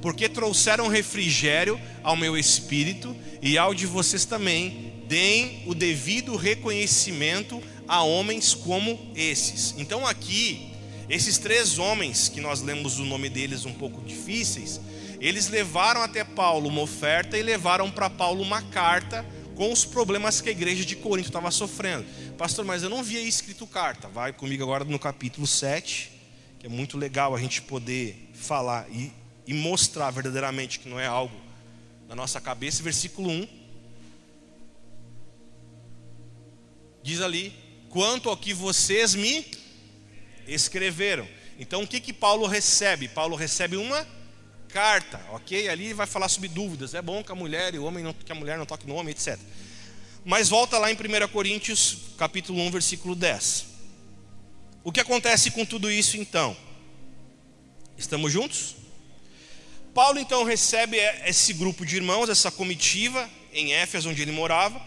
Porque 0.00 0.28
trouxeram 0.28 0.88
refrigério 0.88 1.80
ao 2.02 2.16
meu 2.16 2.36
espírito 2.36 3.16
e 3.40 3.56
ao 3.56 3.74
de 3.74 3.86
vocês 3.86 4.24
também, 4.24 4.92
deem 5.06 5.62
o 5.66 5.74
devido 5.74 6.36
reconhecimento 6.36 7.62
a 7.86 8.02
homens 8.02 8.54
como 8.54 8.98
esses. 9.14 9.74
Então 9.76 10.06
aqui, 10.06 10.70
esses 11.08 11.38
três 11.38 11.78
homens 11.78 12.28
que 12.28 12.40
nós 12.40 12.62
lemos 12.62 12.98
o 12.98 13.04
nome 13.04 13.28
deles 13.28 13.64
um 13.66 13.72
pouco 13.72 14.00
difíceis, 14.02 14.80
eles 15.22 15.48
levaram 15.48 16.02
até 16.02 16.24
Paulo 16.24 16.68
uma 16.68 16.80
oferta 16.80 17.38
e 17.38 17.42
levaram 17.42 17.88
para 17.88 18.10
Paulo 18.10 18.42
uma 18.42 18.60
carta 18.60 19.24
com 19.54 19.70
os 19.70 19.84
problemas 19.84 20.40
que 20.40 20.48
a 20.48 20.52
igreja 20.52 20.84
de 20.84 20.96
Corinto 20.96 21.28
estava 21.28 21.48
sofrendo. 21.52 22.04
Pastor, 22.36 22.64
mas 22.64 22.82
eu 22.82 22.90
não 22.90 23.04
via 23.04 23.20
escrito 23.20 23.64
carta. 23.64 24.08
Vai 24.08 24.32
comigo 24.32 24.64
agora 24.64 24.84
no 24.84 24.98
capítulo 24.98 25.46
7, 25.46 26.10
que 26.58 26.66
é 26.66 26.68
muito 26.68 26.98
legal 26.98 27.36
a 27.36 27.38
gente 27.38 27.62
poder 27.62 28.30
falar 28.34 28.90
e, 28.90 29.12
e 29.46 29.54
mostrar 29.54 30.10
verdadeiramente 30.10 30.80
que 30.80 30.88
não 30.88 30.98
é 30.98 31.06
algo 31.06 31.36
na 32.08 32.16
nossa 32.16 32.40
cabeça. 32.40 32.82
Versículo 32.82 33.30
1. 33.30 33.48
Diz 37.00 37.20
ali: 37.20 37.52
Quanto 37.90 38.28
ao 38.28 38.36
que 38.36 38.52
vocês 38.52 39.14
me 39.14 39.46
escreveram. 40.48 41.28
Então 41.60 41.82
o 41.84 41.86
que, 41.86 42.00
que 42.00 42.12
Paulo 42.12 42.44
recebe? 42.48 43.06
Paulo 43.06 43.36
recebe 43.36 43.76
uma 43.76 44.04
carta, 44.72 45.20
ok? 45.30 45.68
Ali 45.68 45.92
vai 45.92 46.06
falar 46.06 46.28
sobre 46.28 46.48
dúvidas. 46.48 46.94
É 46.94 47.02
bom 47.02 47.22
que 47.22 47.30
a 47.30 47.34
mulher 47.34 47.74
e 47.74 47.78
o 47.78 47.84
homem 47.84 48.02
não, 48.02 48.12
que 48.12 48.32
a 48.32 48.34
mulher 48.34 48.56
não 48.56 48.64
toque 48.64 48.86
no 48.86 48.94
homem, 48.94 49.12
etc. 49.12 49.38
Mas 50.24 50.48
volta 50.48 50.78
lá 50.78 50.90
em 50.90 50.94
1 50.94 51.28
Coríntios, 51.28 51.98
capítulo 52.16 52.60
1, 52.62 52.70
versículo 52.70 53.14
10. 53.14 53.66
O 54.82 54.90
que 54.90 55.00
acontece 55.00 55.50
com 55.50 55.64
tudo 55.64 55.90
isso 55.90 56.16
então? 56.16 56.56
Estamos 57.96 58.32
juntos? 58.32 58.76
Paulo 59.94 60.18
então 60.18 60.42
recebe 60.42 60.96
esse 61.26 61.52
grupo 61.52 61.84
de 61.84 61.96
irmãos, 61.96 62.30
essa 62.30 62.50
comitiva 62.50 63.28
em 63.52 63.74
Éfeso, 63.74 64.08
onde 64.08 64.22
ele 64.22 64.32
morava. 64.32 64.80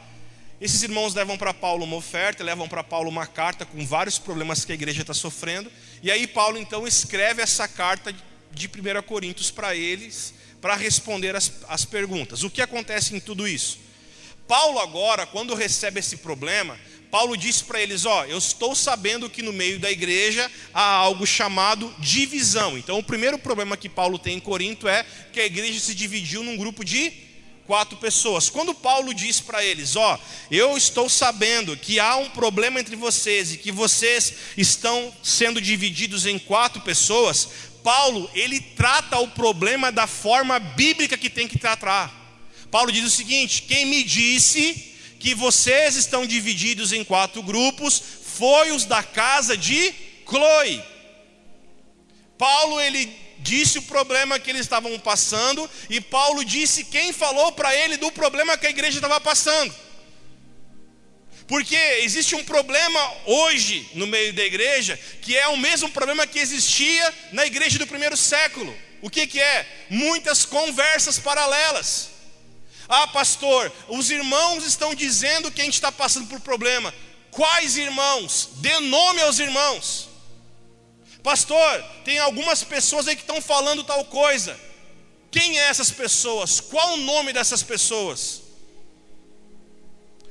Esses 0.60 0.82
irmãos 0.82 1.14
levam 1.14 1.38
para 1.38 1.54
Paulo 1.54 1.84
uma 1.84 1.98
oferta, 1.98 2.44
levam 2.44 2.68
para 2.68 2.84
Paulo 2.84 3.10
uma 3.10 3.28
carta 3.28 3.66
com 3.66 3.86
vários 3.86 4.18
problemas 4.18 4.66
que 4.66 4.72
a 4.72 4.76
igreja 4.76 5.02
está 5.02 5.14
sofrendo. 5.14 5.72
E 6.02 6.10
aí 6.10 6.26
Paulo 6.26 6.58
então 6.58 6.88
escreve 6.88 7.42
essa 7.42 7.68
carta 7.68 8.16
de 8.52 8.68
1 8.68 9.02
Coríntios 9.04 9.52
para 9.52 9.76
eles, 9.76 10.34
para 10.62 10.76
responder 10.76 11.36
as, 11.36 11.52
as 11.68 11.86
perguntas. 11.86 12.44
O 12.44 12.50
que 12.50 12.62
acontece 12.62 13.16
em 13.16 13.20
tudo 13.20 13.48
isso? 13.48 13.80
Paulo, 14.48 14.80
agora, 14.80 15.26
quando 15.26 15.56
recebe 15.56 16.00
esse 16.00 16.18
problema, 16.18 16.78
Paulo 17.10 17.38
disse 17.38 17.64
para 17.64 17.82
eles: 17.82 18.06
Ó, 18.06 18.26
eu 18.26 18.38
estou 18.38 18.76
sabendo 18.76 19.30
que 19.30 19.42
no 19.42 19.54
meio 19.54 19.80
da 19.80 19.90
igreja 19.90 20.50
há 20.74 20.84
algo 20.84 21.26
chamado 21.26 21.94
divisão. 22.00 22.78
Então, 22.78 23.00
o 23.00 23.04
primeiro 23.04 23.40
problema 23.40 23.78
que 23.78 23.90
Paulo 23.90 24.20
tem 24.20 24.38
em 24.38 24.40
Corinto 24.40 24.88
é 24.88 25.06
que 25.32 25.40
a 25.40 25.46
igreja 25.46 25.80
se 25.80 25.96
dividiu 25.96 26.44
num 26.44 26.58
grupo 26.58 26.84
de 26.84 27.12
quatro 27.66 27.98
pessoas. 27.98 28.50
Quando 28.50 28.74
Paulo 28.74 29.14
diz 29.14 29.40
para 29.40 29.64
eles: 29.64 29.96
Ó, 29.96 30.20
eu 30.52 30.78
estou 30.78 31.10
sabendo 31.10 31.76
que 31.78 32.00
há 32.00 32.18
um 32.18 32.30
problema 32.30 32.80
entre 32.80 32.96
vocês 32.96 33.54
e 33.54 33.58
que 33.58 33.72
vocês 33.72 34.34
estão 34.58 35.14
sendo 35.24 35.60
divididos 35.62 36.26
em 36.26 36.38
quatro 36.38 36.82
pessoas, 36.82 37.50
Paulo, 37.86 38.28
ele 38.34 38.60
trata 38.60 39.20
o 39.20 39.28
problema 39.28 39.92
da 39.92 40.08
forma 40.08 40.58
bíblica 40.58 41.16
que 41.16 41.30
tem 41.30 41.48
que 41.48 41.60
tratar. 41.60 42.12
Paulo 42.72 42.92
diz 42.92 43.06
o 43.06 43.12
seguinte: 43.12 43.62
quem 43.62 43.86
me 43.86 44.04
disse 44.04 44.96
que 45.20 45.36
vocês 45.36 45.96
estão 45.96 46.26
divididos 46.26 46.92
em 46.92 47.04
quatro 47.04 47.44
grupos 47.44 48.02
foi 48.24 48.72
os 48.72 48.86
da 48.86 49.04
casa 49.04 49.56
de 49.56 49.94
Chloe. 50.28 50.84
Paulo, 52.40 52.82
ele 52.82 53.16
disse 53.38 53.78
o 53.78 53.84
problema 53.84 54.40
que 54.40 54.50
eles 54.50 54.62
estavam 54.62 54.98
passando, 54.98 55.70
e 55.88 56.02
Paulo 56.02 56.44
disse 56.44 56.86
quem 56.86 57.14
falou 57.14 57.52
para 57.52 57.76
ele 57.76 57.98
do 57.98 58.12
problema 58.12 58.58
que 58.58 58.66
a 58.66 58.72
igreja 58.72 58.98
estava 58.98 59.22
passando. 59.22 59.72
Porque 61.48 61.76
existe 61.76 62.36
um 62.36 62.44
problema 62.44 63.14
hoje 63.26 63.88
no 63.94 64.08
meio 64.08 64.34
da 64.34 64.44
igreja, 64.44 65.00
que 65.22 65.38
é 65.38 65.48
o 65.48 65.58
mesmo 65.58 65.90
problema 65.92 66.26
que 66.26 66.40
existia 66.40 67.14
na 67.32 67.46
igreja 67.46 67.78
do 67.78 67.86
primeiro 67.86 68.18
século. 68.18 68.76
O 69.02 69.10
que, 69.10 69.28
que 69.28 69.40
é? 69.40 69.86
Muitas 69.90 70.44
conversas 70.46 71.20
paralelas. 71.20 72.10
Ah, 72.90 73.08
pastor, 73.08 73.72
os 73.88 74.10
irmãos 74.10 74.66
estão 74.66 74.96
dizendo 74.96 75.52
que 75.52 75.62
a 75.62 75.66
gente 75.66 75.76
está 75.76 75.92
passando 75.92 76.28
por 76.28 76.40
problema. 76.40 76.94
Quais 77.30 77.78
irmãos? 77.78 78.50
Dê 78.56 78.80
nome 78.80 79.22
aos 79.22 79.38
irmãos. 79.40 80.10
Pastor, 81.22 81.84
tem 82.04 82.18
algumas 82.18 82.64
pessoas 82.64 83.08
aí 83.08 83.16
que 83.16 83.22
estão 83.22 83.42
falando 83.42 83.84
tal 83.84 84.04
coisa. 84.06 84.60
Quem 85.32 85.60
é 85.60 85.68
essas 85.68 85.92
pessoas? 85.92 86.60
Qual 86.60 86.94
o 86.94 86.98
nome 86.98 87.34
dessas 87.34 87.62
pessoas? 87.62 88.45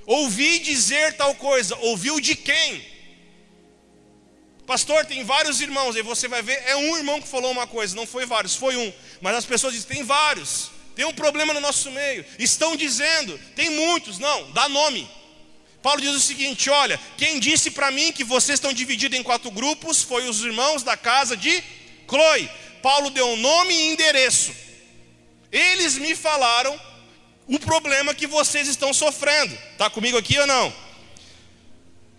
Ouvi 0.06 0.58
dizer 0.58 1.14
tal 1.14 1.34
coisa, 1.34 1.76
ouviu 1.76 2.20
de 2.20 2.34
quem? 2.36 2.84
Pastor, 4.66 5.04
tem 5.04 5.24
vários 5.24 5.60
irmãos, 5.60 5.94
aí 5.94 6.02
você 6.02 6.26
vai 6.26 6.42
ver, 6.42 6.62
é 6.66 6.76
um 6.76 6.96
irmão 6.96 7.20
que 7.20 7.28
falou 7.28 7.50
uma 7.50 7.66
coisa, 7.66 7.94
não 7.94 8.06
foi 8.06 8.24
vários, 8.24 8.56
foi 8.56 8.76
um. 8.76 8.92
Mas 9.20 9.36
as 9.36 9.44
pessoas 9.44 9.74
dizem, 9.74 9.88
tem 9.88 10.02
vários, 10.02 10.70
tem 10.96 11.04
um 11.04 11.12
problema 11.12 11.52
no 11.52 11.60
nosso 11.60 11.90
meio. 11.90 12.24
Estão 12.38 12.74
dizendo, 12.74 13.38
tem 13.54 13.70
muitos, 13.70 14.18
não, 14.18 14.50
dá 14.52 14.68
nome. 14.68 15.08
Paulo 15.82 16.00
diz 16.00 16.14
o 16.14 16.20
seguinte: 16.20 16.70
olha, 16.70 16.98
quem 17.18 17.38
disse 17.38 17.70
para 17.70 17.90
mim 17.90 18.10
que 18.10 18.24
vocês 18.24 18.56
estão 18.56 18.72
divididos 18.72 19.18
em 19.18 19.22
quatro 19.22 19.50
grupos 19.50 20.02
foi 20.02 20.26
os 20.26 20.42
irmãos 20.42 20.82
da 20.82 20.96
casa 20.96 21.36
de 21.36 21.62
Chloe. 22.08 22.50
Paulo 22.82 23.10
deu 23.10 23.36
nome 23.36 23.74
e 23.74 23.92
endereço. 23.92 24.54
Eles 25.52 25.98
me 25.98 26.14
falaram 26.14 26.80
o 27.46 27.58
problema 27.58 28.14
que 28.14 28.26
vocês 28.26 28.68
estão 28.68 28.92
sofrendo. 28.92 29.56
Está 29.72 29.90
comigo 29.90 30.16
aqui 30.16 30.38
ou 30.38 30.46
não? 30.46 30.72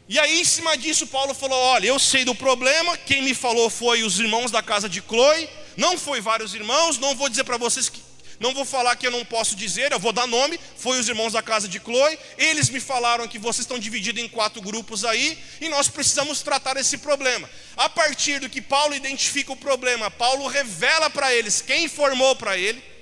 E 0.07 0.19
aí, 0.19 0.39
em 0.39 0.45
cima 0.45 0.77
disso, 0.77 1.07
Paulo 1.07 1.33
falou: 1.33 1.57
Olha, 1.57 1.87
eu 1.87 1.97
sei 1.97 2.23
do 2.23 2.35
problema. 2.35 2.95
Quem 2.97 3.23
me 3.23 3.33
falou 3.33 3.69
foi 3.69 4.03
os 4.03 4.19
irmãos 4.19 4.51
da 4.51 4.61
casa 4.61 4.87
de 4.87 5.01
Chloe. 5.01 5.49
Não 5.75 5.97
foi 5.97 6.21
vários 6.21 6.53
irmãos. 6.53 6.99
Não 6.99 7.15
vou 7.15 7.27
dizer 7.27 7.43
para 7.43 7.57
vocês 7.57 7.89
que. 7.89 8.03
Não 8.37 8.53
vou 8.53 8.65
falar 8.65 8.97
que 8.97 9.07
eu 9.07 9.11
não 9.11 9.23
posso 9.23 9.55
dizer, 9.55 9.93
eu 9.93 9.99
vou 9.99 10.11
dar 10.11 10.27
nome. 10.27 10.59
Foi 10.77 10.99
os 10.99 11.07
irmãos 11.07 11.33
da 11.33 11.41
casa 11.41 11.67
de 11.67 11.79
Chloe. 11.79 12.19
Eles 12.37 12.69
me 12.69 12.81
falaram 12.81 13.27
que 13.27 13.39
vocês 13.39 13.63
estão 13.63 13.79
divididos 13.79 14.21
em 14.21 14.27
quatro 14.27 14.61
grupos 14.61 15.05
aí. 15.05 15.39
E 15.61 15.69
nós 15.69 15.87
precisamos 15.87 16.41
tratar 16.41 16.77
esse 16.77 16.97
problema. 16.97 17.49
A 17.75 17.89
partir 17.89 18.39
do 18.39 18.49
que 18.49 18.61
Paulo 18.61 18.93
identifica 18.93 19.53
o 19.53 19.57
problema, 19.57 20.11
Paulo 20.11 20.47
revela 20.47 21.09
para 21.09 21.33
eles 21.33 21.61
quem 21.61 21.85
informou 21.85 22.35
para 22.35 22.57
ele 22.57 22.94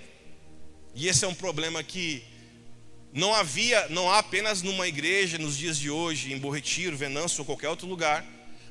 e 0.96 1.08
esse 1.08 1.26
é 1.26 1.28
um 1.28 1.34
problema 1.34 1.84
que 1.84 2.24
não 3.14 3.34
havia, 3.34 3.88
não 3.90 4.10
há 4.10 4.20
apenas 4.20 4.62
numa 4.62 4.88
igreja 4.88 5.38
nos 5.38 5.58
dias 5.58 5.78
de 5.78 5.90
hoje, 5.90 6.34
em 6.34 6.38
Borretiro, 6.38 6.98
Venâncio 6.98 7.42
ou 7.42 7.46
qualquer 7.46 7.70
outro 7.70 7.88
lugar, 7.88 8.26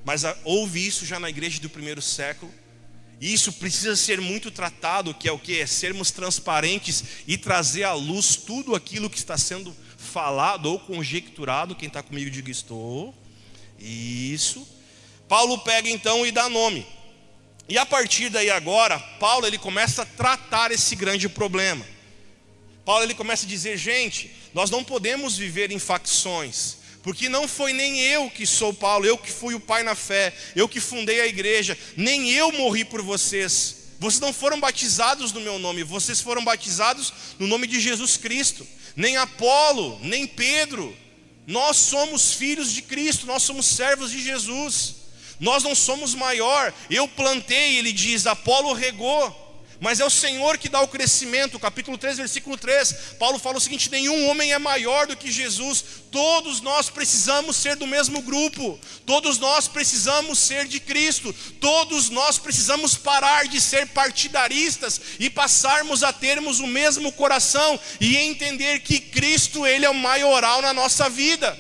mas 0.05 0.23
houve 0.45 0.85
isso 0.85 1.07
já 1.07 1.21
na 1.21 1.31
igreja 1.31 1.61
do 1.61 1.71
primeiro 1.71 2.03
século. 2.03 2.53
E 3.21 3.33
isso 3.33 3.53
precisa 3.53 3.95
ser 3.95 4.21
muito 4.21 4.51
tratado, 4.51 5.15
que 5.15 5.29
é 5.29 5.33
o 5.33 5.39
que? 5.39 5.61
É 5.61 5.67
sermos 5.67 6.11
transparentes 6.11 7.05
e 7.25 7.39
trazer 7.39 7.85
à 7.85 7.93
luz 7.93 8.35
tudo 8.35 8.75
aquilo 8.75 9.09
que 9.09 9.17
está 9.17 9.39
sendo 9.39 9.75
falado 9.97 10.67
ou 10.67 10.81
conjecturado. 10.81 11.77
Quem 11.77 11.87
está 11.87 12.03
comigo 12.03 12.29
diga 12.29 12.51
estou. 12.51 13.15
Isso. 13.79 14.67
Paulo 15.29 15.59
pega 15.59 15.89
então 15.89 16.27
e 16.27 16.33
dá 16.33 16.49
nome. 16.49 16.85
E 17.69 17.79
a 17.79 17.87
partir 17.87 18.29
daí 18.29 18.51
agora, 18.51 18.99
Paulo 18.99 19.47
ele 19.47 19.57
começa 19.57 20.03
a 20.03 20.07
tratar 20.07 20.73
esse 20.73 20.97
grande 20.97 21.29
problema. 21.29 21.87
Paulo 22.85 23.05
ele 23.05 23.15
começa 23.15 23.47
a 23.47 23.49
dizer, 23.49 23.77
gente, 23.77 24.31
nós 24.53 24.71
não 24.71 24.83
podemos 24.83 25.37
viver 25.37 25.71
em 25.71 25.79
facções. 25.79 26.77
Porque 27.03 27.29
não 27.29 27.49
foi 27.49 27.73
nem 27.73 28.01
eu 28.01 28.31
que 28.31 28.47
sou 28.47 28.73
Paulo, 28.73 29.05
eu 29.05 29.19
que 29.19 29.31
fui 29.31 29.55
o 29.55 29.61
pai 29.61 29.83
na 29.83 29.95
fé, 29.95 30.33
eu 30.55 30.69
que 30.69 30.79
fundei 30.79 31.21
a 31.21 31.27
igreja, 31.27 31.77
nem 31.97 32.31
eu 32.31 32.53
morri 32.53 32.85
por 32.85 33.03
vocês. 33.03 33.83
Vocês 33.99 34.21
não 34.21 34.33
foram 34.33 34.61
batizados 34.61 35.33
no 35.33 35.41
meu 35.41 35.59
nome, 35.59 35.83
vocês 35.83 36.21
foram 36.21 36.45
batizados 36.45 37.13
no 37.39 37.47
nome 37.47 37.67
de 37.67 37.81
Jesus 37.81 38.17
Cristo. 38.17 38.67
Nem 38.95 39.17
Apolo, 39.17 39.99
nem 40.03 40.27
Pedro. 40.27 40.97
Nós 41.47 41.77
somos 41.77 42.35
filhos 42.35 42.73
de 42.73 42.83
Cristo, 42.83 43.27
nós 43.27 43.43
somos 43.43 43.67
servos 43.67 44.11
de 44.13 44.23
Jesus. 44.23 44.95
Nós 45.41 45.65
não 45.65 45.75
somos 45.75 46.15
maior. 46.15 46.73
Eu 46.89 47.09
plantei, 47.09 47.79
ele 47.79 47.93
diz, 47.93 48.27
Apolo 48.27 48.73
regou 48.73 49.42
mas 49.83 49.99
é 49.99 50.05
o 50.05 50.11
Senhor 50.11 50.59
que 50.59 50.69
dá 50.69 50.81
o 50.81 50.87
crescimento. 50.87 51.59
Capítulo 51.59 51.99
3, 51.99 52.19
versículo 52.19 52.57
3, 52.57 53.17
Paulo 53.19 53.37
fala 53.37 53.57
o 53.57 53.61
seguinte: 53.61 53.91
nenhum 53.91 54.29
homem 54.29 54.53
é 54.53 54.59
maior 54.59 55.09
do 55.09 55.17
que 55.17 55.29
Jesus, 55.29 55.85
todos 56.09 56.61
nós 56.61 56.89
precisamos 56.89 57.57
ser 57.57 57.75
do 57.75 57.85
mesmo 57.85 58.23
grupo, 58.23 58.79
todos 59.05 59.39
nós 59.39 59.67
precisamos 59.67 60.39
ser 60.39 60.69
de 60.69 60.79
Cristo, 60.79 61.35
todos 61.61 62.11
nós 62.11 62.39
precisamos 62.39 62.95
parar 62.95 63.49
de 63.49 63.61
ser 63.61 63.89
partidaristas 63.89 65.01
e 65.19 65.29
passarmos 65.29 66.05
a 66.05 66.13
termos 66.13 66.61
o 66.61 66.67
mesmo 66.69 67.11
coração 67.11 67.79
e 68.01 68.17
entender 68.17 68.83
que 68.83 69.01
Cristo, 69.01 69.67
Ele 69.67 69.85
é 69.85 69.91
o 69.91 69.95
maioral 69.95 70.63
na 70.63 70.73
nossa 70.73 71.11
vida. 71.11 71.59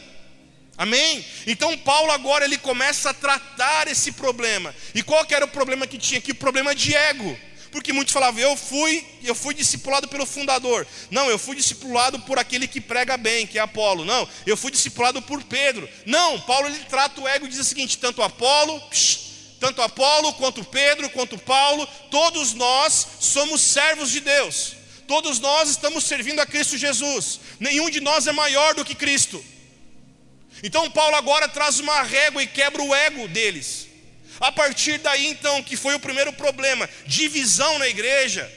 Amém? 0.78 1.26
Então 1.44 1.76
Paulo 1.76 2.12
agora 2.12 2.44
ele 2.44 2.56
começa 2.56 3.10
a 3.10 3.14
tratar 3.14 3.88
esse 3.88 4.12
problema. 4.12 4.72
E 4.94 5.02
qual 5.02 5.24
que 5.26 5.34
era 5.34 5.44
o 5.44 5.48
problema 5.48 5.88
que 5.88 5.98
tinha 5.98 6.18
aqui? 6.18 6.30
O 6.30 6.36
problema 6.36 6.72
de 6.72 6.94
ego. 6.94 7.36
Porque 7.72 7.90
muitos 7.90 8.12
falavam, 8.12 8.38
eu 8.38 8.54
fui, 8.54 9.02
eu 9.24 9.34
fui 9.34 9.54
discipulado 9.54 10.06
pelo 10.06 10.26
fundador. 10.26 10.86
Não, 11.10 11.30
eu 11.30 11.38
fui 11.38 11.56
discipulado 11.56 12.20
por 12.20 12.38
aquele 12.38 12.68
que 12.68 12.82
prega 12.82 13.16
bem, 13.16 13.46
que 13.46 13.58
é 13.58 13.62
Apolo. 13.62 14.04
Não, 14.04 14.28
eu 14.44 14.58
fui 14.58 14.70
discipulado 14.70 15.22
por 15.22 15.42
Pedro. 15.42 15.88
Não, 16.04 16.38
Paulo 16.42 16.68
ele 16.68 16.78
trata 16.84 17.18
o 17.18 17.26
ego 17.26 17.46
e 17.46 17.48
diz 17.48 17.58
o 17.58 17.64
seguinte: 17.64 17.96
tanto 17.96 18.22
Apolo, 18.22 18.78
psh, 18.90 19.20
tanto 19.58 19.80
Apolo 19.80 20.34
quanto 20.34 20.62
Pedro, 20.62 21.08
quanto 21.10 21.38
Paulo, 21.38 21.88
todos 22.10 22.52
nós 22.52 23.06
somos 23.18 23.62
servos 23.62 24.10
de 24.10 24.20
Deus. 24.20 24.74
Todos 25.08 25.40
nós 25.40 25.70
estamos 25.70 26.04
servindo 26.04 26.40
a 26.40 26.46
Cristo 26.46 26.76
Jesus. 26.76 27.40
Nenhum 27.58 27.88
de 27.88 28.00
nós 28.00 28.26
é 28.26 28.32
maior 28.32 28.74
do 28.74 28.84
que 28.84 28.94
Cristo. 28.94 29.42
Então 30.62 30.90
Paulo 30.90 31.16
agora 31.16 31.48
traz 31.48 31.80
uma 31.80 32.02
régua 32.02 32.42
e 32.42 32.46
quebra 32.46 32.82
o 32.82 32.94
ego 32.94 33.26
deles. 33.28 33.88
A 34.42 34.50
partir 34.50 34.98
daí, 34.98 35.28
então, 35.28 35.62
que 35.62 35.76
foi 35.76 35.94
o 35.94 36.00
primeiro 36.00 36.32
problema, 36.32 36.90
divisão 37.06 37.78
na 37.78 37.86
igreja, 37.86 38.52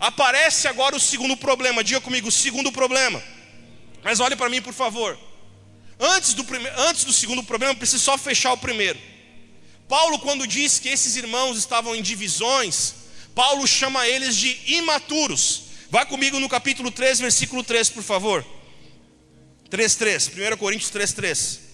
aparece 0.00 0.66
agora 0.66 0.96
o 0.96 1.00
segundo 1.00 1.36
problema. 1.36 1.84
Diga 1.84 2.00
comigo, 2.00 2.28
o 2.28 2.32
segundo 2.32 2.72
problema. 2.72 3.22
Mas 4.02 4.18
olhe 4.18 4.34
para 4.34 4.48
mim, 4.48 4.62
por 4.62 4.72
favor. 4.72 5.18
Antes 6.00 6.32
do, 6.32 6.42
prime... 6.42 6.66
Antes 6.78 7.04
do 7.04 7.12
segundo 7.12 7.42
problema, 7.42 7.74
eu 7.74 7.76
preciso 7.76 8.02
só 8.02 8.16
fechar 8.16 8.54
o 8.54 8.56
primeiro. 8.56 8.98
Paulo, 9.86 10.18
quando 10.20 10.46
diz 10.46 10.78
que 10.78 10.88
esses 10.88 11.16
irmãos 11.16 11.58
estavam 11.58 11.94
em 11.94 12.00
divisões, 12.00 12.94
Paulo 13.34 13.66
chama 13.66 14.08
eles 14.08 14.34
de 14.36 14.58
imaturos. 14.66 15.64
Vá 15.90 16.06
comigo 16.06 16.40
no 16.40 16.48
capítulo 16.48 16.90
3, 16.90 17.20
versículo 17.20 17.62
3, 17.62 17.90
por 17.90 18.02
favor. 18.02 18.42
3,3. 19.70 20.54
1 20.54 20.56
Coríntios 20.56 20.90
3,3. 20.90 21.65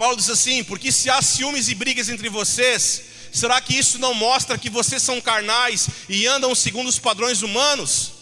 Paulo 0.00 0.16
diz 0.16 0.30
assim: 0.30 0.64
porque 0.64 0.90
se 0.90 1.10
há 1.10 1.20
ciúmes 1.20 1.68
e 1.68 1.74
brigas 1.74 2.08
entre 2.08 2.30
vocês, 2.30 3.02
será 3.30 3.60
que 3.60 3.76
isso 3.76 3.98
não 3.98 4.14
mostra 4.14 4.56
que 4.56 4.70
vocês 4.70 5.02
são 5.02 5.20
carnais 5.20 5.88
e 6.08 6.26
andam 6.26 6.54
segundo 6.54 6.88
os 6.88 6.98
padrões 6.98 7.42
humanos? 7.42 8.12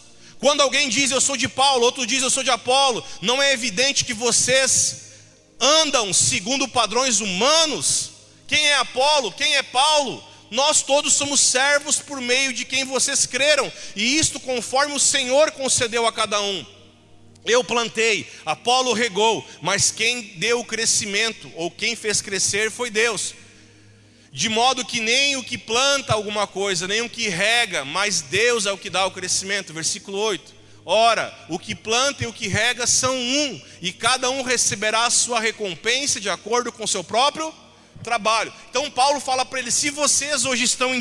Quando 0.41 0.61
alguém 0.61 0.89
diz 0.89 1.13
eu 1.13 1.21
sou 1.21 1.37
de 1.37 1.47
Paulo, 1.47 1.85
outro 1.85 2.05
diz 2.05 2.21
eu 2.21 2.31
sou 2.31 2.43
de 2.43 2.51
Apolo, 2.51 3.05
não 3.23 3.41
é 3.41 3.53
evidente 3.53 4.05
que 4.05 4.13
vocês 4.13 5.03
andam 5.61 6.13
segundo 6.13 6.67
padrões 6.67 7.21
humanos? 7.21 8.11
Quem 8.49 8.67
é 8.67 8.75
Apolo? 8.79 9.31
Quem 9.31 9.55
é 9.55 9.63
Paulo? 9.63 10.21
Nós 10.51 10.83
todos 10.83 11.13
somos 11.13 11.39
servos 11.39 12.01
por 12.01 12.21
meio 12.21 12.53
de 12.53 12.65
quem 12.65 12.85
vocês 12.85 13.25
creram, 13.25 13.73
e 13.95 14.19
isto 14.19 14.41
conforme 14.41 14.97
o 14.97 15.01
Senhor 15.01 15.53
concedeu 15.53 16.09
a 16.09 16.13
cada 16.13 16.41
um. 16.41 16.67
Eu 17.49 17.65
plantei, 17.65 18.27
Apolo 18.45 18.93
regou, 18.93 19.47
mas 19.61 19.91
quem 19.91 20.23
deu 20.37 20.61
o 20.61 20.65
crescimento, 20.65 21.51
ou 21.55 21.71
quem 21.71 21.97
fez 21.97 22.21
crescer, 22.21 22.71
foi 22.71 22.91
Deus. 22.91 23.35
De 24.31 24.49
modo 24.49 24.85
que 24.85 25.01
nem 25.01 25.37
o 25.37 25.43
que 25.43 25.57
planta 25.57 26.13
alguma 26.13 26.47
coisa, 26.47 26.87
nem 26.87 27.01
o 27.01 27.09
que 27.09 27.29
rega, 27.29 27.85
mas 27.85 28.21
Deus 28.21 28.67
é 28.67 28.73
o 28.73 28.79
que 28.79 28.91
dá 28.91 29.07
o 29.07 29.11
crescimento. 29.11 29.73
Versículo 29.73 30.19
8. 30.19 30.59
Ora, 30.85 31.37
o 31.49 31.59
que 31.59 31.75
planta 31.75 32.25
e 32.25 32.27
o 32.27 32.33
que 32.33 32.49
rega 32.49 32.87
são 32.87 33.15
um, 33.15 33.61
e 33.83 33.93
cada 33.93 34.31
um 34.31 34.43
receberá 34.43 35.05
a 35.05 35.11
sua 35.11 35.41
recompensa 35.41 36.21
de 36.21 36.31
acordo 36.31 36.73
com 36.73 36.85
o 36.85 36.89
seu 36.89 37.05
próprio 37.05 37.53
trabalho. 38.03 38.53
Então 38.71 38.91
Paulo 38.91 39.21
fala 39.21 39.45
para 39.45 39.59
ele: 39.59 39.71
se 39.71 39.91
vocês 39.91 40.45
hoje 40.45 40.65
estão 40.65 40.95
em, 40.95 41.01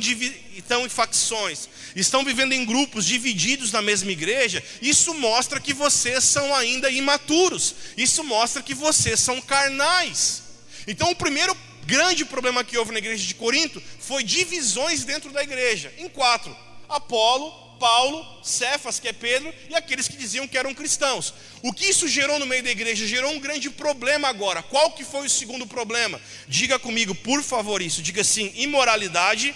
estão 0.55 0.85
em 0.85 0.89
facções, 0.89 1.69
estão 2.01 2.23
vivendo 2.23 2.53
em 2.53 2.65
grupos 2.65 3.05
divididos 3.05 3.71
na 3.71 3.81
mesma 3.81 4.11
igreja, 4.11 4.63
isso 4.81 5.13
mostra 5.13 5.59
que 5.59 5.73
vocês 5.73 6.23
são 6.23 6.53
ainda 6.55 6.89
imaturos, 6.89 7.75
isso 7.97 8.23
mostra 8.23 8.61
que 8.61 8.73
vocês 8.73 9.19
são 9.19 9.41
carnais. 9.41 10.43
Então 10.87 11.11
o 11.11 11.15
primeiro 11.15 11.55
grande 11.85 12.23
problema 12.25 12.63
que 12.63 12.77
houve 12.77 12.91
na 12.91 12.99
igreja 12.99 13.25
de 13.25 13.33
Corinto 13.33 13.81
foi 13.99 14.23
divisões 14.23 15.03
dentro 15.03 15.31
da 15.31 15.41
igreja, 15.41 15.91
em 15.97 16.07
quatro: 16.07 16.55
Apolo, 16.87 17.51
Paulo, 17.79 18.25
Cefas, 18.43 18.99
que 18.99 19.07
é 19.07 19.13
Pedro, 19.13 19.53
e 19.69 19.75
aqueles 19.75 20.07
que 20.07 20.17
diziam 20.17 20.47
que 20.47 20.57
eram 20.57 20.73
cristãos. 20.73 21.33
O 21.61 21.73
que 21.73 21.85
isso 21.85 22.07
gerou 22.07 22.37
no 22.39 22.45
meio 22.45 22.63
da 22.63 22.71
igreja? 22.71 23.07
Gerou 23.07 23.31
um 23.31 23.39
grande 23.39 23.69
problema 23.69 24.27
agora. 24.27 24.61
Qual 24.61 24.91
que 24.91 25.03
foi 25.03 25.25
o 25.25 25.29
segundo 25.29 25.65
problema? 25.65 26.19
Diga 26.47 26.77
comigo, 26.77 27.15
por 27.15 27.41
favor, 27.41 27.81
isso. 27.81 28.01
Diga 28.01 28.21
assim: 28.21 28.51
imoralidade 28.55 29.55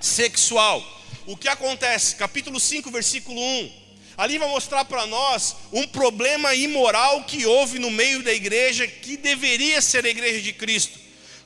sexual. 0.00 1.01
O 1.26 1.36
que 1.36 1.48
acontece? 1.48 2.16
Capítulo 2.16 2.58
5, 2.58 2.90
versículo 2.90 3.40
1. 3.40 3.82
Ali 4.16 4.38
vai 4.38 4.48
mostrar 4.48 4.84
para 4.84 5.06
nós 5.06 5.56
um 5.72 5.86
problema 5.86 6.54
imoral 6.54 7.24
que 7.24 7.46
houve 7.46 7.78
no 7.78 7.90
meio 7.90 8.22
da 8.22 8.32
igreja, 8.32 8.86
que 8.86 9.16
deveria 9.16 9.80
ser 9.80 10.04
a 10.04 10.08
igreja 10.08 10.40
de 10.40 10.52
Cristo. 10.52 10.98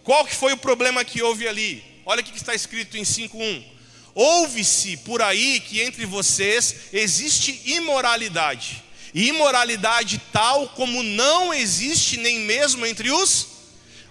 Qual 0.03 0.25
que 0.25 0.35
foi 0.35 0.53
o 0.53 0.57
problema 0.57 1.05
que 1.05 1.23
houve 1.23 1.47
ali? 1.47 1.85
Olha 2.05 2.21
o 2.21 2.25
que 2.25 2.37
está 2.37 2.55
escrito 2.55 2.97
em 2.97 3.03
5.1 3.03 3.77
Ouve-se 4.15 4.97
por 4.97 5.21
aí 5.21 5.61
que 5.61 5.83
entre 5.83 6.07
vocês 6.07 6.75
existe 6.91 7.61
imoralidade, 7.67 8.83
e 9.13 9.29
imoralidade 9.29 10.19
tal 10.33 10.71
como 10.71 11.03
não 11.03 11.53
existe 11.53 12.17
nem 12.17 12.41
mesmo 12.41 12.87
entre 12.87 13.11
os. 13.11 13.49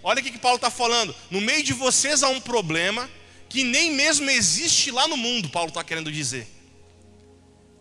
Olha 0.04 0.22
o 0.22 0.24
que 0.24 0.38
Paulo 0.38 0.58
está 0.58 0.70
falando. 0.70 1.16
No 1.32 1.42
meio 1.42 1.64
de 1.64 1.74
vocês 1.74 2.22
há 2.22 2.30
um 2.30 2.40
problema 2.40 3.10
que 3.56 3.64
nem 3.64 3.90
mesmo 3.94 4.30
existe 4.30 4.92
lá 4.92 5.08
no 5.08 5.16
mundo, 5.16 5.48
Paulo 5.48 5.70
está 5.70 5.82
querendo 5.82 6.12
dizer. 6.12 6.46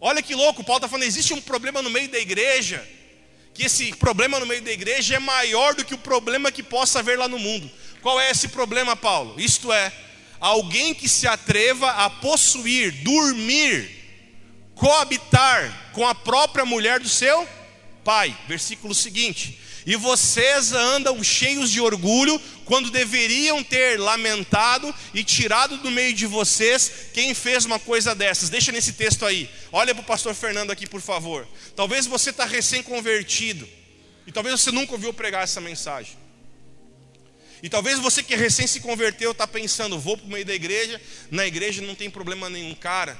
Olha 0.00 0.22
que 0.22 0.32
louco, 0.32 0.62
Paulo 0.62 0.78
está 0.78 0.88
falando, 0.88 1.04
existe 1.04 1.34
um 1.34 1.40
problema 1.40 1.82
no 1.82 1.90
meio 1.90 2.08
da 2.08 2.20
igreja, 2.20 2.88
que 3.52 3.64
esse 3.64 3.92
problema 3.96 4.38
no 4.38 4.46
meio 4.46 4.62
da 4.62 4.70
igreja 4.70 5.16
é 5.16 5.18
maior 5.18 5.74
do 5.74 5.84
que 5.84 5.92
o 5.92 5.98
problema 5.98 6.52
que 6.52 6.62
possa 6.62 7.00
haver 7.00 7.18
lá 7.18 7.26
no 7.26 7.40
mundo. 7.40 7.68
Qual 8.00 8.20
é 8.20 8.30
esse 8.30 8.46
problema, 8.46 8.94
Paulo? 8.94 9.34
Isto 9.36 9.72
é, 9.72 9.92
alguém 10.38 10.94
que 10.94 11.08
se 11.08 11.26
atreva 11.26 11.90
a 11.90 12.08
possuir, 12.08 12.92
dormir, 13.02 13.90
coabitar 14.76 15.90
com 15.92 16.06
a 16.06 16.14
própria 16.14 16.64
mulher 16.64 17.00
do 17.00 17.08
seu 17.08 17.48
pai. 18.04 18.36
Versículo 18.46 18.94
seguinte: 18.94 19.58
E 19.86 19.96
vocês 19.96 20.72
andam 20.72 21.22
cheios 21.22 21.70
de 21.70 21.80
orgulho, 21.80 22.40
quando 22.64 22.90
deveriam 22.90 23.62
ter 23.62 24.00
lamentado 24.00 24.94
e 25.12 25.22
tirado 25.22 25.76
do 25.78 25.90
meio 25.90 26.14
de 26.14 26.26
vocês 26.26 27.08
quem 27.12 27.34
fez 27.34 27.64
uma 27.64 27.78
coisa 27.78 28.14
dessas. 28.14 28.48
Deixa 28.48 28.72
nesse 28.72 28.94
texto 28.94 29.26
aí. 29.26 29.48
Olha 29.70 29.94
para 29.94 30.02
o 30.02 30.06
pastor 30.06 30.34
Fernando 30.34 30.70
aqui, 30.70 30.88
por 30.88 31.00
favor. 31.00 31.46
Talvez 31.76 32.06
você 32.06 32.30
está 32.30 32.44
recém-convertido. 32.44 33.68
E 34.26 34.32
talvez 34.32 34.58
você 34.58 34.70
nunca 34.70 34.92
ouviu 34.92 35.12
pregar 35.12 35.44
essa 35.44 35.60
mensagem. 35.60 36.16
E 37.62 37.68
talvez 37.68 37.98
você 37.98 38.22
que 38.22 38.34
recém 38.34 38.66
se 38.66 38.80
converteu 38.80 39.32
está 39.32 39.46
pensando, 39.46 39.98
vou 39.98 40.16
para 40.16 40.26
o 40.26 40.30
meio 40.30 40.44
da 40.44 40.54
igreja, 40.54 41.00
na 41.30 41.46
igreja 41.46 41.80
não 41.82 41.94
tem 41.94 42.10
problema 42.10 42.50
nenhum. 42.50 42.74
Cara, 42.74 43.18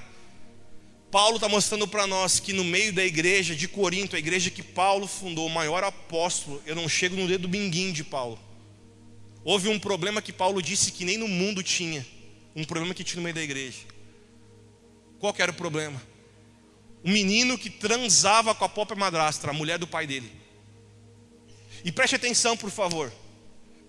Paulo 1.14 1.36
está 1.36 1.48
mostrando 1.48 1.86
para 1.86 2.08
nós 2.08 2.40
que 2.40 2.52
no 2.52 2.64
meio 2.64 2.92
da 2.92 3.04
igreja 3.04 3.54
de 3.54 3.68
Corinto, 3.68 4.16
a 4.16 4.18
igreja 4.18 4.50
que 4.50 4.64
Paulo 4.64 5.06
fundou, 5.06 5.46
o 5.46 5.48
maior 5.48 5.84
apóstolo, 5.84 6.60
eu 6.66 6.74
não 6.74 6.88
chego 6.88 7.14
no 7.14 7.28
dedo 7.28 7.46
binguim 7.46 7.92
de 7.92 8.02
Paulo. 8.02 8.36
houve 9.44 9.68
um 9.68 9.78
problema 9.78 10.20
que 10.20 10.32
Paulo 10.32 10.60
disse 10.60 10.90
que 10.90 11.04
nem 11.04 11.16
no 11.16 11.28
mundo 11.28 11.62
tinha. 11.62 12.04
Um 12.56 12.64
problema 12.64 12.92
que 12.92 13.04
tinha 13.04 13.18
no 13.18 13.22
meio 13.22 13.34
da 13.36 13.42
igreja. 13.42 13.78
Qual 15.20 15.32
que 15.32 15.40
era 15.40 15.52
o 15.52 15.54
problema? 15.54 16.02
Um 17.04 17.12
menino 17.12 17.56
que 17.56 17.70
transava 17.70 18.52
com 18.52 18.64
a 18.64 18.68
própria 18.68 18.98
madrastra, 18.98 19.52
a 19.52 19.54
mulher 19.54 19.78
do 19.78 19.86
pai 19.86 20.08
dele. 20.08 20.32
E 21.84 21.92
preste 21.92 22.16
atenção, 22.16 22.56
por 22.56 22.72
favor. 22.72 23.12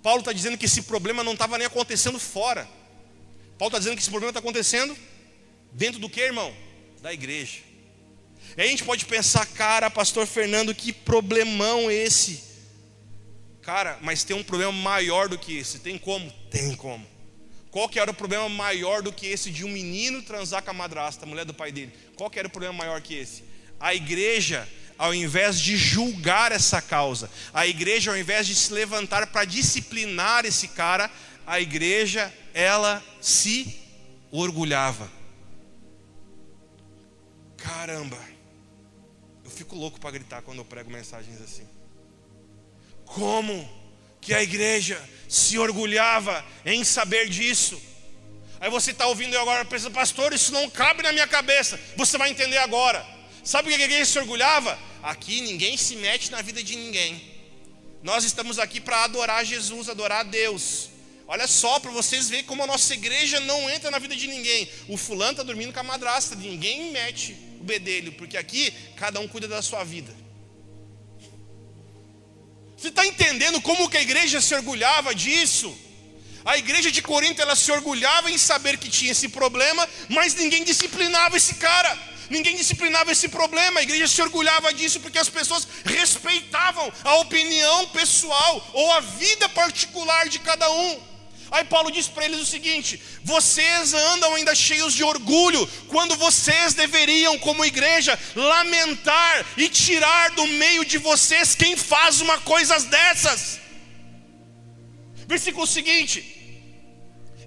Paulo 0.03 0.19
está 0.19 0.31
dizendo 0.31 0.59
que 0.59 0.67
esse 0.67 0.83
problema 0.83 1.23
não 1.23 1.33
estava 1.33 1.57
nem 1.57 1.65
acontecendo 1.65 2.19
fora. 2.19 2.69
Paulo 3.57 3.69
está 3.69 3.79
dizendo 3.79 3.95
que 3.95 4.01
esse 4.03 4.11
problema 4.11 4.29
está 4.29 4.41
acontecendo 4.41 4.95
dentro 5.73 5.99
do 5.99 6.07
que, 6.07 6.21
irmão? 6.21 6.64
Da 7.05 7.13
igreja. 7.13 7.59
E 8.57 8.61
a 8.63 8.65
gente 8.65 8.83
pode 8.83 9.05
pensar, 9.05 9.45
cara, 9.45 9.91
pastor 9.91 10.25
Fernando, 10.25 10.73
que 10.73 10.91
problemão 10.91 11.91
esse. 11.91 12.41
Cara, 13.61 13.99
mas 14.01 14.23
tem 14.23 14.35
um 14.35 14.41
problema 14.41 14.71
maior 14.71 15.29
do 15.29 15.37
que 15.37 15.55
esse. 15.55 15.77
Tem 15.77 15.99
como? 15.99 16.31
Tem 16.49 16.75
como. 16.75 17.05
Qual 17.69 17.87
que 17.87 17.99
era 17.99 18.09
o 18.09 18.13
problema 18.15 18.49
maior 18.49 19.03
do 19.03 19.13
que 19.13 19.27
esse 19.27 19.51
de 19.51 19.63
um 19.63 19.69
menino 19.69 20.23
transar 20.23 20.63
com 20.63 20.71
a 20.71 20.73
madrasta, 20.73 21.25
a 21.25 21.27
mulher 21.27 21.45
do 21.45 21.53
pai 21.53 21.71
dele? 21.71 21.93
Qual 22.15 22.27
que 22.27 22.39
era 22.39 22.47
o 22.47 22.51
problema 22.51 22.73
maior 22.73 22.99
que 23.01 23.13
esse? 23.13 23.43
A 23.79 23.93
igreja, 23.93 24.67
ao 24.97 25.13
invés 25.13 25.61
de 25.61 25.77
julgar 25.77 26.51
essa 26.51 26.81
causa, 26.81 27.29
a 27.53 27.67
igreja, 27.67 28.09
ao 28.09 28.17
invés 28.17 28.47
de 28.47 28.55
se 28.55 28.73
levantar 28.73 29.27
para 29.27 29.45
disciplinar 29.45 30.43
esse 30.43 30.69
cara, 30.69 31.11
a 31.45 31.61
igreja, 31.61 32.33
ela 32.51 32.99
se 33.21 33.79
orgulhava. 34.31 35.07
Caramba, 37.65 38.19
eu 39.43 39.49
fico 39.49 39.75
louco 39.75 39.99
para 39.99 40.11
gritar 40.11 40.43
quando 40.43 40.59
eu 40.59 40.65
prego 40.65 40.91
mensagens 40.91 41.41
assim. 41.41 41.67
Como 43.05 43.67
que 44.21 44.35
a 44.35 44.43
igreja 44.43 45.01
se 45.27 45.57
orgulhava 45.57 46.45
em 46.63 46.83
saber 46.83 47.27
disso? 47.27 47.81
Aí 48.59 48.69
você 48.69 48.91
está 48.91 49.07
ouvindo 49.07 49.33
eu 49.33 49.41
agora, 49.41 49.65
pensa, 49.65 49.89
pastor, 49.89 50.31
isso 50.31 50.51
não 50.51 50.69
cabe 50.69 51.01
na 51.01 51.11
minha 51.11 51.27
cabeça. 51.27 51.79
Você 51.97 52.19
vai 52.19 52.29
entender 52.29 52.59
agora. 52.59 53.03
Sabe 53.43 53.67
o 53.67 53.75
que 53.75 53.81
a 53.81 53.85
igreja 53.85 54.05
se 54.05 54.19
orgulhava? 54.19 54.77
Aqui 55.01 55.41
ninguém 55.41 55.75
se 55.75 55.95
mete 55.95 56.31
na 56.31 56.43
vida 56.43 56.63
de 56.63 56.75
ninguém. 56.75 57.33
Nós 58.03 58.23
estamos 58.23 58.59
aqui 58.59 58.79
para 58.79 59.03
adorar 59.05 59.43
Jesus, 59.43 59.89
adorar 59.89 60.19
a 60.19 60.23
Deus. 60.23 60.89
Olha 61.27 61.47
só, 61.47 61.79
para 61.79 61.89
vocês 61.89 62.29
verem 62.29 62.45
como 62.45 62.63
a 62.63 62.67
nossa 62.67 62.93
igreja 62.93 63.39
não 63.39 63.67
entra 63.71 63.89
na 63.89 63.97
vida 63.97 64.15
de 64.15 64.27
ninguém. 64.27 64.69
O 64.87 64.97
fulano 64.97 65.31
está 65.31 65.43
dormindo 65.43 65.73
com 65.73 65.79
a 65.79 65.83
madrasta, 65.83 66.35
ninguém 66.35 66.91
mete 66.91 67.54
bedelho, 67.65 68.13
porque 68.13 68.37
aqui 68.37 68.73
cada 68.95 69.19
um 69.19 69.27
cuida 69.27 69.47
da 69.47 69.61
sua 69.61 69.83
vida. 69.83 70.13
Você 72.77 72.89
está 72.89 73.05
entendendo 73.05 73.59
como 73.61 73.89
que 73.89 73.97
a 73.97 74.01
igreja 74.01 74.39
se 74.39 74.53
orgulhava 74.53 75.15
disso? 75.15 75.75
A 76.45 76.57
igreja 76.57 76.91
de 76.91 77.01
Corinto 77.01 77.41
ela 77.41 77.55
se 77.55 77.71
orgulhava 77.71 78.29
em 78.29 78.37
saber 78.37 78.77
que 78.77 78.89
tinha 78.89 79.11
esse 79.11 79.29
problema, 79.29 79.87
mas 80.09 80.35
ninguém 80.35 80.63
disciplinava 80.63 81.35
esse 81.37 81.55
cara. 81.55 81.97
Ninguém 82.29 82.55
disciplinava 82.55 83.11
esse 83.11 83.27
problema, 83.29 83.79
a 83.79 83.83
igreja 83.83 84.07
se 84.07 84.21
orgulhava 84.21 84.73
disso 84.73 84.99
porque 84.99 85.19
as 85.19 85.29
pessoas 85.29 85.67
respeitavam 85.83 86.91
a 87.03 87.15
opinião 87.17 87.87
pessoal 87.89 88.67
ou 88.73 88.91
a 88.93 88.99
vida 88.99 89.47
particular 89.49 90.27
de 90.27 90.39
cada 90.39 90.71
um. 90.71 91.14
Aí 91.51 91.63
Paulo 91.63 91.91
diz 91.91 92.07
para 92.07 92.25
eles 92.25 92.41
o 92.41 92.45
seguinte: 92.45 93.01
vocês 93.23 93.93
andam 93.93 94.35
ainda 94.35 94.55
cheios 94.55 94.93
de 94.93 95.03
orgulho, 95.03 95.67
quando 95.87 96.15
vocês 96.15 96.73
deveriam, 96.73 97.37
como 97.39 97.65
igreja, 97.65 98.17
lamentar 98.35 99.45
e 99.57 99.69
tirar 99.69 100.31
do 100.31 100.45
meio 100.47 100.83
de 100.85 100.97
vocês 100.97 101.55
quem 101.55 101.75
faz 101.75 102.21
uma 102.21 102.39
coisa 102.39 102.79
dessas. 102.79 103.59
Versículo 105.27 105.67
seguinte: 105.67 106.17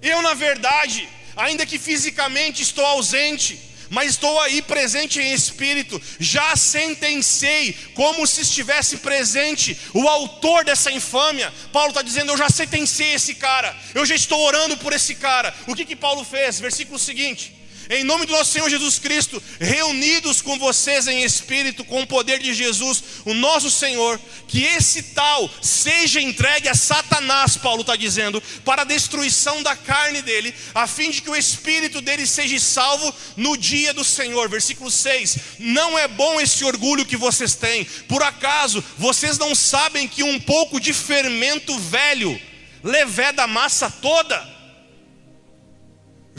eu, 0.01 0.21
na 0.21 0.33
verdade, 0.33 1.07
ainda 1.35 1.65
que 1.65 1.77
fisicamente 1.77 2.61
estou 2.61 2.85
ausente, 2.85 3.59
mas 3.89 4.11
estou 4.11 4.39
aí 4.41 4.61
presente 4.61 5.19
em 5.19 5.33
espírito, 5.33 6.01
já 6.19 6.55
sentenciei, 6.55 7.73
como 7.93 8.25
se 8.25 8.41
estivesse 8.41 8.97
presente, 8.97 9.77
o 9.93 10.07
autor 10.07 10.63
dessa 10.63 10.91
infâmia. 10.91 11.53
Paulo 11.71 11.89
está 11.89 12.01
dizendo: 12.01 12.31
Eu 12.31 12.37
já 12.37 12.49
sentenciei 12.49 13.13
esse 13.13 13.35
cara, 13.35 13.75
eu 13.93 14.05
já 14.05 14.15
estou 14.15 14.39
orando 14.39 14.77
por 14.77 14.93
esse 14.93 15.15
cara. 15.15 15.53
O 15.67 15.75
que, 15.75 15.85
que 15.85 15.95
Paulo 15.95 16.23
fez? 16.23 16.59
Versículo 16.59 16.97
seguinte 16.99 17.58
em 17.89 18.03
nome 18.03 18.27
do 18.27 18.33
nosso 18.33 18.51
Senhor 18.51 18.69
Jesus 18.69 18.99
Cristo, 18.99 19.41
reunidos 19.59 20.43
com 20.43 20.59
vocês 20.59 21.07
em 21.07 21.23
espírito, 21.23 21.83
com 21.83 22.03
o 22.03 22.07
poder 22.07 22.37
de 22.37 22.53
Jesus, 22.53 23.03
o 23.25 23.33
nosso 23.33 23.71
Senhor, 23.71 24.19
que 24.47 24.63
esse 24.63 25.01
tal 25.01 25.49
seja 25.59 26.21
entregue 26.21 26.69
a 26.69 26.75
Satanás, 26.75 27.57
Paulo 27.57 27.81
está 27.81 27.95
dizendo, 27.95 28.39
para 28.63 28.83
a 28.83 28.85
destruição 28.85 29.63
da 29.63 29.75
carne 29.75 30.21
dele, 30.21 30.53
a 30.75 30.85
fim 30.85 31.09
de 31.09 31.23
que 31.23 31.31
o 31.31 31.35
espírito 31.35 31.99
dele 31.99 32.27
seja 32.27 32.59
salvo 32.59 33.11
no 33.35 33.57
dia 33.57 33.91
do 33.91 34.03
Senhor. 34.03 34.47
Versículo 34.47 34.91
6: 34.91 35.37
Não 35.57 35.97
é 35.97 36.07
bom 36.07 36.39
esse 36.39 36.63
orgulho 36.63 37.05
que 37.05 37.17
vocês 37.17 37.55
têm, 37.55 37.85
por 38.07 38.21
acaso 38.21 38.83
vocês 38.99 39.39
não 39.39 39.55
sabem 39.55 40.07
que 40.07 40.21
um 40.21 40.39
pouco 40.39 40.79
de 40.79 40.93
fermento 40.93 41.77
velho 41.79 42.39
levé 42.83 43.31
da 43.33 43.47
massa 43.47 43.89
toda? 43.89 44.58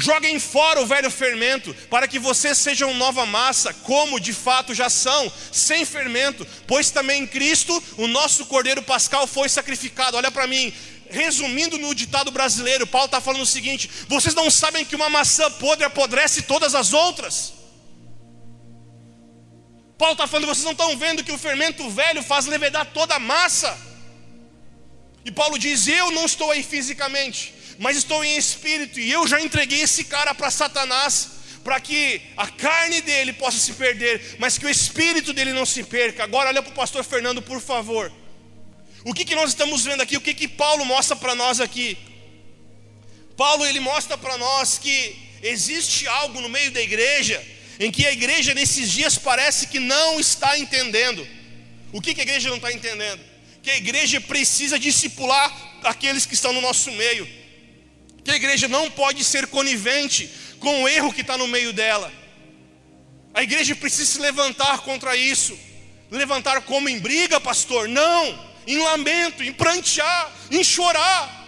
Joguem 0.01 0.38
fora 0.38 0.80
o 0.80 0.86
velho 0.86 1.11
fermento, 1.11 1.74
para 1.90 2.09
que 2.09 2.18
vocês 2.18 2.57
sejam 2.57 2.94
nova 2.94 3.26
massa, 3.26 3.74
como 3.74 4.18
de 4.18 4.32
fato 4.32 4.74
já 4.74 4.88
são, 4.88 5.30
sem 5.53 5.84
fermento, 5.84 6.46
pois 6.66 6.90
também 6.90 7.22
em 7.22 7.26
Cristo 7.26 7.82
o 7.98 8.07
nosso 8.07 8.46
cordeiro 8.46 8.82
pascal 8.82 9.26
foi 9.26 9.48
sacrificado. 9.48 10.16
Olha 10.16 10.30
para 10.30 10.46
mim, 10.46 10.72
resumindo 11.11 11.76
no 11.76 11.94
ditado 11.94 12.30
brasileiro, 12.30 12.86
Paulo 12.86 13.07
está 13.07 13.20
falando 13.20 13.42
o 13.42 13.46
seguinte: 13.46 13.90
vocês 14.09 14.34
não 14.34 14.51
sabem 14.51 14.84
que 14.84 14.96
uma 14.96 15.11
maçã 15.11 15.51
podre 15.51 15.84
apodrece 15.84 16.42
todas 16.42 16.74
as 16.74 16.92
outras? 16.92 17.53
Paulo 19.98 20.14
está 20.14 20.26
falando, 20.26 20.46
vocês 20.46 20.64
não 20.64 20.72
estão 20.72 20.96
vendo 20.96 21.22
que 21.22 21.30
o 21.30 21.36
fermento 21.36 21.90
velho 21.90 22.22
faz 22.22 22.46
levedar 22.46 22.86
toda 22.86 23.16
a 23.16 23.18
massa? 23.18 23.76
E 25.26 25.30
Paulo 25.30 25.59
diz: 25.59 25.86
Eu 25.86 26.11
não 26.11 26.24
estou 26.24 26.51
aí 26.51 26.62
fisicamente, 26.62 27.53
mas 27.80 27.96
estou 27.96 28.22
em 28.22 28.36
espírito, 28.36 29.00
e 29.00 29.10
eu 29.10 29.26
já 29.26 29.40
entreguei 29.40 29.80
esse 29.80 30.04
cara 30.04 30.34
para 30.34 30.50
Satanás, 30.50 31.30
para 31.64 31.80
que 31.80 32.20
a 32.36 32.46
carne 32.46 33.00
dele 33.00 33.32
possa 33.32 33.58
se 33.58 33.72
perder, 33.72 34.36
mas 34.38 34.58
que 34.58 34.66
o 34.66 34.68
espírito 34.68 35.32
dele 35.32 35.54
não 35.54 35.64
se 35.64 35.82
perca. 35.84 36.22
Agora 36.22 36.50
olha 36.50 36.62
para 36.62 36.72
o 36.72 36.74
pastor 36.74 37.02
Fernando, 37.02 37.40
por 37.40 37.58
favor. 37.58 38.12
O 39.02 39.14
que, 39.14 39.24
que 39.24 39.34
nós 39.34 39.48
estamos 39.48 39.82
vendo 39.82 40.02
aqui? 40.02 40.14
O 40.14 40.20
que, 40.20 40.34
que 40.34 40.46
Paulo 40.46 40.84
mostra 40.84 41.16
para 41.16 41.34
nós 41.34 41.58
aqui? 41.58 41.96
Paulo 43.34 43.64
ele 43.64 43.80
mostra 43.80 44.18
para 44.18 44.36
nós 44.36 44.76
que 44.76 45.16
existe 45.42 46.06
algo 46.06 46.38
no 46.38 46.50
meio 46.50 46.70
da 46.72 46.82
igreja 46.82 47.42
em 47.78 47.90
que 47.90 48.06
a 48.06 48.12
igreja 48.12 48.52
nesses 48.52 48.90
dias 48.90 49.16
parece 49.16 49.68
que 49.68 49.80
não 49.80 50.20
está 50.20 50.58
entendendo. 50.58 51.26
O 51.94 52.00
que, 52.02 52.12
que 52.12 52.20
a 52.20 52.24
igreja 52.24 52.50
não 52.50 52.56
está 52.56 52.70
entendendo? 52.70 53.22
Que 53.62 53.70
a 53.70 53.76
igreja 53.78 54.20
precisa 54.20 54.78
discipular 54.78 55.80
aqueles 55.82 56.26
que 56.26 56.34
estão 56.34 56.52
no 56.52 56.60
nosso 56.60 56.92
meio 56.92 57.39
que 58.30 58.34
a 58.34 58.36
igreja 58.36 58.68
não 58.68 58.90
pode 58.90 59.24
ser 59.24 59.48
conivente 59.48 60.30
com 60.60 60.82
o 60.82 60.88
erro 60.88 61.12
que 61.12 61.22
está 61.22 61.36
no 61.36 61.48
meio 61.48 61.72
dela. 61.72 62.12
A 63.34 63.42
igreja 63.42 63.74
precisa 63.74 64.04
se 64.12 64.18
levantar 64.20 64.80
contra 64.80 65.16
isso. 65.16 65.58
Levantar 66.10 66.62
como 66.62 66.88
em 66.88 66.98
briga, 66.98 67.40
pastor? 67.40 67.88
Não, 67.88 68.46
em 68.66 68.78
lamento, 68.78 69.42
em 69.42 69.52
prantear, 69.52 70.32
em 70.50 70.62
chorar. 70.62 71.38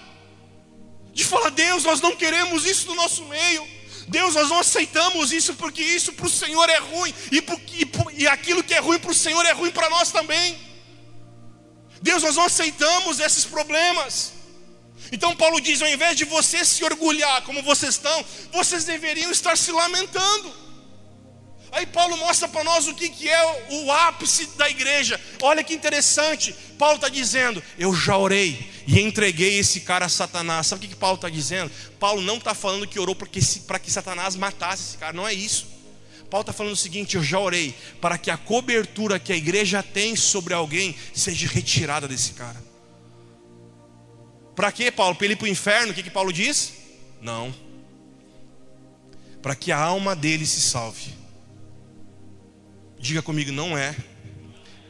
De 1.12 1.24
falar, 1.24 1.50
Deus, 1.50 1.84
nós 1.84 2.00
não 2.00 2.16
queremos 2.16 2.64
isso 2.64 2.88
no 2.88 2.94
nosso 2.94 3.24
meio. 3.26 3.66
Deus, 4.08 4.34
nós 4.34 4.48
não 4.48 4.58
aceitamos 4.58 5.32
isso 5.32 5.54
porque 5.54 5.82
isso 5.82 6.12
para 6.12 6.26
o 6.26 6.30
Senhor 6.30 6.68
é 6.68 6.78
ruim 6.78 7.14
e, 7.30 7.38
e, 7.38 8.22
e 8.22 8.26
aquilo 8.26 8.64
que 8.64 8.74
é 8.74 8.80
ruim 8.80 8.98
para 8.98 9.10
o 9.10 9.14
Senhor 9.14 9.44
é 9.46 9.52
ruim 9.52 9.70
para 9.70 9.88
nós 9.88 10.10
também. 10.10 10.58
Deus, 12.00 12.22
nós 12.22 12.34
não 12.34 12.44
aceitamos 12.44 13.20
esses 13.20 13.44
problemas. 13.44 14.41
Então 15.10 15.34
Paulo 15.34 15.60
diz: 15.60 15.82
ao 15.82 15.88
invés 15.88 16.16
de 16.16 16.24
vocês 16.24 16.68
se 16.68 16.84
orgulhar 16.84 17.42
como 17.42 17.62
vocês 17.62 17.94
estão, 17.94 18.24
vocês 18.52 18.84
deveriam 18.84 19.30
estar 19.30 19.56
se 19.56 19.72
lamentando. 19.72 20.62
Aí 21.72 21.86
Paulo 21.86 22.18
mostra 22.18 22.46
para 22.46 22.62
nós 22.62 22.86
o 22.86 22.94
que, 22.94 23.08
que 23.08 23.26
é 23.26 23.66
o 23.70 23.90
ápice 23.90 24.46
da 24.58 24.68
igreja. 24.68 25.18
Olha 25.40 25.64
que 25.64 25.72
interessante. 25.72 26.54
Paulo 26.78 26.96
está 26.96 27.08
dizendo: 27.08 27.62
Eu 27.78 27.94
já 27.94 28.16
orei 28.16 28.70
e 28.86 29.00
entreguei 29.00 29.58
esse 29.58 29.80
cara 29.80 30.04
a 30.04 30.08
Satanás. 30.08 30.66
Sabe 30.66 30.80
o 30.80 30.82
que, 30.82 30.94
que 30.94 31.00
Paulo 31.00 31.16
está 31.16 31.30
dizendo? 31.30 31.72
Paulo 31.98 32.20
não 32.20 32.36
está 32.36 32.52
falando 32.54 32.86
que 32.86 33.00
orou 33.00 33.14
para 33.14 33.78
que 33.78 33.90
Satanás 33.90 34.36
matasse 34.36 34.82
esse 34.82 34.98
cara. 34.98 35.14
Não 35.14 35.26
é 35.26 35.32
isso. 35.32 35.66
Paulo 36.28 36.42
está 36.42 36.52
falando 36.52 36.74
o 36.74 36.76
seguinte: 36.76 37.16
Eu 37.16 37.22
já 37.22 37.38
orei 37.38 37.74
para 38.02 38.18
que 38.18 38.30
a 38.30 38.36
cobertura 38.36 39.18
que 39.18 39.32
a 39.32 39.36
igreja 39.36 39.82
tem 39.82 40.14
sobre 40.14 40.52
alguém 40.52 40.94
seja 41.14 41.48
retirada 41.48 42.06
desse 42.06 42.32
cara. 42.32 42.71
Para 44.54 44.70
quê, 44.70 44.90
Paulo? 44.90 45.14
Para 45.14 45.24
ele 45.24 45.34
ir 45.34 45.36
para 45.36 45.46
o 45.46 45.48
inferno? 45.48 45.92
O 45.92 45.94
que, 45.94 46.02
que 46.02 46.10
Paulo 46.10 46.32
diz? 46.32 46.74
Não. 47.20 47.54
Para 49.40 49.54
que 49.54 49.72
a 49.72 49.78
alma 49.78 50.14
dele 50.14 50.46
se 50.46 50.60
salve. 50.60 51.14
Diga 52.98 53.22
comigo, 53.22 53.50
não 53.50 53.76
é. 53.76 53.96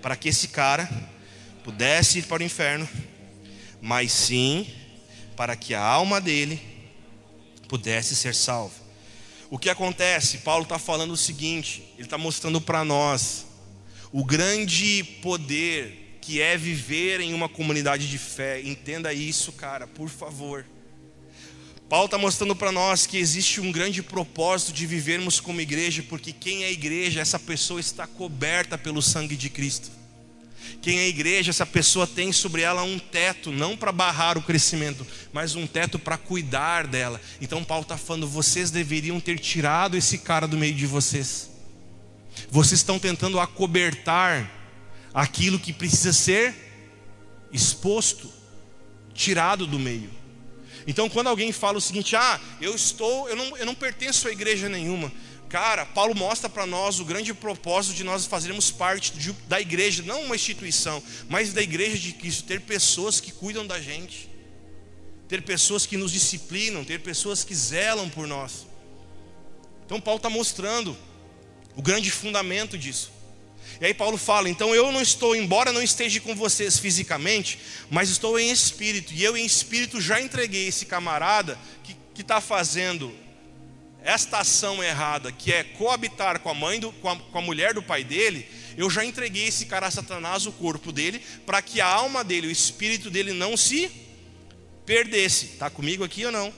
Para 0.01 0.17
que 0.17 0.29
esse 0.29 0.49
cara 0.49 0.89
pudesse 1.63 2.19
ir 2.19 2.25
para 2.25 2.43
o 2.43 2.45
inferno, 2.45 2.89
mas 3.81 4.13
sim 4.13 4.67
para 5.37 5.57
que 5.57 5.75
a 5.75 5.83
alma 5.83 6.21
dele 6.21 6.61
pudesse 7.69 8.15
ser 8.15 8.35
salva. 8.35 8.75
O 9.49 9.59
que 9.59 9.71
acontece? 9.71 10.39
Paulo 10.39 10.65
está 10.65 10.79
falando 10.79 11.13
o 11.13 11.17
seguinte: 11.17 11.83
ele 11.95 12.07
está 12.07 12.19
mostrando 12.19 12.61
para 12.61 12.85
nós 12.85 13.47
o 14.11 14.25
grande 14.25 15.05
poder 15.23 16.02
que 16.23 16.41
é 16.41 16.57
viver 16.57 17.21
em 17.21 17.35
uma 17.35 17.49
comunidade 17.49 18.09
de 18.09 18.17
fé. 18.17 18.63
Entenda 18.63 19.13
isso, 19.13 19.51
cara, 19.53 19.89
por 19.89 20.09
favor. 20.09 20.65
Paulo 21.89 22.07
está 22.07 22.17
mostrando 22.17 22.55
para 22.57 22.73
nós 22.73 23.07
que 23.07 23.19
existe 23.19 23.61
um 23.61 23.73
grande 23.73 24.03
propósito 24.03 24.73
de 24.73 24.87
vivermos 24.87 25.41
como 25.41 25.61
igreja, 25.61 26.03
porque 26.09 26.33
quem 26.33 26.63
é 26.63 26.73
igreja, 26.73 27.21
essa 27.21 27.39
pessoa 27.39 27.81
está 27.81 28.07
coberta 28.07 28.79
pelo 28.79 29.03
sangue 29.03 29.37
de 29.37 29.51
Cristo. 29.51 29.91
Quem 30.81 31.01
é 31.01 31.09
igreja, 31.09 31.51
essa 31.51 31.67
pessoa 31.67 32.07
tem 32.07 32.33
sobre 32.33 32.63
ela 32.63 32.83
um 32.83 32.99
teto, 32.99 33.51
não 33.51 33.77
para 33.77 33.93
barrar 33.93 34.39
o 34.39 34.43
crescimento, 34.43 35.07
mas 35.33 35.57
um 35.57 35.67
teto 35.67 35.99
para 35.99 36.17
cuidar 36.17 36.87
dela. 36.87 37.21
Então 37.41 37.65
Paulo 37.65 37.83
está 37.83 37.99
falando: 37.99 38.29
vocês 38.29 38.71
deveriam 38.71 39.21
ter 39.21 39.39
tirado 39.39 39.97
esse 39.97 40.19
cara 40.19 40.47
do 40.47 40.57
meio 40.57 40.75
de 40.75 40.87
vocês. 40.87 41.51
Vocês 42.49 42.81
estão 42.81 42.99
tentando 42.99 43.39
acobertar 43.39 44.62
aquilo 45.13 45.59
que 45.59 45.73
precisa 45.73 46.13
ser 46.13 46.55
exposto, 47.53 48.33
tirado 49.15 49.67
do 49.67 49.79
meio. 49.79 50.11
Então, 50.87 51.09
quando 51.09 51.29
alguém 51.29 51.53
fala 51.53 51.79
o 51.79 51.81
seguinte: 51.81 52.17
ah, 52.17 52.41
eu 52.61 52.75
estou, 52.75 53.29
eu 53.29 53.37
não, 53.37 53.57
eu 53.57 53.67
não 53.67 53.75
pertenço 53.75 54.27
a 54.29 54.33
igreja 54.33 54.69
nenhuma. 54.69 55.13
Cara, 55.49 55.85
Paulo 55.85 56.15
mostra 56.15 56.49
para 56.49 56.65
nós 56.65 56.99
o 56.99 57.05
grande 57.05 57.35
propósito 57.35 57.95
de 57.95 58.03
nós 58.03 58.25
fazermos 58.25 58.71
parte 58.71 59.13
de, 59.13 59.33
da 59.47 59.61
igreja, 59.61 60.03
não 60.03 60.23
uma 60.23 60.35
instituição, 60.35 61.03
mas 61.29 61.53
da 61.53 61.61
igreja 61.61 61.99
de 61.99 62.15
Cristo, 62.15 62.45
ter 62.45 62.63
pessoas 62.63 63.21
que 63.21 63.31
cuidam 63.31 63.67
da 63.67 63.79
gente, 63.79 64.31
ter 65.29 65.43
pessoas 65.43 65.85
que 65.85 65.99
nos 65.99 66.11
disciplinam, 66.11 66.85
ter 66.85 67.01
pessoas 67.01 67.45
que 67.45 67.55
zelam 67.55 68.09
por 68.09 68.27
nós. 68.27 68.67
Então, 69.85 70.01
Paulo 70.01 70.17
está 70.17 70.31
mostrando 70.31 70.97
o 71.77 71.83
grande 71.83 72.11
fundamento 72.11 72.79
disso. 72.79 73.13
E 73.83 73.87
aí 73.87 73.93
Paulo 73.93 74.17
fala: 74.17 74.49
então 74.49 74.73
eu 74.73 74.93
não 74.93 75.03
estou, 75.03 75.35
embora 75.35 75.73
não 75.73 75.83
esteja 75.83 76.21
com 76.21 76.37
vocês 76.37 76.79
fisicamente, 76.79 77.59
mas 77.91 78.11
estou 78.11 78.39
em 78.39 78.49
espírito, 78.49 79.13
e 79.13 79.25
eu 79.25 79.37
em 79.37 79.45
espírito 79.45 80.01
já 80.01 80.21
entreguei 80.21 80.69
esse 80.69 80.87
camarada 80.87 81.59
que 81.83 82.21
está 82.21 82.41
fazendo 82.41 83.13
esta 84.05 84.39
ação 84.39 84.85
errada, 84.85 85.33
que 85.33 85.53
é 85.53 85.65
coabitar 85.65 86.39
com 86.39 86.49
a 86.49 86.55
mãe 86.55 86.79
do, 86.79 86.93
com, 86.93 87.09
a, 87.09 87.17
com 87.17 87.39
a 87.39 87.43
mulher 87.43 87.75
do 87.75 87.83
pai 87.83 88.05
dele, 88.05 88.47
eu 88.77 88.89
já 88.89 89.05
entreguei 89.05 89.49
esse 89.49 89.67
cara 89.67 89.89
a 89.89 89.91
Satanás, 89.91 90.47
o 90.47 90.53
corpo 90.53 90.93
dele, 90.93 91.21
para 91.45 91.61
que 91.61 91.81
a 91.81 91.87
alma 91.87 92.23
dele, 92.23 92.47
o 92.47 92.53
espírito 92.53 93.11
dele 93.11 93.33
não 93.33 93.57
se 93.57 93.91
perdesse. 94.87 95.47
Está 95.47 95.69
comigo 95.69 96.05
aqui 96.05 96.25
ou 96.25 96.31
não? 96.31 96.55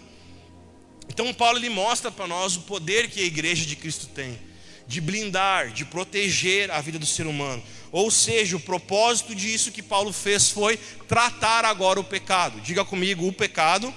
Então 1.09 1.33
Paulo 1.33 1.57
ele 1.57 1.71
mostra 1.71 2.11
para 2.11 2.27
nós 2.27 2.57
o 2.57 2.63
poder 2.63 3.09
que 3.09 3.21
a 3.21 3.25
igreja 3.25 3.65
de 3.65 3.77
Cristo 3.77 4.09
tem 4.09 4.39
de 4.87 5.01
blindar, 5.01 5.71
de 5.71 5.85
proteger 5.85 6.71
a 6.71 6.81
vida 6.81 6.99
do 6.99 7.07
ser 7.07 7.27
humano. 7.27 7.63
Ou 7.91 8.11
seja, 8.11 8.57
o 8.57 8.61
propósito 8.61 9.35
disso 9.35 9.73
que 9.73 9.83
Paulo 9.83 10.13
fez 10.13 10.51
foi 10.51 10.77
tratar 11.09 11.65
agora 11.65 12.01
o 12.01 12.05
pecado. 12.05 12.61
Diga 12.61 12.85
comigo, 12.85 13.27
o 13.27 13.33
pecado 13.33 13.95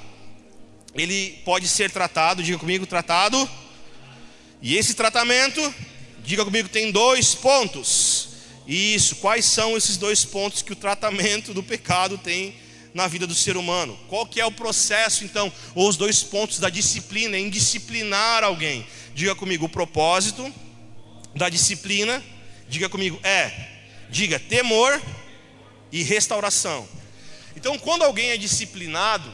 ele 0.94 1.40
pode 1.46 1.68
ser 1.68 1.92
tratado, 1.92 2.42
diga 2.42 2.58
comigo, 2.58 2.86
tratado. 2.86 3.50
E 4.62 4.76
esse 4.76 4.94
tratamento, 4.94 5.74
diga 6.24 6.44
comigo, 6.44 6.70
tem 6.70 6.92
dois 6.92 7.36
pontos. 7.36 8.30
Isso, 8.68 9.18
quais 9.18 9.46
são 9.46 9.78
esses 9.78 9.98
dois 9.98 10.26
pontos 10.26 10.62
que 10.62 10.74
o 10.74 10.76
tratamento 10.76 11.54
do 11.54 11.64
pecado 11.64 12.18
tem 12.18 12.56
na 12.94 13.08
vida 13.08 13.28
do 13.28 13.36
ser 13.36 13.56
humano? 13.56 13.98
Qual 14.08 14.26
que 14.26 14.42
é 14.42 14.46
o 14.46 14.52
processo 14.52 15.24
então, 15.24 15.52
ou 15.76 15.88
os 15.88 15.96
dois 15.96 16.24
pontos 16.24 16.60
da 16.60 16.70
disciplina 16.70 17.38
em 17.38 17.50
disciplinar 17.50 18.44
alguém? 18.44 18.86
Diga 19.14 19.36
comigo, 19.36 19.66
o 19.66 19.70
propósito 19.70 20.54
da 21.38 21.50
disciplina, 21.50 22.24
diga 22.68 22.90
comigo, 22.90 23.20
é, 23.24 23.52
diga 24.10 24.40
temor 24.40 25.02
e 25.92 26.04
restauração. 26.04 26.88
Então, 27.56 27.78
quando 27.78 28.04
alguém 28.04 28.30
é 28.32 28.38
disciplinado, 28.38 29.32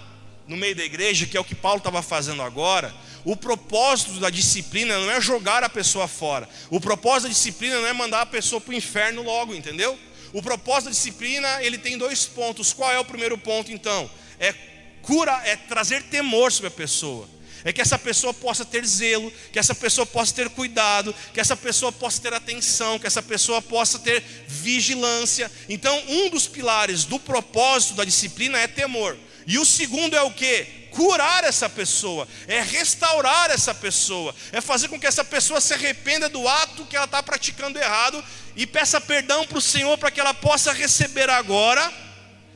no 0.48 0.58
meio 0.58 0.76
da 0.76 0.84
igreja, 0.84 1.26
que 1.26 1.38
é 1.38 1.40
o 1.40 1.44
que 1.44 1.56
Paulo 1.56 1.78
estava 1.78 2.02
fazendo 2.02 2.42
agora, 2.42 2.94
o 3.24 3.36
propósito 3.36 4.20
da 4.20 4.30
disciplina 4.30 5.00
não 5.00 5.10
é 5.10 5.22
jogar 5.22 5.64
a 5.64 5.70
pessoa 5.70 6.08
fora. 6.08 6.48
O 6.70 6.80
propósito 6.80 7.24
da 7.24 7.34
disciplina 7.34 7.80
não 7.80 7.88
é 7.88 7.94
mandar 7.94 8.22
a 8.22 8.26
pessoa 8.26 8.60
para 8.60 8.72
o 8.72 8.76
inferno 8.76 9.24
logo, 9.24 9.56
entendeu? 9.56 9.98
O 10.34 10.42
propósito 10.42 10.86
da 10.86 10.92
disciplina, 10.92 11.64
ele 11.64 11.78
tem 11.78 11.98
dois 11.98 12.26
pontos. 12.26 12.74
Qual 12.74 12.92
é 12.92 13.00
o 13.00 13.06
primeiro 13.06 13.38
ponto 13.38 13.72
então? 13.72 14.10
É 14.40 14.54
cura, 15.02 15.42
é 15.46 15.56
trazer 15.56 16.04
temor 16.04 16.52
sobre 16.52 16.68
a 16.68 16.72
pessoa. 16.72 17.28
É 17.64 17.72
que 17.72 17.82
essa 17.82 17.98
pessoa 17.98 18.34
possa 18.34 18.66
ter 18.66 18.86
zelo, 18.86 19.32
que 19.52 19.60
essa 19.60 19.74
pessoa 19.74 20.06
possa 20.06 20.34
ter 20.34 20.50
cuidado, 20.50 21.16
que 21.34 21.40
essa 21.40 21.56
pessoa 21.56 21.92
possa 21.92 22.22
ter 22.22 22.34
atenção, 22.34 23.00
que 23.00 23.08
essa 23.08 23.22
pessoa 23.22 23.62
possa 23.62 24.00
ter 24.00 24.24
vigilância. 24.48 25.52
Então, 25.70 26.02
um 26.08 26.30
dos 26.30 26.48
pilares 26.48 27.06
do 27.06 27.20
propósito 27.20 27.96
da 27.96 28.04
disciplina 28.04 28.58
é 28.58 28.68
temor. 28.68 29.18
E 29.46 29.58
o 29.58 29.66
segundo 29.66 30.16
é 30.16 30.22
o 30.22 30.32
que? 30.32 30.66
Curar 30.92 31.44
essa 31.44 31.68
pessoa, 31.68 32.28
é 32.48 32.62
restaurar 32.62 33.50
essa 33.50 33.74
pessoa, 33.74 34.34
é 34.52 34.62
fazer 34.62 34.90
com 34.90 35.00
que 35.00 35.08
essa 35.08 35.24
pessoa 35.24 35.60
se 35.60 35.74
arrependa 35.74 36.30
do 36.30 36.48
ato 36.48 36.86
que 36.86 36.96
ela 36.96 37.06
está 37.06 37.24
praticando 37.24 37.80
errado 37.80 38.24
e 38.56 38.68
peça 38.68 39.02
perdão 39.02 39.46
para 39.48 39.58
o 39.58 39.62
Senhor 39.62 39.98
para 39.98 40.12
que 40.12 40.20
ela 40.20 40.34
possa 40.34 40.72
receber 40.72 41.30
agora 41.30 41.92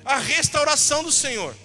a 0.05 0.17
restauração 0.17 1.03
do 1.03 1.11
Senhor. 1.11 1.55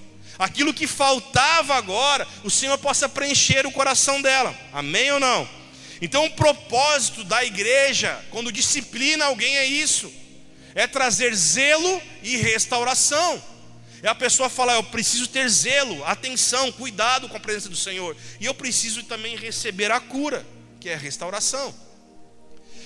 Aquilo 0.43 0.75
que 0.75 0.89
faltava 0.89 1.77
agora, 1.77 2.27
o 2.43 2.51
Senhor 2.51 2.77
possa 2.77 3.09
preencher 3.09 3.65
o 3.65 3.71
coração 3.71 4.21
dela. 4.21 4.53
Amém 4.73 5.13
ou 5.13 5.21
não? 5.21 5.49
Então, 6.01 6.27
o 6.27 6.31
propósito 6.33 7.23
da 7.23 7.45
igreja, 7.45 8.21
quando 8.29 8.51
disciplina 8.51 9.27
alguém, 9.27 9.57
é 9.57 9.65
isso: 9.65 10.13
é 10.75 10.85
trazer 10.89 11.33
zelo 11.33 12.03
e 12.25 12.37
restauração. 12.39 13.41
É 14.03 14.09
a 14.09 14.17
pessoa 14.17 14.49
falar: 14.49 14.75
eu 14.75 14.83
preciso 14.83 15.29
ter 15.29 15.49
zelo, 15.49 16.05
atenção, 16.05 16.73
cuidado 16.73 17.29
com 17.29 17.37
a 17.37 17.41
presença 17.41 17.69
do 17.69 17.77
Senhor. 17.77 18.17
E 18.41 18.45
eu 18.45 18.53
preciso 18.53 19.05
também 19.05 19.37
receber 19.37 19.93
a 19.93 20.01
cura, 20.01 20.45
que 20.81 20.89
é 20.89 20.95
a 20.95 20.99
restauração. 20.99 21.73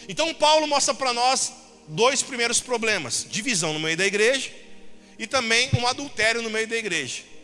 Então, 0.06 0.34
Paulo 0.34 0.66
mostra 0.66 0.92
para 0.92 1.14
nós 1.14 1.54
dois 1.88 2.22
primeiros 2.22 2.60
problemas: 2.60 3.26
divisão 3.30 3.72
no 3.72 3.80
meio 3.80 3.96
da 3.96 4.04
igreja 4.04 4.50
e 5.18 5.26
também 5.26 5.70
um 5.72 5.86
adultério 5.86 6.42
no 6.42 6.50
meio 6.50 6.68
da 6.68 6.76
igreja. 6.76 7.35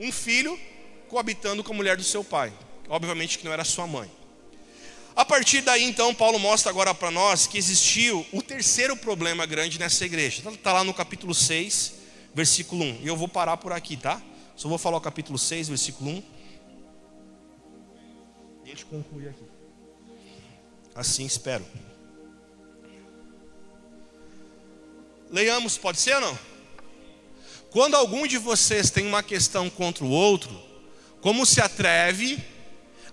Um 0.00 0.10
filho 0.10 0.58
coabitando 1.08 1.62
com 1.62 1.72
a 1.72 1.76
mulher 1.76 1.96
do 1.96 2.02
seu 2.02 2.24
pai, 2.24 2.50
obviamente 2.88 3.38
que 3.38 3.44
não 3.44 3.52
era 3.52 3.64
sua 3.64 3.86
mãe. 3.86 4.10
A 5.14 5.24
partir 5.26 5.60
daí, 5.60 5.84
então, 5.84 6.14
Paulo 6.14 6.38
mostra 6.38 6.70
agora 6.70 6.94
para 6.94 7.10
nós 7.10 7.46
que 7.46 7.58
existiu 7.58 8.24
o 8.32 8.40
terceiro 8.40 8.96
problema 8.96 9.44
grande 9.44 9.78
nessa 9.78 10.06
igreja. 10.06 10.48
Está 10.48 10.72
lá 10.72 10.82
no 10.82 10.94
capítulo 10.94 11.34
6, 11.34 11.94
versículo 12.34 12.82
1. 12.82 13.00
E 13.02 13.06
eu 13.06 13.16
vou 13.16 13.28
parar 13.28 13.58
por 13.58 13.72
aqui, 13.72 13.98
tá? 13.98 14.22
Só 14.56 14.68
vou 14.68 14.78
falar 14.78 14.96
o 14.96 15.00
capítulo 15.00 15.38
6, 15.38 15.68
versículo 15.68 16.10
1. 16.10 16.22
Deixa 18.64 18.82
eu 18.84 18.86
concluir 18.86 19.28
aqui. 19.28 19.44
Assim 20.94 21.26
espero. 21.26 21.66
Leiamos, 25.28 25.76
pode 25.76 26.00
ser 26.00 26.14
ou 26.14 26.20
não? 26.22 26.49
Quando 27.70 27.94
algum 27.94 28.26
de 28.26 28.36
vocês 28.36 28.90
tem 28.90 29.06
uma 29.06 29.22
questão 29.22 29.70
contra 29.70 30.04
o 30.04 30.10
outro, 30.10 30.50
como 31.20 31.46
se 31.46 31.60
atreve 31.60 32.42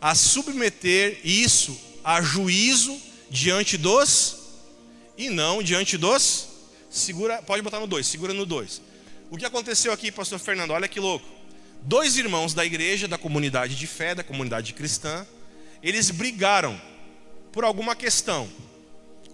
a 0.02 0.16
submeter 0.16 1.20
isso 1.24 1.80
a 2.04 2.22
juízo 2.22 3.00
diante 3.30 3.78
dos 3.78 4.38
e 5.18 5.30
não 5.30 5.62
diante 5.62 5.98
dos 5.98 6.48
segura, 6.90 7.42
pode 7.42 7.62
botar 7.62 7.80
no 7.80 7.88
2, 7.88 8.06
segura 8.06 8.34
no 8.34 8.46
2. 8.46 8.82
O 9.30 9.38
que 9.38 9.46
aconteceu 9.46 9.92
aqui, 9.92 10.12
pastor 10.12 10.40
Fernando? 10.40 10.72
Olha 10.72 10.88
que 10.88 11.00
louco. 11.00 11.26
Dois 11.82 12.18
irmãos 12.18 12.54
da 12.54 12.66
igreja, 12.66 13.08
da 13.08 13.18
comunidade 13.18 13.76
de 13.76 13.86
fé, 13.86 14.16
da 14.16 14.24
comunidade 14.24 14.74
cristã, 14.74 15.26
eles 15.84 16.10
brigaram 16.10 16.80
por 17.52 17.64
alguma 17.64 17.96
questão. 17.96 18.50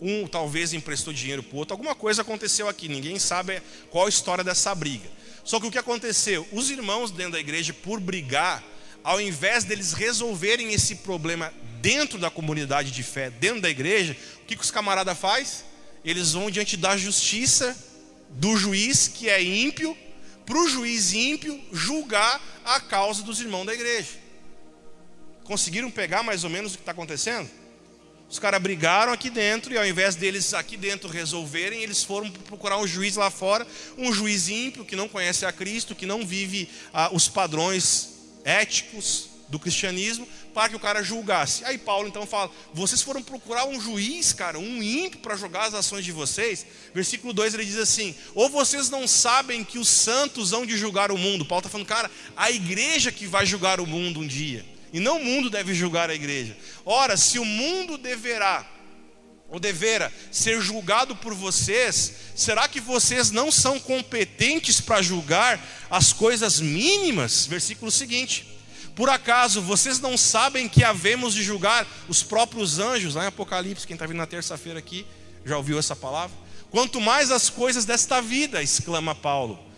Um 0.01 0.27
talvez 0.27 0.73
emprestou 0.73 1.13
dinheiro 1.13 1.43
para 1.43 1.55
o 1.55 1.59
outro, 1.59 1.73
alguma 1.73 1.95
coisa 1.95 2.21
aconteceu 2.21 2.67
aqui, 2.67 2.89
ninguém 2.89 3.17
sabe 3.19 3.61
qual 3.89 4.05
a 4.05 4.09
história 4.09 4.43
dessa 4.43 4.73
briga. 4.75 5.09
Só 5.43 5.59
que 5.59 5.67
o 5.67 5.71
que 5.71 5.77
aconteceu? 5.77 6.47
Os 6.51 6.69
irmãos 6.69 7.11
dentro 7.11 7.33
da 7.33 7.39
igreja, 7.39 7.73
por 7.73 7.99
brigar, 7.99 8.63
ao 9.03 9.19
invés 9.19 9.63
deles 9.63 9.93
resolverem 9.93 10.73
esse 10.73 10.95
problema 10.95 11.53
dentro 11.81 12.17
da 12.17 12.29
comunidade 12.29 12.91
de 12.91 13.03
fé, 13.03 13.29
dentro 13.29 13.61
da 13.61 13.69
igreja, 13.69 14.15
o 14.41 14.45
que, 14.45 14.55
que 14.55 14.63
os 14.63 14.71
camaradas 14.71 15.17
faz? 15.17 15.65
Eles 16.03 16.31
vão 16.31 16.49
diante 16.49 16.77
da 16.77 16.95
justiça 16.95 17.77
do 18.29 18.55
juiz 18.57 19.07
que 19.07 19.29
é 19.29 19.41
ímpio, 19.43 19.97
para 20.45 20.57
o 20.57 20.67
juiz 20.67 21.13
ímpio 21.13 21.59
julgar 21.71 22.41
a 22.65 22.79
causa 22.79 23.23
dos 23.23 23.39
irmãos 23.39 23.65
da 23.65 23.73
igreja. 23.73 24.09
Conseguiram 25.43 25.91
pegar 25.91 26.23
mais 26.23 26.43
ou 26.43 26.49
menos 26.49 26.73
o 26.73 26.77
que 26.77 26.81
está 26.81 26.91
acontecendo? 26.91 27.49
Os 28.33 28.39
caras 28.39 28.59
brigaram 28.59 29.13
aqui 29.13 29.29
dentro 29.29 29.71
e 29.71 29.77
ao 29.77 29.85
invés 29.85 30.15
deles 30.15 30.55
aqui 30.55 30.75
dentro 30.75 31.07
resolverem, 31.07 31.83
eles 31.83 32.03
foram 32.03 32.31
procurar 32.31 32.79
um 32.79 32.87
juiz 32.87 33.15
lá 33.15 33.29
fora, 33.29 33.67
um 33.95 34.11
juiz 34.11 34.49
ímpio 34.49 34.83
que 34.83 34.95
não 34.95 35.07
conhece 35.07 35.45
a 35.45 35.51
Cristo, 35.51 35.93
que 35.93 36.07
não 36.07 36.25
vive 36.25 36.67
ah, 36.91 37.11
os 37.13 37.29
padrões 37.29 38.09
éticos 38.43 39.29
do 39.49 39.59
cristianismo, 39.59 40.27
para 40.51 40.67
que 40.67 40.75
o 40.75 40.79
cara 40.79 41.03
julgasse. 41.03 41.63
Aí 41.63 41.77
Paulo 41.77 42.07
então 42.07 42.25
fala: 42.25 42.49
vocês 42.73 43.03
foram 43.03 43.21
procurar 43.21 43.67
um 43.67 43.79
juiz, 43.79 44.33
cara, 44.33 44.57
um 44.57 44.81
ímpio 44.81 45.19
para 45.19 45.35
julgar 45.35 45.67
as 45.67 45.75
ações 45.75 46.03
de 46.03 46.11
vocês. 46.11 46.65
Versículo 46.91 47.33
2 47.33 47.53
ele 47.53 47.65
diz 47.65 47.77
assim: 47.77 48.15
ou 48.33 48.49
vocês 48.49 48.89
não 48.89 49.07
sabem 49.07 49.63
que 49.63 49.77
os 49.77 49.87
santos 49.87 50.53
hão 50.53 50.65
de 50.65 50.75
julgar 50.75 51.11
o 51.11 51.19
mundo. 51.19 51.45
Paulo 51.45 51.59
está 51.59 51.69
falando, 51.69 51.85
cara, 51.85 52.09
a 52.35 52.49
igreja 52.49 53.11
que 53.11 53.27
vai 53.27 53.45
julgar 53.45 53.79
o 53.79 53.85
mundo 53.85 54.21
um 54.21 54.27
dia 54.27 54.72
e 54.93 54.99
não 54.99 55.17
o 55.17 55.25
mundo 55.25 55.49
deve 55.49 55.73
julgar 55.73 56.11
a 56.11 56.15
igreja. 56.15 56.55
Ora, 56.85 57.17
se 57.17 57.39
o 57.39 57.43
mundo 57.43 57.97
deverá 57.97 58.65
ou 59.49 59.59
devera 59.59 60.13
ser 60.31 60.61
julgado 60.61 61.15
por 61.15 61.33
vocês, 61.33 62.13
será 62.35 62.67
que 62.67 62.79
vocês 62.79 63.31
não 63.31 63.51
são 63.51 63.79
competentes 63.79 64.79
para 64.79 65.01
julgar 65.01 65.59
as 65.89 66.13
coisas 66.13 66.59
mínimas? 66.59 67.47
Versículo 67.47 67.91
seguinte: 67.91 68.47
Por 68.95 69.09
acaso 69.09 69.61
vocês 69.61 69.99
não 69.99 70.15
sabem 70.15 70.69
que 70.69 70.83
havemos 70.83 71.33
de 71.33 71.43
julgar 71.43 71.87
os 72.07 72.21
próprios 72.21 72.77
anjos? 72.77 73.15
Lá 73.15 73.23
em 73.23 73.27
Apocalipse, 73.27 73.87
quem 73.87 73.95
está 73.95 74.05
vindo 74.05 74.17
na 74.17 74.27
terça-feira 74.27 74.77
aqui 74.77 75.05
já 75.43 75.57
ouviu 75.57 75.79
essa 75.79 75.95
palavra? 75.95 76.35
Quanto 76.69 77.01
mais 77.01 77.31
as 77.31 77.49
coisas 77.49 77.83
desta 77.83 78.21
vida, 78.21 78.61
exclama 78.61 79.13
Paulo. 79.13 79.72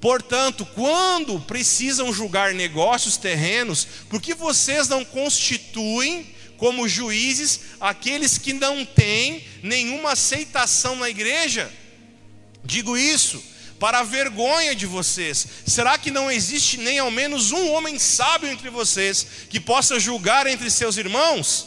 Portanto, 0.00 0.64
quando 0.74 1.38
precisam 1.40 2.12
julgar 2.12 2.54
negócios 2.54 3.18
terrenos, 3.18 3.86
por 4.08 4.20
que 4.20 4.32
vocês 4.32 4.88
não 4.88 5.04
constituem 5.04 6.34
como 6.56 6.88
juízes 6.88 7.60
aqueles 7.78 8.38
que 8.38 8.54
não 8.54 8.84
têm 8.84 9.44
nenhuma 9.62 10.12
aceitação 10.12 10.96
na 10.96 11.10
igreja? 11.10 11.70
Digo 12.64 12.96
isso 12.96 13.42
para 13.78 13.98
a 13.98 14.02
vergonha 14.02 14.74
de 14.74 14.86
vocês. 14.86 15.46
Será 15.66 15.98
que 15.98 16.10
não 16.10 16.30
existe 16.30 16.78
nem 16.78 16.98
ao 16.98 17.10
menos 17.10 17.52
um 17.52 17.70
homem 17.70 17.98
sábio 17.98 18.48
entre 18.48 18.70
vocês 18.70 19.26
que 19.50 19.60
possa 19.60 20.00
julgar 20.00 20.46
entre 20.46 20.70
seus 20.70 20.96
irmãos? 20.96 21.66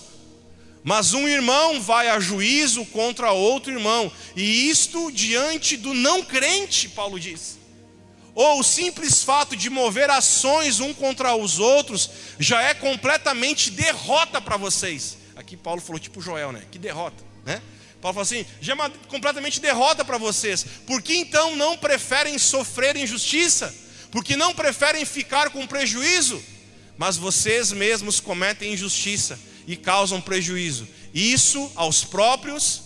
Mas 0.84 1.14
um 1.14 1.28
irmão 1.28 1.80
vai 1.80 2.10
a 2.10 2.20
juízo 2.20 2.84
contra 2.86 3.32
outro 3.32 3.72
irmão, 3.72 4.12
e 4.36 4.70
isto 4.70 5.12
diante 5.12 5.78
do 5.78 5.94
não 5.94 6.22
crente, 6.24 6.90
Paulo 6.90 7.20
diz 7.20 7.63
ou 8.36 8.60
o 8.60 8.64
simples 8.64 9.24
fato 9.24 9.56
de 9.56 9.70
mover 9.70 10.10
ações 10.10 10.80
um 10.80 10.94
contra 10.94 11.36
os 11.36 11.60
outros 11.60 12.10
já 12.40 12.62
é 12.62 12.74
completamente 12.74 13.70
derrota 13.70 14.42
para 14.42 14.58
vocês. 14.58 15.18
Aqui 15.36 15.56
Paulo 15.56 15.82
falou 15.82 16.00
tipo 16.00 16.22
Joel, 16.22 16.52
né? 16.52 16.64
Que 16.72 16.80
derrota, 16.80 17.24
né? 17.46 17.62
Paulo 18.02 18.16
falou 18.16 18.22
assim: 18.24 18.46
já 18.60 18.74
é 18.74 18.76
uma 18.76 18.90
completamente 19.08 19.60
derrota 19.60 20.04
para 20.04 20.18
vocês. 20.18 20.66
Por 20.88 21.02
que 21.02 21.16
então 21.16 21.56
não 21.56 21.78
preferem 21.78 22.38
sofrer 22.40 22.96
injustiça? 22.96 23.74
Porque 24.12 24.36
não 24.36 24.54
preferem 24.54 25.06
ficar 25.06 25.50
com 25.50 25.66
prejuízo? 25.66 26.42
Mas 26.98 27.18
vocês 27.18 27.72
mesmos 27.72 28.20
cometem 28.20 28.74
injustiça 28.74 29.40
e 29.66 29.76
causam 29.76 30.22
prejuízo. 30.22 30.88
Isso 31.14 31.72
aos 31.76 32.04
próprios 32.04 32.82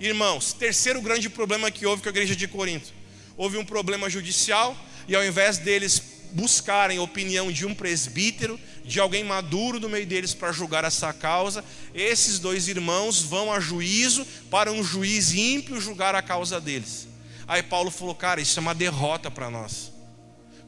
irmãos. 0.00 0.52
Terceiro 0.52 1.00
grande 1.00 1.28
problema 1.28 1.70
que 1.70 1.86
houve 1.86 2.02
com 2.02 2.08
a 2.08 2.10
igreja 2.10 2.34
de 2.34 2.48
Corinto 2.48 2.95
houve 3.36 3.56
um 3.56 3.64
problema 3.64 4.08
judicial 4.08 4.76
e 5.08 5.14
ao 5.14 5.24
invés 5.24 5.58
deles 5.58 6.02
buscarem 6.32 6.98
a 6.98 7.02
opinião 7.02 7.50
de 7.50 7.64
um 7.64 7.74
presbítero, 7.74 8.58
de 8.84 9.00
alguém 9.00 9.24
maduro 9.24 9.80
no 9.80 9.88
meio 9.88 10.06
deles 10.06 10.34
para 10.34 10.52
julgar 10.52 10.84
essa 10.84 11.12
causa, 11.12 11.64
esses 11.94 12.38
dois 12.38 12.68
irmãos 12.68 13.22
vão 13.22 13.52
a 13.52 13.60
juízo 13.60 14.26
para 14.50 14.70
um 14.70 14.82
juiz 14.82 15.32
ímpio 15.32 15.80
julgar 15.80 16.14
a 16.14 16.22
causa 16.22 16.60
deles. 16.60 17.08
Aí 17.46 17.62
Paulo 17.62 17.90
falou: 17.90 18.14
"Cara, 18.14 18.40
isso 18.40 18.58
é 18.58 18.62
uma 18.62 18.74
derrota 18.74 19.30
para 19.30 19.50
nós". 19.50 19.92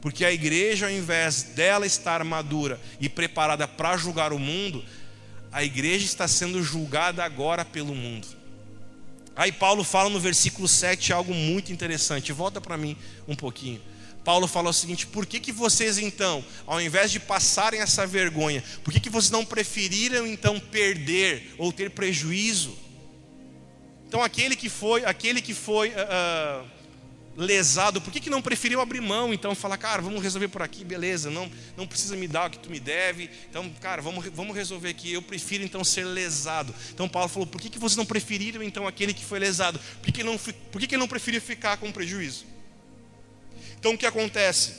Porque 0.01 0.23
a 0.23 0.31
igreja, 0.31 0.85
ao 0.85 0.91
invés 0.91 1.43
dela 1.43 1.85
estar 1.85 2.23
madura 2.23 2.79
e 3.01 3.09
preparada 3.09 3.67
para 3.67 3.97
julgar 3.97 4.31
o 4.31 4.39
mundo, 4.39 4.83
a 5.51 5.63
igreja 5.63 6.05
está 6.05 6.27
sendo 6.27 6.63
julgada 6.63 7.23
agora 7.23 7.65
pelo 7.65 7.93
mundo. 7.93 8.38
Aí 9.35 9.51
Paulo 9.51 9.83
fala 9.83 10.09
no 10.09 10.19
versículo 10.19 10.67
7 10.67 11.13
algo 11.13 11.33
muito 11.33 11.71
interessante. 11.71 12.31
Volta 12.31 12.59
para 12.59 12.77
mim 12.77 12.97
um 13.27 13.35
pouquinho. 13.35 13.81
Paulo 14.23 14.47
fala 14.47 14.69
o 14.69 14.73
seguinte: 14.73 15.07
por 15.07 15.25
que, 15.25 15.39
que 15.39 15.51
vocês 15.51 15.97
então, 15.97 16.43
ao 16.67 16.81
invés 16.81 17.11
de 17.11 17.19
passarem 17.19 17.79
essa 17.79 18.05
vergonha, 18.05 18.63
por 18.83 18.93
que, 18.93 18.99
que 18.99 19.09
vocês 19.09 19.31
não 19.31 19.45
preferiram 19.45 20.27
então 20.27 20.59
perder 20.59 21.55
ou 21.57 21.71
ter 21.71 21.91
prejuízo? 21.91 22.77
Então 24.07 24.23
aquele 24.23 24.55
que 24.55 24.69
foi, 24.69 25.05
aquele 25.05 25.41
que 25.41 25.53
foi 25.53 25.89
uh, 25.89 26.78
lesado, 27.39 28.01
por 28.01 28.11
que, 28.11 28.19
que 28.19 28.29
não 28.29 28.41
preferiu 28.41 28.81
abrir 28.81 28.99
mão? 28.99 29.33
Então, 29.33 29.55
falar, 29.55 29.77
cara, 29.77 30.01
vamos 30.01 30.21
resolver 30.21 30.49
por 30.49 30.61
aqui, 30.61 30.83
beleza, 30.83 31.31
não, 31.31 31.49
não 31.77 31.87
precisa 31.87 32.17
me 32.17 32.27
dar 32.27 32.47
o 32.47 32.49
que 32.51 32.59
tu 32.59 32.69
me 32.69 32.81
deve, 32.81 33.29
então, 33.49 33.71
cara, 33.79 34.01
vamos, 34.01 34.25
vamos 34.33 34.53
resolver 34.53 34.89
aqui. 34.89 35.13
Eu 35.13 35.21
prefiro 35.21 35.63
então 35.63 35.81
ser 35.81 36.03
lesado. 36.03 36.75
Então, 36.93 37.07
Paulo 37.07 37.29
falou, 37.29 37.47
por 37.47 37.61
que, 37.61 37.69
que 37.69 37.79
vocês 37.79 37.95
não 37.95 38.05
preferiram 38.05 38.61
então 38.61 38.85
aquele 38.85 39.13
que 39.13 39.23
foi 39.23 39.39
lesado? 39.39 39.79
Por 40.01 40.11
que, 40.11 40.21
não, 40.21 40.37
por 40.37 40.81
que, 40.81 40.87
que 40.87 40.97
não 40.97 41.07
preferiu 41.07 41.41
ficar 41.41 41.77
com 41.77 41.91
prejuízo? 41.91 42.45
Então, 43.79 43.93
o 43.93 43.97
que 43.97 44.05
acontece? 44.05 44.73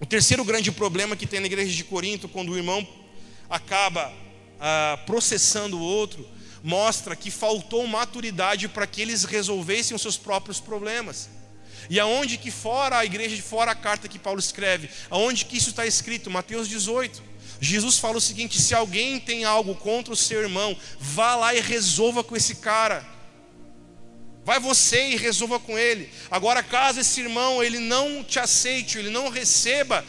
O 0.00 0.06
terceiro 0.06 0.44
grande 0.44 0.70
problema 0.70 1.16
que 1.16 1.26
tem 1.26 1.40
na 1.40 1.46
igreja 1.46 1.74
de 1.74 1.82
Corinto, 1.82 2.28
quando 2.28 2.52
o 2.52 2.56
irmão 2.56 2.86
acaba 3.50 4.12
ah, 4.60 4.96
processando 5.04 5.76
o 5.76 5.82
outro, 5.82 6.26
mostra 6.62 7.16
que 7.16 7.32
faltou 7.32 7.84
maturidade 7.86 8.68
para 8.68 8.86
que 8.86 9.02
eles 9.02 9.24
resolvessem 9.24 9.94
os 9.94 10.02
seus 10.02 10.16
próprios 10.16 10.60
problemas. 10.60 11.28
E 11.88 11.98
aonde 11.98 12.36
que 12.36 12.50
fora 12.50 12.98
a 12.98 13.04
igreja 13.04 13.34
de 13.34 13.42
fora 13.42 13.72
a 13.72 13.74
carta 13.74 14.08
que 14.08 14.18
Paulo 14.18 14.38
escreve, 14.38 14.90
aonde 15.08 15.44
que 15.44 15.56
isso 15.56 15.70
está 15.70 15.86
escrito? 15.86 16.30
Mateus 16.30 16.68
18. 16.68 17.22
Jesus 17.60 17.98
fala 17.98 18.18
o 18.18 18.20
seguinte: 18.20 18.60
se 18.60 18.74
alguém 18.74 19.18
tem 19.18 19.44
algo 19.44 19.74
contra 19.74 20.12
o 20.12 20.16
seu 20.16 20.40
irmão, 20.40 20.76
vá 20.98 21.36
lá 21.36 21.54
e 21.54 21.60
resolva 21.60 22.22
com 22.24 22.36
esse 22.36 22.56
cara. 22.56 23.06
Vai 24.44 24.58
você 24.58 25.10
e 25.10 25.16
resolva 25.16 25.60
com 25.60 25.78
ele. 25.78 26.10
Agora, 26.30 26.62
caso 26.62 27.00
esse 27.00 27.20
irmão 27.20 27.62
ele 27.62 27.78
não 27.78 28.24
te 28.24 28.38
aceite, 28.38 28.98
ele 28.98 29.10
não 29.10 29.28
receba 29.28 30.04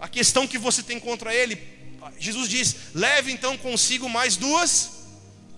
a 0.00 0.08
questão 0.08 0.46
que 0.46 0.58
você 0.58 0.82
tem 0.82 0.98
contra 1.00 1.34
ele, 1.34 1.78
Jesus 2.18 2.48
diz: 2.48 2.76
leve 2.94 3.32
então 3.32 3.56
consigo 3.56 4.08
mais 4.08 4.36
duas 4.36 4.90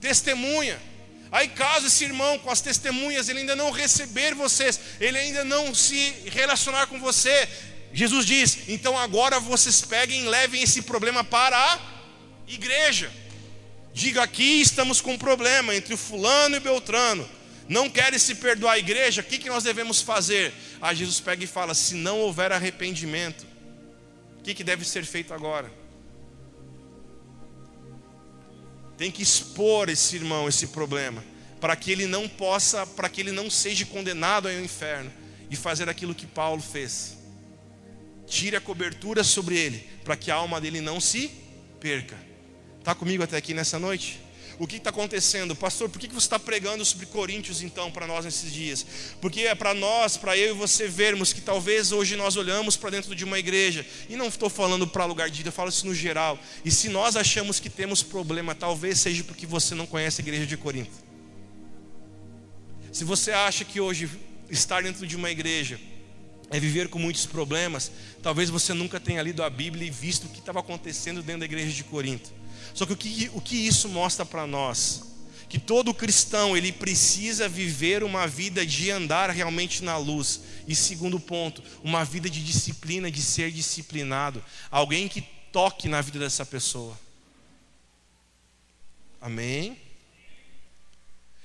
testemunhas. 0.01 0.79
Aí, 1.33 1.49
caso 1.49 1.87
esse 1.87 2.05
irmão 2.05 2.39
com 2.39 2.51
as 2.51 2.61
testemunhas, 2.61 3.29
ele 3.29 3.41
ainda 3.41 3.55
não 3.55 3.71
receber 3.71 4.35
vocês, 4.35 4.81
ele 5.01 5.17
ainda 5.17 5.45
não 5.45 5.75
se 5.75 6.15
relacionar 6.27 6.87
com 6.89 6.99
você, 6.99 7.49
Jesus 7.93 8.27
diz: 8.27 8.69
então 8.69 8.97
agora 8.97 9.41
vocês 9.41 9.81
peguem 9.81 10.25
e 10.25 10.29
levem 10.29 10.63
esse 10.63 10.83
problema 10.83 11.25
para 11.25 11.57
a 11.57 11.81
igreja. 12.49 13.11
Diga 13.93 14.23
aqui 14.23 14.61
estamos 14.61 15.01
com 15.01 15.15
um 15.15 15.19
problema 15.19 15.75
entre 15.75 15.95
o 15.95 15.99
fulano 15.99 16.57
e 16.57 16.59
o 16.59 16.63
Beltrano. 16.63 17.29
Não 17.69 17.89
querem 17.89 18.19
se 18.19 18.35
perdoar 18.37 18.73
a 18.73 18.79
igreja, 18.79 19.21
o 19.21 19.25
que, 19.25 19.39
que 19.39 19.49
nós 19.49 19.63
devemos 19.63 20.03
fazer? 20.03 20.53
Aí 20.81 20.97
Jesus 20.97 21.21
pega 21.21 21.45
e 21.45 21.47
fala: 21.47 21.75
se 21.75 21.95
não 21.95 22.19
houver 22.21 22.53
arrependimento, 22.53 23.47
o 24.39 24.43
que, 24.43 24.55
que 24.55 24.65
deve 24.65 24.85
ser 24.85 25.05
feito 25.05 25.35
agora? 25.35 25.80
Tem 29.01 29.11
que 29.11 29.23
expor 29.23 29.89
esse 29.89 30.17
irmão, 30.17 30.47
esse 30.47 30.67
problema, 30.67 31.25
para 31.59 31.75
que 31.75 31.91
ele 31.91 32.07
não 32.07 32.29
possa, 32.29 32.87
para 32.87 33.09
que 33.09 33.23
ele 33.23 33.33
não 33.33 33.49
seja 33.49 33.87
condenado 33.87 34.47
ao 34.47 34.53
inferno 34.53 35.11
e 35.49 35.57
fazer 35.57 35.89
aquilo 35.89 36.15
que 36.15 36.27
Paulo 36.27 36.61
fez. 36.61 37.17
Tire 38.27 38.57
a 38.57 38.61
cobertura 38.61 39.25
sobre 39.25 39.57
ele, 39.57 39.89
para 40.05 40.19
que 40.19 40.31
a 40.31 40.35
alma 40.35 40.61
dele 40.61 40.83
não 40.83 41.01
se 41.01 41.31
perca. 41.81 42.15
Está 42.79 42.95
comigo 42.95 43.23
até 43.23 43.39
aqui 43.39 43.55
nessa 43.55 43.79
noite? 43.79 44.21
O 44.61 44.67
que 44.67 44.77
está 44.77 44.91
acontecendo? 44.91 45.57
Pastor, 45.57 45.89
por 45.89 45.99
que 45.99 46.07
você 46.09 46.19
está 46.19 46.39
pregando 46.39 46.85
sobre 46.85 47.07
Coríntios 47.07 47.63
então 47.63 47.91
para 47.91 48.07
nós 48.07 48.27
nesses 48.27 48.53
dias? 48.53 48.85
Porque 49.19 49.41
é 49.41 49.55
para 49.55 49.73
nós, 49.73 50.19
para 50.19 50.37
eu 50.37 50.51
e 50.51 50.53
você 50.53 50.87
vermos 50.87 51.33
que 51.33 51.41
talvez 51.41 51.93
hoje 51.93 52.15
nós 52.15 52.37
olhamos 52.37 52.77
para 52.77 52.91
dentro 52.91 53.15
de 53.15 53.25
uma 53.25 53.39
igreja, 53.39 53.87
e 54.07 54.17
não 54.17 54.27
estou 54.27 54.51
falando 54.51 54.87
para 54.87 55.07
lugar 55.07 55.31
de 55.31 55.47
eu 55.47 55.51
falo 55.51 55.71
isso 55.71 55.87
no 55.87 55.95
geral. 55.95 56.39
E 56.63 56.71
se 56.71 56.91
nós 56.91 57.17
achamos 57.17 57.59
que 57.59 57.71
temos 57.71 58.03
problema, 58.03 58.55
talvez 58.55 59.01
seja 59.01 59.25
porque 59.25 59.47
você 59.47 59.75
não 59.75 59.87
conhece 59.87 60.21
a 60.21 60.25
igreja 60.25 60.45
de 60.45 60.59
Corinto. 60.59 60.93
Se 62.93 63.03
você 63.03 63.33
acha 63.33 63.65
que 63.65 63.81
hoje 63.81 64.11
estar 64.51 64.83
dentro 64.83 65.07
de 65.07 65.17
uma 65.17 65.31
igreja 65.31 65.81
é 66.51 66.61
viver 66.61 66.89
com 66.89 66.99
muitos 66.99 67.25
problemas, 67.25 67.91
talvez 68.23 68.51
você 68.51 68.75
nunca 68.75 69.01
tenha 69.01 69.23
lido 69.23 69.43
a 69.43 69.49
Bíblia 69.49 69.89
e 69.89 69.91
visto 69.91 70.27
o 70.27 70.29
que 70.29 70.41
estava 70.41 70.61
acontecendo 70.61 71.23
dentro 71.23 71.41
da 71.41 71.47
igreja 71.47 71.73
de 71.73 71.83
Corinto. 71.83 72.40
Só 72.75 72.87
que 72.87 72.93
o 72.93 72.97
que, 72.97 73.31
o 73.35 73.41
que 73.41 73.57
isso 73.57 73.89
mostra 73.89 74.25
para 74.25 74.47
nós? 74.47 75.03
Que 75.49 75.59
todo 75.59 75.93
cristão 75.93 76.57
ele 76.57 76.71
precisa 76.71 77.49
viver 77.49 78.05
uma 78.05 78.27
vida 78.27 78.65
de 78.65 78.91
andar 78.91 79.31
realmente 79.31 79.83
na 79.83 79.97
luz. 79.97 80.41
E 80.69 80.75
segundo 80.75 81.19
ponto, 81.19 81.63
uma 81.83 82.05
vida 82.05 82.31
de 82.31 82.45
disciplina, 82.45 83.11
de 83.11 83.21
ser 83.21 83.51
disciplinado. 83.51 84.43
Alguém 84.71 85.09
que 85.09 85.23
toque 85.53 85.89
na 85.89 86.01
vida 86.01 86.19
dessa 86.21 86.47
pessoa. 86.47 86.99
Amém? 89.21 89.77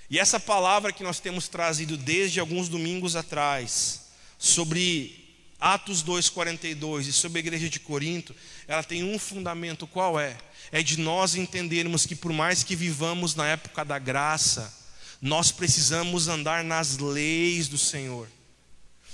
E 0.10 0.20
essa 0.20 0.40
palavra 0.40 0.94
que 0.94 1.04
nós 1.04 1.20
temos 1.20 1.48
trazido 1.48 1.98
desde 1.98 2.40
alguns 2.40 2.70
domingos 2.70 3.16
atrás, 3.16 4.06
sobre 4.38 5.25
Atos 5.66 6.04
2,42 6.04 7.08
e 7.08 7.12
sobre 7.12 7.40
a 7.40 7.42
igreja 7.42 7.68
de 7.68 7.80
Corinto, 7.80 8.36
ela 8.68 8.84
tem 8.84 9.04
um 9.04 9.18
fundamento: 9.18 9.88
qual 9.88 10.20
é? 10.20 10.38
É 10.72 10.84
de 10.84 11.00
nós 11.00 11.34
entendermos 11.34 12.06
que, 12.06 12.16
por 12.16 12.32
mais 12.32 12.62
que 12.62 12.76
vivamos 12.76 13.34
na 13.34 13.48
época 13.48 13.84
da 13.84 13.98
graça, 13.98 14.72
nós 15.20 15.52
precisamos 15.52 16.28
andar 16.28 16.64
nas 16.64 17.00
leis 17.00 17.68
do 17.68 17.80
Senhor. 17.80 18.28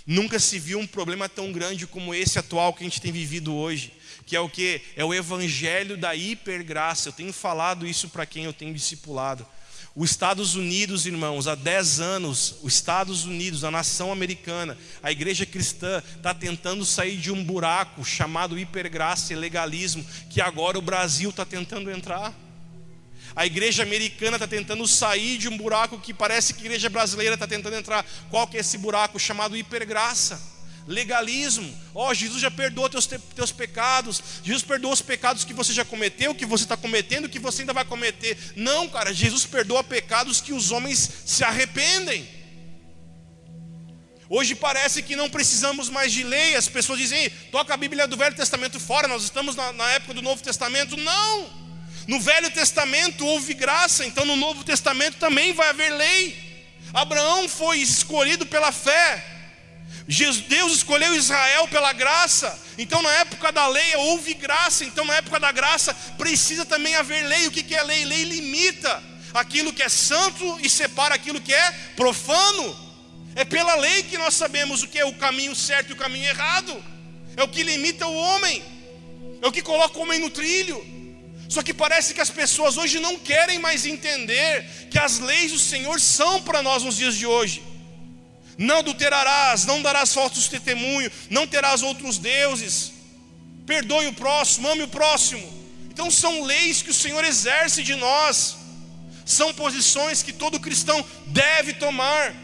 Nunca 0.05 0.39
se 0.39 0.59
viu 0.59 0.77
um 0.77 0.85
problema 0.85 1.29
tão 1.29 1.53
grande 1.53 1.87
como 1.87 2.13
esse 2.13 2.37
atual 2.37 2.73
que 2.73 2.83
a 2.83 2.85
gente 2.85 2.99
tem 2.99 3.13
vivido 3.13 3.55
hoje, 3.55 3.93
que 4.25 4.35
é 4.35 4.39
o 4.41 4.49
que? 4.49 4.81
É 4.97 5.05
o 5.05 5.13
evangelho 5.13 5.95
da 5.95 6.13
hipergraça. 6.13 7.07
Eu 7.07 7.13
tenho 7.13 7.31
falado 7.31 7.87
isso 7.87 8.09
para 8.09 8.25
quem 8.25 8.43
eu 8.43 8.51
tenho 8.51 8.73
discipulado. 8.73 9.47
Os 9.93 10.11
Estados 10.11 10.55
Unidos, 10.55 11.05
irmãos, 11.05 11.47
há 11.47 11.55
10 11.55 11.99
anos, 11.99 12.55
os 12.63 12.73
Estados 12.75 13.25
Unidos, 13.25 13.65
a 13.65 13.71
nação 13.71 14.09
americana, 14.09 14.77
a 15.03 15.11
igreja 15.11 15.45
cristã 15.45 16.01
está 16.15 16.33
tentando 16.33 16.85
sair 16.85 17.17
de 17.17 17.29
um 17.29 17.43
buraco 17.43 18.05
chamado 18.05 18.57
hipergraça 18.57 19.33
e 19.33 19.35
legalismo, 19.35 20.05
que 20.29 20.39
agora 20.39 20.79
o 20.79 20.81
Brasil 20.81 21.29
está 21.29 21.45
tentando 21.45 21.91
entrar. 21.91 22.33
A 23.35 23.45
igreja 23.45 23.83
americana 23.83 24.37
está 24.37 24.47
tentando 24.47 24.87
sair 24.87 25.37
de 25.37 25.49
um 25.49 25.57
buraco 25.57 25.99
que 25.99 26.13
parece 26.13 26.53
que 26.53 26.61
a 26.61 26.65
igreja 26.65 26.89
brasileira 26.89 27.33
está 27.33 27.47
tentando 27.47 27.75
entrar. 27.75 28.05
Qual 28.29 28.47
que 28.47 28.55
é 28.55 28.61
esse 28.61 28.77
buraco 28.77 29.19
chamado 29.19 29.57
hipergraça? 29.57 30.60
Legalismo. 30.87 31.73
Ó, 31.93 32.09
oh, 32.09 32.13
Jesus 32.13 32.41
já 32.41 32.51
perdoou 32.51 32.89
teus, 32.89 33.05
teus 33.05 33.51
pecados. 33.51 34.21
Jesus 34.43 34.63
perdoou 34.63 34.93
os 34.93 35.01
pecados 35.01 35.43
que 35.43 35.53
você 35.53 35.73
já 35.73 35.85
cometeu, 35.85 36.35
que 36.35 36.45
você 36.45 36.63
está 36.63 36.77
cometendo, 36.77 37.29
que 37.29 37.39
você 37.39 37.61
ainda 37.61 37.73
vai 37.73 37.85
cometer. 37.85 38.37
Não, 38.55 38.87
cara, 38.87 39.13
Jesus 39.13 39.45
perdoa 39.45 39.83
pecados 39.83 40.41
que 40.41 40.53
os 40.53 40.71
homens 40.71 41.09
se 41.25 41.43
arrependem. 41.43 42.27
Hoje 44.33 44.55
parece 44.55 45.03
que 45.03 45.13
não 45.13 45.29
precisamos 45.29 45.89
mais 45.89 46.13
de 46.13 46.23
lei. 46.23 46.55
As 46.55 46.67
pessoas 46.67 46.99
dizem, 46.99 47.29
toca 47.51 47.73
a 47.73 47.77
Bíblia 47.77 48.07
do 48.07 48.15
Velho 48.15 48.33
Testamento 48.33 48.79
fora, 48.79 49.07
nós 49.07 49.23
estamos 49.23 49.57
na, 49.57 49.73
na 49.73 49.89
época 49.91 50.13
do 50.13 50.21
Novo 50.21 50.41
Testamento. 50.41 50.95
Não! 50.95 51.61
No 52.07 52.19
Velho 52.19 52.49
Testamento 52.49 53.25
houve 53.25 53.53
graça, 53.53 54.05
então 54.05 54.25
no 54.25 54.35
Novo 54.35 54.63
Testamento 54.63 55.17
também 55.17 55.53
vai 55.53 55.69
haver 55.69 55.91
lei. 55.91 56.51
Abraão 56.93 57.47
foi 57.47 57.79
escolhido 57.79 58.45
pela 58.45 58.71
fé, 58.71 59.23
Deus 60.47 60.73
escolheu 60.73 61.15
Israel 61.15 61.69
pela 61.69 61.93
graça. 61.93 62.59
Então, 62.77 63.01
na 63.01 63.11
época 63.13 63.49
da 63.49 63.65
lei, 63.67 63.95
houve 63.95 64.33
graça. 64.33 64.83
Então, 64.83 65.05
na 65.05 65.15
época 65.15 65.39
da 65.39 65.51
graça, 65.53 65.93
precisa 66.17 66.65
também 66.65 66.95
haver 66.95 67.25
lei. 67.27 67.47
O 67.47 67.51
que 67.51 67.73
é 67.73 67.81
lei? 67.81 68.03
Lei 68.03 68.23
limita 68.23 69.01
aquilo 69.33 69.71
que 69.71 69.81
é 69.81 69.87
santo 69.87 70.59
e 70.61 70.69
separa 70.69 71.15
aquilo 71.15 71.39
que 71.39 71.53
é 71.53 71.71
profano. 71.95 72.91
É 73.35 73.45
pela 73.45 73.75
lei 73.75 74.03
que 74.03 74.17
nós 74.17 74.33
sabemos 74.33 74.83
o 74.83 74.87
que 74.89 74.99
é 74.99 75.05
o 75.05 75.13
caminho 75.13 75.55
certo 75.55 75.91
e 75.91 75.93
o 75.93 75.97
caminho 75.97 76.27
errado. 76.27 76.83
É 77.37 77.43
o 77.43 77.47
que 77.47 77.63
limita 77.63 78.05
o 78.05 78.13
homem. 78.13 78.61
É 79.41 79.47
o 79.47 79.51
que 79.51 79.61
coloca 79.61 79.97
o 79.97 80.01
homem 80.01 80.19
no 80.19 80.29
trilho. 80.29 80.85
Só 81.47 81.63
que 81.63 81.73
parece 81.73 82.13
que 82.13 82.19
as 82.19 82.29
pessoas 82.29 82.75
hoje 82.75 82.99
não 82.99 83.17
querem 83.17 83.59
mais 83.59 83.85
entender 83.85 84.65
que 84.91 84.99
as 84.99 85.19
leis 85.19 85.53
do 85.53 85.59
Senhor 85.59 86.01
são 86.01 86.41
para 86.41 86.61
nós 86.61 86.83
nos 86.83 86.97
dias 86.97 87.15
de 87.15 87.25
hoje. 87.25 87.70
Não 88.61 88.77
adulterarás, 88.77 89.65
não 89.65 89.81
darás 89.81 90.13
falsos 90.13 90.47
testemunho, 90.47 91.11
não 91.31 91.47
terás 91.47 91.81
outros 91.81 92.19
deuses. 92.19 92.91
Perdoe 93.65 94.05
o 94.05 94.13
próximo, 94.13 94.69
ame 94.69 94.83
o 94.83 94.87
próximo. 94.87 95.41
Então 95.89 96.11
são 96.11 96.43
leis 96.43 96.83
que 96.83 96.91
o 96.91 96.93
Senhor 96.93 97.23
exerce 97.25 97.81
de 97.81 97.95
nós. 97.95 98.55
São 99.25 99.51
posições 99.51 100.21
que 100.21 100.31
todo 100.31 100.59
cristão 100.59 101.03
deve 101.25 101.73
tomar. 101.73 102.35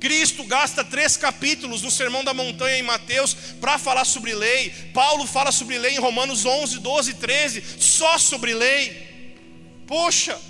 Cristo 0.00 0.42
gasta 0.44 0.82
três 0.82 1.18
capítulos 1.18 1.82
no 1.82 1.90
Sermão 1.90 2.24
da 2.24 2.32
Montanha 2.32 2.78
em 2.78 2.82
Mateus 2.82 3.34
para 3.60 3.76
falar 3.76 4.06
sobre 4.06 4.34
lei. 4.34 4.70
Paulo 4.94 5.26
fala 5.26 5.52
sobre 5.52 5.76
lei 5.76 5.96
em 5.96 6.00
Romanos 6.00 6.46
11, 6.46 6.78
12, 6.78 7.14
13, 7.14 7.62
só 7.78 8.16
sobre 8.16 8.54
lei. 8.54 9.36
Poxa, 9.86 10.40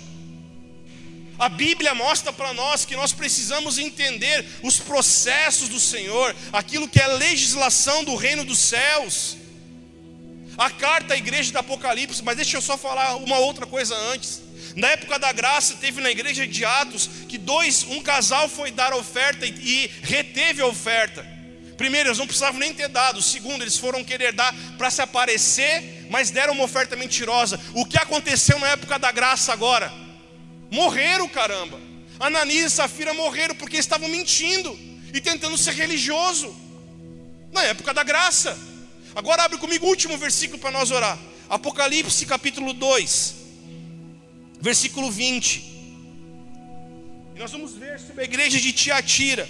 a 1.41 1.49
Bíblia 1.49 1.95
mostra 1.95 2.31
para 2.31 2.53
nós 2.53 2.85
que 2.85 2.95
nós 2.95 3.13
precisamos 3.13 3.79
entender 3.79 4.45
os 4.61 4.77
processos 4.77 5.69
do 5.69 5.79
Senhor, 5.79 6.35
aquilo 6.53 6.87
que 6.87 7.01
é 7.01 7.07
legislação 7.07 8.03
do 8.03 8.15
reino 8.15 8.45
dos 8.45 8.59
céus. 8.59 9.37
A 10.55 10.69
carta 10.69 11.15
à 11.15 11.17
igreja 11.17 11.51
do 11.51 11.57
Apocalipse, 11.57 12.21
mas 12.21 12.35
deixa 12.35 12.57
eu 12.57 12.61
só 12.61 12.77
falar 12.77 13.15
uma 13.15 13.39
outra 13.39 13.65
coisa 13.65 13.95
antes. 14.13 14.39
Na 14.75 14.89
época 14.89 15.17
da 15.17 15.31
graça, 15.31 15.77
teve 15.81 15.99
na 15.99 16.11
igreja 16.11 16.45
de 16.45 16.63
Atos 16.63 17.09
que 17.27 17.39
dois, 17.39 17.85
um 17.85 18.03
casal 18.03 18.47
foi 18.47 18.69
dar 18.69 18.93
oferta 18.93 19.43
e, 19.43 19.49
e 19.49 19.91
reteve 20.03 20.61
a 20.61 20.67
oferta. 20.67 21.25
Primeiro, 21.75 22.09
eles 22.09 22.19
não 22.19 22.27
precisavam 22.27 22.59
nem 22.59 22.71
ter 22.71 22.87
dado. 22.87 23.19
Segundo, 23.19 23.63
eles 23.63 23.77
foram 23.77 24.03
querer 24.03 24.31
dar 24.31 24.53
para 24.77 24.91
se 24.91 25.01
aparecer, 25.01 26.05
mas 26.07 26.29
deram 26.29 26.53
uma 26.53 26.65
oferta 26.65 26.95
mentirosa. 26.95 27.59
O 27.73 27.83
que 27.83 27.97
aconteceu 27.97 28.59
na 28.59 28.67
época 28.67 28.99
da 28.99 29.11
graça 29.11 29.51
agora? 29.51 30.10
Morreram, 30.71 31.27
caramba. 31.27 31.79
Ananias 32.17 32.71
e 32.71 32.75
Safira 32.77 33.13
morreram 33.13 33.53
porque 33.55 33.77
estavam 33.77 34.07
mentindo 34.07 34.77
e 35.13 35.19
tentando 35.19 35.57
ser 35.57 35.73
religioso. 35.73 36.55
Na 37.51 37.63
época 37.63 37.93
da 37.93 38.03
graça. 38.03 38.57
Agora 39.13 39.43
abre 39.43 39.57
comigo 39.57 39.85
o 39.85 39.89
último 39.89 40.17
versículo 40.17 40.57
para 40.57 40.71
nós 40.71 40.89
orar. 40.89 41.19
Apocalipse 41.49 42.25
capítulo 42.25 42.71
2, 42.71 43.35
versículo 44.61 45.11
20. 45.11 45.59
E 47.35 47.39
nós 47.39 47.51
vamos 47.51 47.73
ver 47.73 47.99
sobre 47.99 48.21
a 48.21 48.23
igreja 48.23 48.57
de 48.57 48.71
Tiatira. 48.71 49.49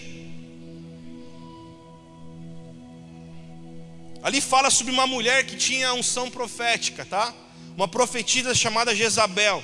Ali 4.24 4.42
fala 4.42 4.72
sobre 4.72 4.92
uma 4.92 5.06
mulher 5.06 5.46
que 5.46 5.56
tinha 5.56 5.94
unção 5.94 6.32
profética, 6.32 7.06
tá? 7.06 7.34
Uma 7.76 7.88
profetisa 7.88 8.56
chamada 8.56 8.96
Jezabel. 8.96 9.64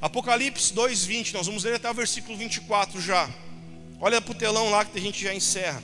Apocalipse 0.00 0.72
2:20, 0.72 1.32
nós 1.32 1.46
vamos 1.46 1.64
ler 1.64 1.74
até 1.74 1.90
o 1.90 1.94
versículo 1.94 2.38
24 2.38 3.00
já. 3.00 3.28
Olha 4.00 4.20
para 4.20 4.32
o 4.32 4.34
telão 4.34 4.70
lá 4.70 4.84
que 4.84 4.96
a 4.96 5.00
gente 5.00 5.22
já 5.22 5.34
encerra. 5.34 5.82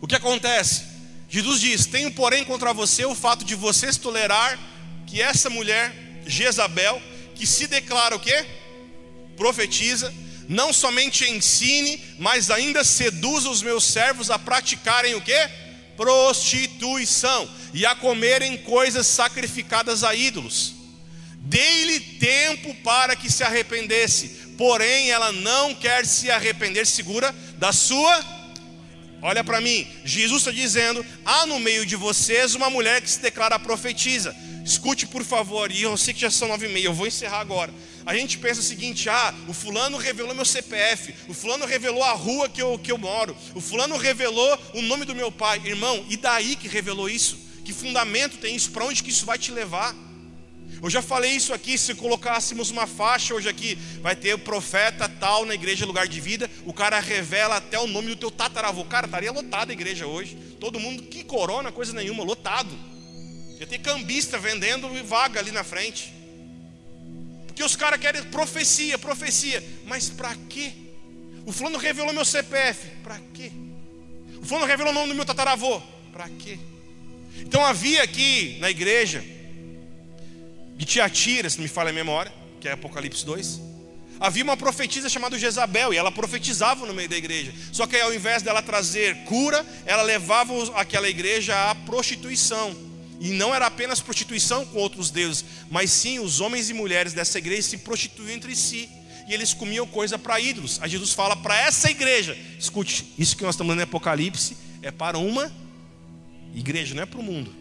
O 0.00 0.06
que 0.06 0.14
acontece? 0.14 0.84
Jesus 1.28 1.60
diz: 1.60 1.86
Tenho, 1.86 2.12
porém, 2.12 2.44
contra 2.44 2.72
você 2.72 3.04
o 3.04 3.14
fato 3.14 3.44
de 3.44 3.54
vocês 3.54 3.96
tolerar 3.96 4.58
que 5.06 5.20
essa 5.20 5.50
mulher, 5.50 5.92
Jezabel, 6.24 7.02
que 7.34 7.46
se 7.46 7.66
declara 7.66 8.14
o 8.14 8.20
quê? 8.20 8.46
Profetiza, 9.36 10.12
não 10.48 10.72
somente 10.72 11.24
ensine, 11.28 12.00
mas 12.18 12.50
ainda 12.50 12.84
seduza 12.84 13.50
os 13.50 13.62
meus 13.62 13.84
servos 13.84 14.30
a 14.30 14.38
praticarem 14.38 15.14
o 15.14 15.20
quê? 15.20 15.48
Prostituição 15.96 17.48
e 17.74 17.84
a 17.84 17.94
comerem 17.94 18.56
coisas 18.58 19.06
sacrificadas 19.06 20.04
a 20.04 20.14
ídolos. 20.14 20.79
Dei-lhe 21.50 21.98
tempo 21.98 22.72
para 22.76 23.16
que 23.16 23.28
se 23.28 23.42
arrependesse, 23.42 24.28
porém 24.56 25.10
ela 25.10 25.32
não 25.32 25.74
quer 25.74 26.06
se 26.06 26.30
arrepender, 26.30 26.86
segura 26.86 27.34
da 27.58 27.72
sua. 27.72 28.24
Olha 29.20 29.42
para 29.42 29.60
mim, 29.60 29.84
Jesus 30.04 30.42
está 30.42 30.52
dizendo: 30.52 31.04
há 31.24 31.46
no 31.46 31.58
meio 31.58 31.84
de 31.84 31.96
vocês 31.96 32.54
uma 32.54 32.70
mulher 32.70 33.02
que 33.02 33.10
se 33.10 33.18
declara 33.18 33.58
profetiza. 33.58 34.32
Escute 34.64 35.08
por 35.08 35.24
favor, 35.24 35.72
e 35.72 35.82
eu 35.82 35.96
sei 35.96 36.14
que 36.14 36.20
já 36.20 36.30
são 36.30 36.46
nove 36.46 36.66
e 36.66 36.72
meia, 36.72 36.84
eu 36.84 36.94
vou 36.94 37.08
encerrar 37.08 37.40
agora. 37.40 37.74
A 38.06 38.14
gente 38.14 38.38
pensa 38.38 38.60
o 38.60 38.62
seguinte: 38.62 39.08
ah, 39.08 39.34
o 39.48 39.52
fulano 39.52 39.96
revelou 39.96 40.32
meu 40.32 40.44
CPF, 40.44 41.12
o 41.26 41.34
fulano 41.34 41.66
revelou 41.66 42.04
a 42.04 42.12
rua 42.12 42.48
que 42.48 42.62
eu, 42.62 42.78
que 42.78 42.92
eu 42.92 42.98
moro, 42.98 43.36
o 43.56 43.60
fulano 43.60 43.96
revelou 43.96 44.56
o 44.72 44.82
nome 44.82 45.04
do 45.04 45.16
meu 45.16 45.32
pai. 45.32 45.60
Irmão, 45.64 46.06
e 46.08 46.16
daí 46.16 46.54
que 46.54 46.68
revelou 46.68 47.10
isso? 47.10 47.36
Que 47.64 47.72
fundamento 47.72 48.36
tem 48.36 48.54
isso? 48.54 48.70
Para 48.70 48.84
onde 48.84 49.02
que 49.02 49.10
isso 49.10 49.26
vai 49.26 49.36
te 49.36 49.50
levar? 49.50 50.09
Eu 50.82 50.88
já 50.88 51.02
falei 51.02 51.32
isso 51.32 51.52
aqui, 51.52 51.76
se 51.76 51.94
colocássemos 51.94 52.70
uma 52.70 52.86
faixa 52.86 53.34
hoje 53.34 53.48
aqui, 53.48 53.76
vai 54.00 54.16
ter 54.16 54.32
o 54.32 54.38
profeta 54.38 55.08
tal 55.08 55.44
na 55.44 55.54
igreja 55.54 55.84
lugar 55.84 56.08
de 56.08 56.20
vida, 56.20 56.50
o 56.64 56.72
cara 56.72 56.98
revela 56.98 57.56
até 57.56 57.78
o 57.78 57.86
nome 57.86 58.08
do 58.08 58.16
teu 58.16 58.30
tataravô. 58.30 58.84
Cara, 58.84 59.06
estaria 59.06 59.30
lotada 59.30 59.72
a 59.72 59.74
igreja 59.74 60.06
hoje. 60.06 60.38
Todo 60.58 60.80
mundo, 60.80 61.02
que 61.02 61.22
corona, 61.22 61.70
coisa 61.70 61.92
nenhuma, 61.92 62.24
lotado. 62.24 62.70
Ia 63.58 63.66
ter 63.66 63.78
cambista 63.78 64.38
vendendo 64.38 64.88
vaga 65.04 65.38
ali 65.38 65.50
na 65.50 65.62
frente. 65.62 66.14
Porque 67.46 67.62
os 67.62 67.76
caras 67.76 68.00
querem 68.00 68.22
profecia, 68.24 68.98
profecia. 68.98 69.62
Mas 69.84 70.08
para 70.08 70.34
quê? 70.48 70.72
O 71.44 71.52
fulano 71.52 71.76
revelou 71.76 72.14
meu 72.14 72.24
CPF. 72.24 72.86
Para 73.02 73.20
quê? 73.34 73.52
O 74.40 74.46
fulano 74.46 74.66
revelou 74.66 74.92
o 74.92 74.94
nome 74.94 75.08
do 75.08 75.14
meu 75.14 75.26
tataravô. 75.26 75.78
Para 76.10 76.26
quê? 76.30 76.58
Então 77.40 77.62
havia 77.62 78.02
aqui 78.02 78.56
na 78.60 78.70
igreja 78.70 79.22
de 80.80 80.86
Tiatira, 80.86 81.50
se 81.50 81.60
me 81.60 81.68
falha 81.68 81.90
a 81.90 81.92
memória, 81.92 82.32
que 82.58 82.66
é 82.66 82.72
Apocalipse 82.72 83.22
2, 83.26 83.60
havia 84.18 84.42
uma 84.42 84.56
profetisa 84.56 85.10
chamada 85.10 85.38
Jezabel, 85.38 85.92
e 85.92 85.98
ela 85.98 86.10
profetizava 86.10 86.86
no 86.86 86.94
meio 86.94 87.06
da 87.06 87.18
igreja. 87.18 87.52
Só 87.70 87.86
que 87.86 88.00
ao 88.00 88.14
invés 88.14 88.42
dela 88.42 88.62
trazer 88.62 89.14
cura, 89.24 89.62
ela 89.84 90.02
levava 90.02 90.54
aquela 90.80 91.06
igreja 91.06 91.70
à 91.70 91.74
prostituição. 91.74 92.74
E 93.20 93.28
não 93.28 93.54
era 93.54 93.66
apenas 93.66 94.00
prostituição 94.00 94.64
com 94.64 94.78
outros 94.78 95.10
deuses, 95.10 95.44
mas 95.70 95.90
sim 95.90 96.18
os 96.18 96.40
homens 96.40 96.70
e 96.70 96.72
mulheres 96.72 97.12
dessa 97.12 97.36
igreja 97.36 97.60
se 97.60 97.76
prostituíam 97.76 98.34
entre 98.34 98.56
si. 98.56 98.88
e 99.28 99.34
eles 99.34 99.52
comiam 99.52 99.86
coisa 99.86 100.18
para 100.18 100.40
ídolos. 100.40 100.78
Aí 100.80 100.88
Jesus 100.88 101.12
fala 101.12 101.36
para 101.36 101.60
essa 101.60 101.90
igreja: 101.90 102.34
escute, 102.58 103.12
isso 103.18 103.36
que 103.36 103.42
nós 103.42 103.54
estamos 103.54 103.70
lendo 103.70 103.80
em 103.80 103.84
Apocalipse 103.84 104.56
é 104.80 104.90
para 104.90 105.18
uma 105.18 105.52
igreja, 106.54 106.94
não 106.94 107.02
é 107.02 107.06
para 107.06 107.20
o 107.20 107.22
mundo. 107.22 107.59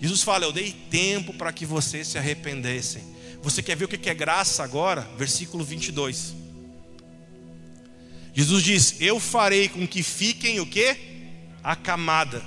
Jesus 0.00 0.22
fala: 0.22 0.44
Eu 0.44 0.52
dei 0.52 0.72
tempo 0.90 1.32
para 1.34 1.52
que 1.52 1.66
vocês 1.66 2.08
se 2.08 2.18
arrependessem. 2.18 3.02
Você 3.42 3.62
quer 3.62 3.76
ver 3.76 3.84
o 3.84 3.88
que 3.88 4.08
é 4.08 4.14
graça 4.14 4.62
agora? 4.62 5.02
Versículo 5.16 5.62
22. 5.62 6.34
Jesus 8.34 8.62
diz: 8.62 8.96
Eu 9.00 9.20
farei 9.20 9.68
com 9.68 9.86
que 9.86 10.02
fiquem 10.02 10.60
o 10.60 10.66
que? 10.66 10.96
Acamada, 11.62 12.42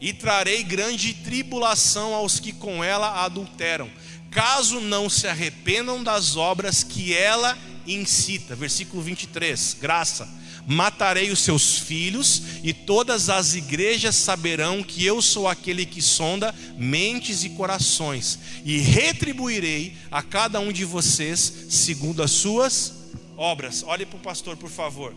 e 0.00 0.12
trarei 0.12 0.62
grande 0.62 1.14
tribulação 1.14 2.14
aos 2.14 2.38
que 2.38 2.52
com 2.52 2.84
ela 2.84 3.24
adulteram, 3.24 3.90
caso 4.30 4.80
não 4.80 5.08
se 5.08 5.26
arrependam 5.26 6.02
das 6.02 6.36
obras 6.36 6.82
que 6.82 7.14
ela 7.14 7.56
incita. 7.86 8.54
Versículo 8.54 9.02
23, 9.02 9.78
graça. 9.80 10.28
Matarei 10.66 11.30
os 11.30 11.40
seus 11.40 11.78
filhos, 11.78 12.42
e 12.62 12.72
todas 12.72 13.28
as 13.28 13.54
igrejas 13.54 14.16
saberão 14.16 14.82
que 14.82 15.04
eu 15.04 15.20
sou 15.20 15.46
aquele 15.46 15.84
que 15.84 16.00
sonda 16.00 16.54
mentes 16.76 17.44
e 17.44 17.50
corações, 17.50 18.38
e 18.64 18.78
retribuirei 18.78 19.94
a 20.10 20.22
cada 20.22 20.60
um 20.60 20.72
de 20.72 20.84
vocês 20.84 21.66
segundo 21.68 22.22
as 22.22 22.30
suas 22.30 22.94
obras. 23.36 23.82
Olhe 23.86 24.06
para 24.06 24.16
o 24.16 24.20
pastor, 24.20 24.56
por 24.56 24.70
favor. 24.70 25.14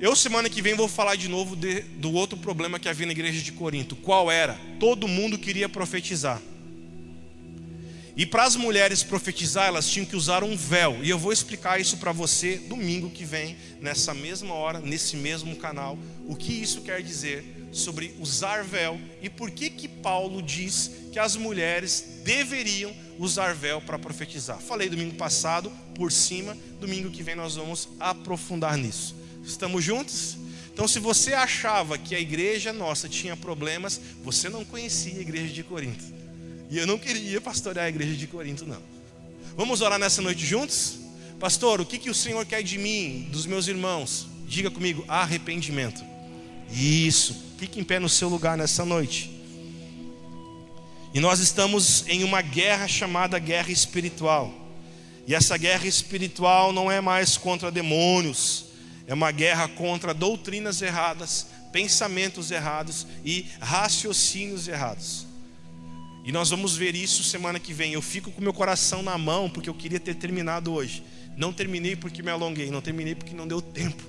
Eu, 0.00 0.16
semana 0.16 0.48
que 0.48 0.62
vem, 0.62 0.74
vou 0.74 0.88
falar 0.88 1.14
de 1.14 1.28
novo 1.28 1.54
de, 1.54 1.82
do 1.82 2.10
outro 2.12 2.38
problema 2.38 2.78
que 2.78 2.88
havia 2.88 3.04
na 3.04 3.12
igreja 3.12 3.42
de 3.42 3.52
Corinto. 3.52 3.94
Qual 3.94 4.30
era? 4.30 4.58
Todo 4.78 5.06
mundo 5.06 5.36
queria 5.36 5.68
profetizar. 5.68 6.40
E 8.20 8.26
para 8.26 8.44
as 8.44 8.54
mulheres 8.54 9.02
profetizar, 9.02 9.68
elas 9.68 9.88
tinham 9.88 10.04
que 10.04 10.14
usar 10.14 10.44
um 10.44 10.54
véu. 10.54 11.02
E 11.02 11.08
eu 11.08 11.18
vou 11.18 11.32
explicar 11.32 11.80
isso 11.80 11.96
para 11.96 12.12
você 12.12 12.58
domingo 12.58 13.08
que 13.08 13.24
vem, 13.24 13.56
nessa 13.80 14.12
mesma 14.12 14.52
hora, 14.52 14.78
nesse 14.78 15.16
mesmo 15.16 15.56
canal, 15.56 15.98
o 16.26 16.36
que 16.36 16.52
isso 16.52 16.82
quer 16.82 17.02
dizer 17.02 17.42
sobre 17.72 18.14
usar 18.20 18.62
véu 18.62 19.00
e 19.22 19.30
por 19.30 19.50
que 19.50 19.70
que 19.70 19.88
Paulo 19.88 20.42
diz 20.42 20.90
que 21.10 21.18
as 21.18 21.34
mulheres 21.34 22.20
deveriam 22.22 22.94
usar 23.18 23.54
véu 23.54 23.80
para 23.80 23.98
profetizar. 23.98 24.58
Falei 24.58 24.90
domingo 24.90 25.14
passado 25.14 25.72
por 25.94 26.12
cima, 26.12 26.54
domingo 26.78 27.10
que 27.10 27.22
vem 27.22 27.34
nós 27.34 27.54
vamos 27.54 27.88
aprofundar 27.98 28.76
nisso. 28.76 29.16
Estamos 29.42 29.82
juntos? 29.82 30.36
Então, 30.70 30.86
se 30.86 30.98
você 30.98 31.32
achava 31.32 31.96
que 31.96 32.14
a 32.14 32.20
igreja 32.20 32.70
nossa 32.70 33.08
tinha 33.08 33.34
problemas, 33.34 33.98
você 34.22 34.50
não 34.50 34.62
conhecia 34.62 35.16
a 35.16 35.22
igreja 35.22 35.54
de 35.54 35.62
Corinto. 35.62 36.19
E 36.70 36.78
eu 36.78 36.86
não 36.86 36.96
queria 36.98 37.40
pastorear 37.40 37.86
a 37.86 37.88
igreja 37.88 38.14
de 38.14 38.28
Corinto, 38.28 38.64
não. 38.64 38.80
Vamos 39.56 39.80
orar 39.80 39.98
nessa 39.98 40.22
noite 40.22 40.46
juntos? 40.46 41.00
Pastor, 41.40 41.80
o 41.80 41.86
que, 41.86 41.98
que 41.98 42.08
o 42.08 42.14
Senhor 42.14 42.46
quer 42.46 42.62
de 42.62 42.78
mim, 42.78 43.28
dos 43.32 43.44
meus 43.44 43.66
irmãos? 43.66 44.28
Diga 44.46 44.70
comigo, 44.70 45.04
arrependimento. 45.08 46.04
Isso, 46.70 47.54
fique 47.58 47.80
em 47.80 47.84
pé 47.84 47.98
no 47.98 48.08
seu 48.08 48.28
lugar 48.28 48.56
nessa 48.56 48.84
noite. 48.84 49.30
E 51.12 51.18
nós 51.18 51.40
estamos 51.40 52.04
em 52.06 52.22
uma 52.22 52.40
guerra 52.40 52.86
chamada 52.86 53.38
guerra 53.40 53.72
espiritual. 53.72 54.54
E 55.26 55.34
essa 55.34 55.56
guerra 55.56 55.86
espiritual 55.88 56.72
não 56.72 56.90
é 56.90 57.00
mais 57.00 57.36
contra 57.36 57.70
demônios, 57.70 58.66
é 59.08 59.14
uma 59.14 59.32
guerra 59.32 59.66
contra 59.66 60.14
doutrinas 60.14 60.80
erradas, 60.80 61.48
pensamentos 61.72 62.52
errados 62.52 63.06
e 63.24 63.46
raciocínios 63.60 64.68
errados. 64.68 65.29
E 66.24 66.32
nós 66.32 66.50
vamos 66.50 66.76
ver 66.76 66.94
isso 66.94 67.22
semana 67.22 67.58
que 67.58 67.72
vem. 67.72 67.94
Eu 67.94 68.02
fico 68.02 68.30
com 68.30 68.42
meu 68.42 68.52
coração 68.52 69.02
na 69.02 69.16
mão 69.16 69.48
porque 69.48 69.68
eu 69.68 69.74
queria 69.74 69.98
ter 69.98 70.14
terminado 70.14 70.72
hoje. 70.72 71.02
Não 71.36 71.52
terminei 71.52 71.96
porque 71.96 72.22
me 72.22 72.30
alonguei, 72.30 72.70
não 72.70 72.80
terminei 72.80 73.14
porque 73.14 73.34
não 73.34 73.48
deu 73.48 73.62
tempo. 73.62 74.02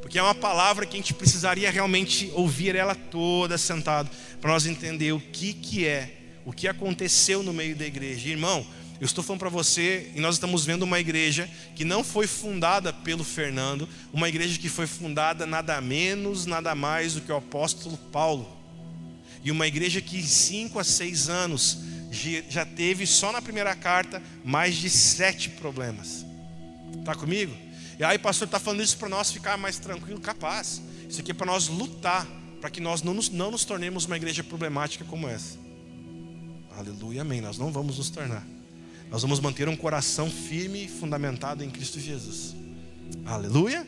Porque 0.00 0.18
é 0.18 0.22
uma 0.22 0.34
palavra 0.34 0.84
que 0.84 0.96
a 0.96 1.00
gente 1.00 1.14
precisaria 1.14 1.70
realmente 1.70 2.30
ouvir 2.34 2.74
ela 2.74 2.94
toda 2.94 3.56
sentado 3.56 4.10
para 4.40 4.52
nós 4.52 4.66
entender 4.66 5.12
o 5.12 5.20
que 5.20 5.52
que 5.52 5.86
é, 5.86 6.12
o 6.44 6.52
que 6.52 6.66
aconteceu 6.66 7.42
no 7.42 7.52
meio 7.52 7.76
da 7.76 7.86
igreja. 7.86 8.28
Irmão, 8.28 8.66
eu 9.00 9.06
estou 9.06 9.22
falando 9.22 9.40
para 9.40 9.48
você 9.48 10.10
e 10.14 10.20
nós 10.20 10.34
estamos 10.34 10.64
vendo 10.64 10.82
uma 10.82 10.98
igreja 10.98 11.48
que 11.76 11.84
não 11.84 12.02
foi 12.02 12.26
fundada 12.26 12.92
pelo 12.92 13.22
Fernando, 13.22 13.88
uma 14.12 14.28
igreja 14.28 14.58
que 14.58 14.68
foi 14.68 14.86
fundada 14.88 15.46
nada 15.46 15.80
menos, 15.80 16.46
nada 16.46 16.74
mais 16.74 17.14
do 17.14 17.20
que 17.20 17.30
o 17.30 17.36
apóstolo 17.36 17.96
Paulo. 17.96 18.61
E 19.42 19.50
uma 19.50 19.66
igreja 19.66 20.00
que 20.00 20.18
em 20.18 20.26
cinco 20.26 20.78
a 20.78 20.84
seis 20.84 21.28
anos 21.28 21.78
já 22.48 22.64
teve 22.64 23.06
só 23.06 23.32
na 23.32 23.40
primeira 23.40 23.74
carta 23.74 24.22
mais 24.44 24.76
de 24.76 24.90
sete 24.90 25.48
problemas. 25.50 26.24
Está 26.98 27.14
comigo? 27.14 27.54
E 27.98 28.04
aí, 28.04 28.18
pastor, 28.18 28.46
está 28.46 28.58
falando 28.58 28.82
isso 28.82 28.96
para 28.96 29.08
nós 29.08 29.30
ficar 29.30 29.56
mais 29.56 29.78
tranquilo, 29.78 30.20
capaz. 30.20 30.82
Isso 31.08 31.20
aqui 31.20 31.30
é 31.30 31.34
para 31.34 31.46
nós 31.46 31.68
lutar, 31.68 32.26
para 32.60 32.70
que 32.70 32.80
nós 32.80 33.02
não 33.02 33.14
nos, 33.14 33.28
não 33.28 33.50
nos 33.50 33.64
tornemos 33.64 34.04
uma 34.04 34.16
igreja 34.16 34.44
problemática 34.44 35.04
como 35.04 35.28
essa. 35.28 35.58
Aleluia, 36.76 37.22
amém. 37.22 37.40
Nós 37.40 37.58
não 37.58 37.70
vamos 37.70 37.98
nos 37.98 38.10
tornar. 38.10 38.46
Nós 39.10 39.22
vamos 39.22 39.40
manter 39.40 39.68
um 39.68 39.76
coração 39.76 40.30
firme 40.30 40.84
e 40.84 40.88
fundamentado 40.88 41.62
em 41.62 41.70
Cristo 41.70 42.00
Jesus. 42.00 42.54
Aleluia. 43.26 43.86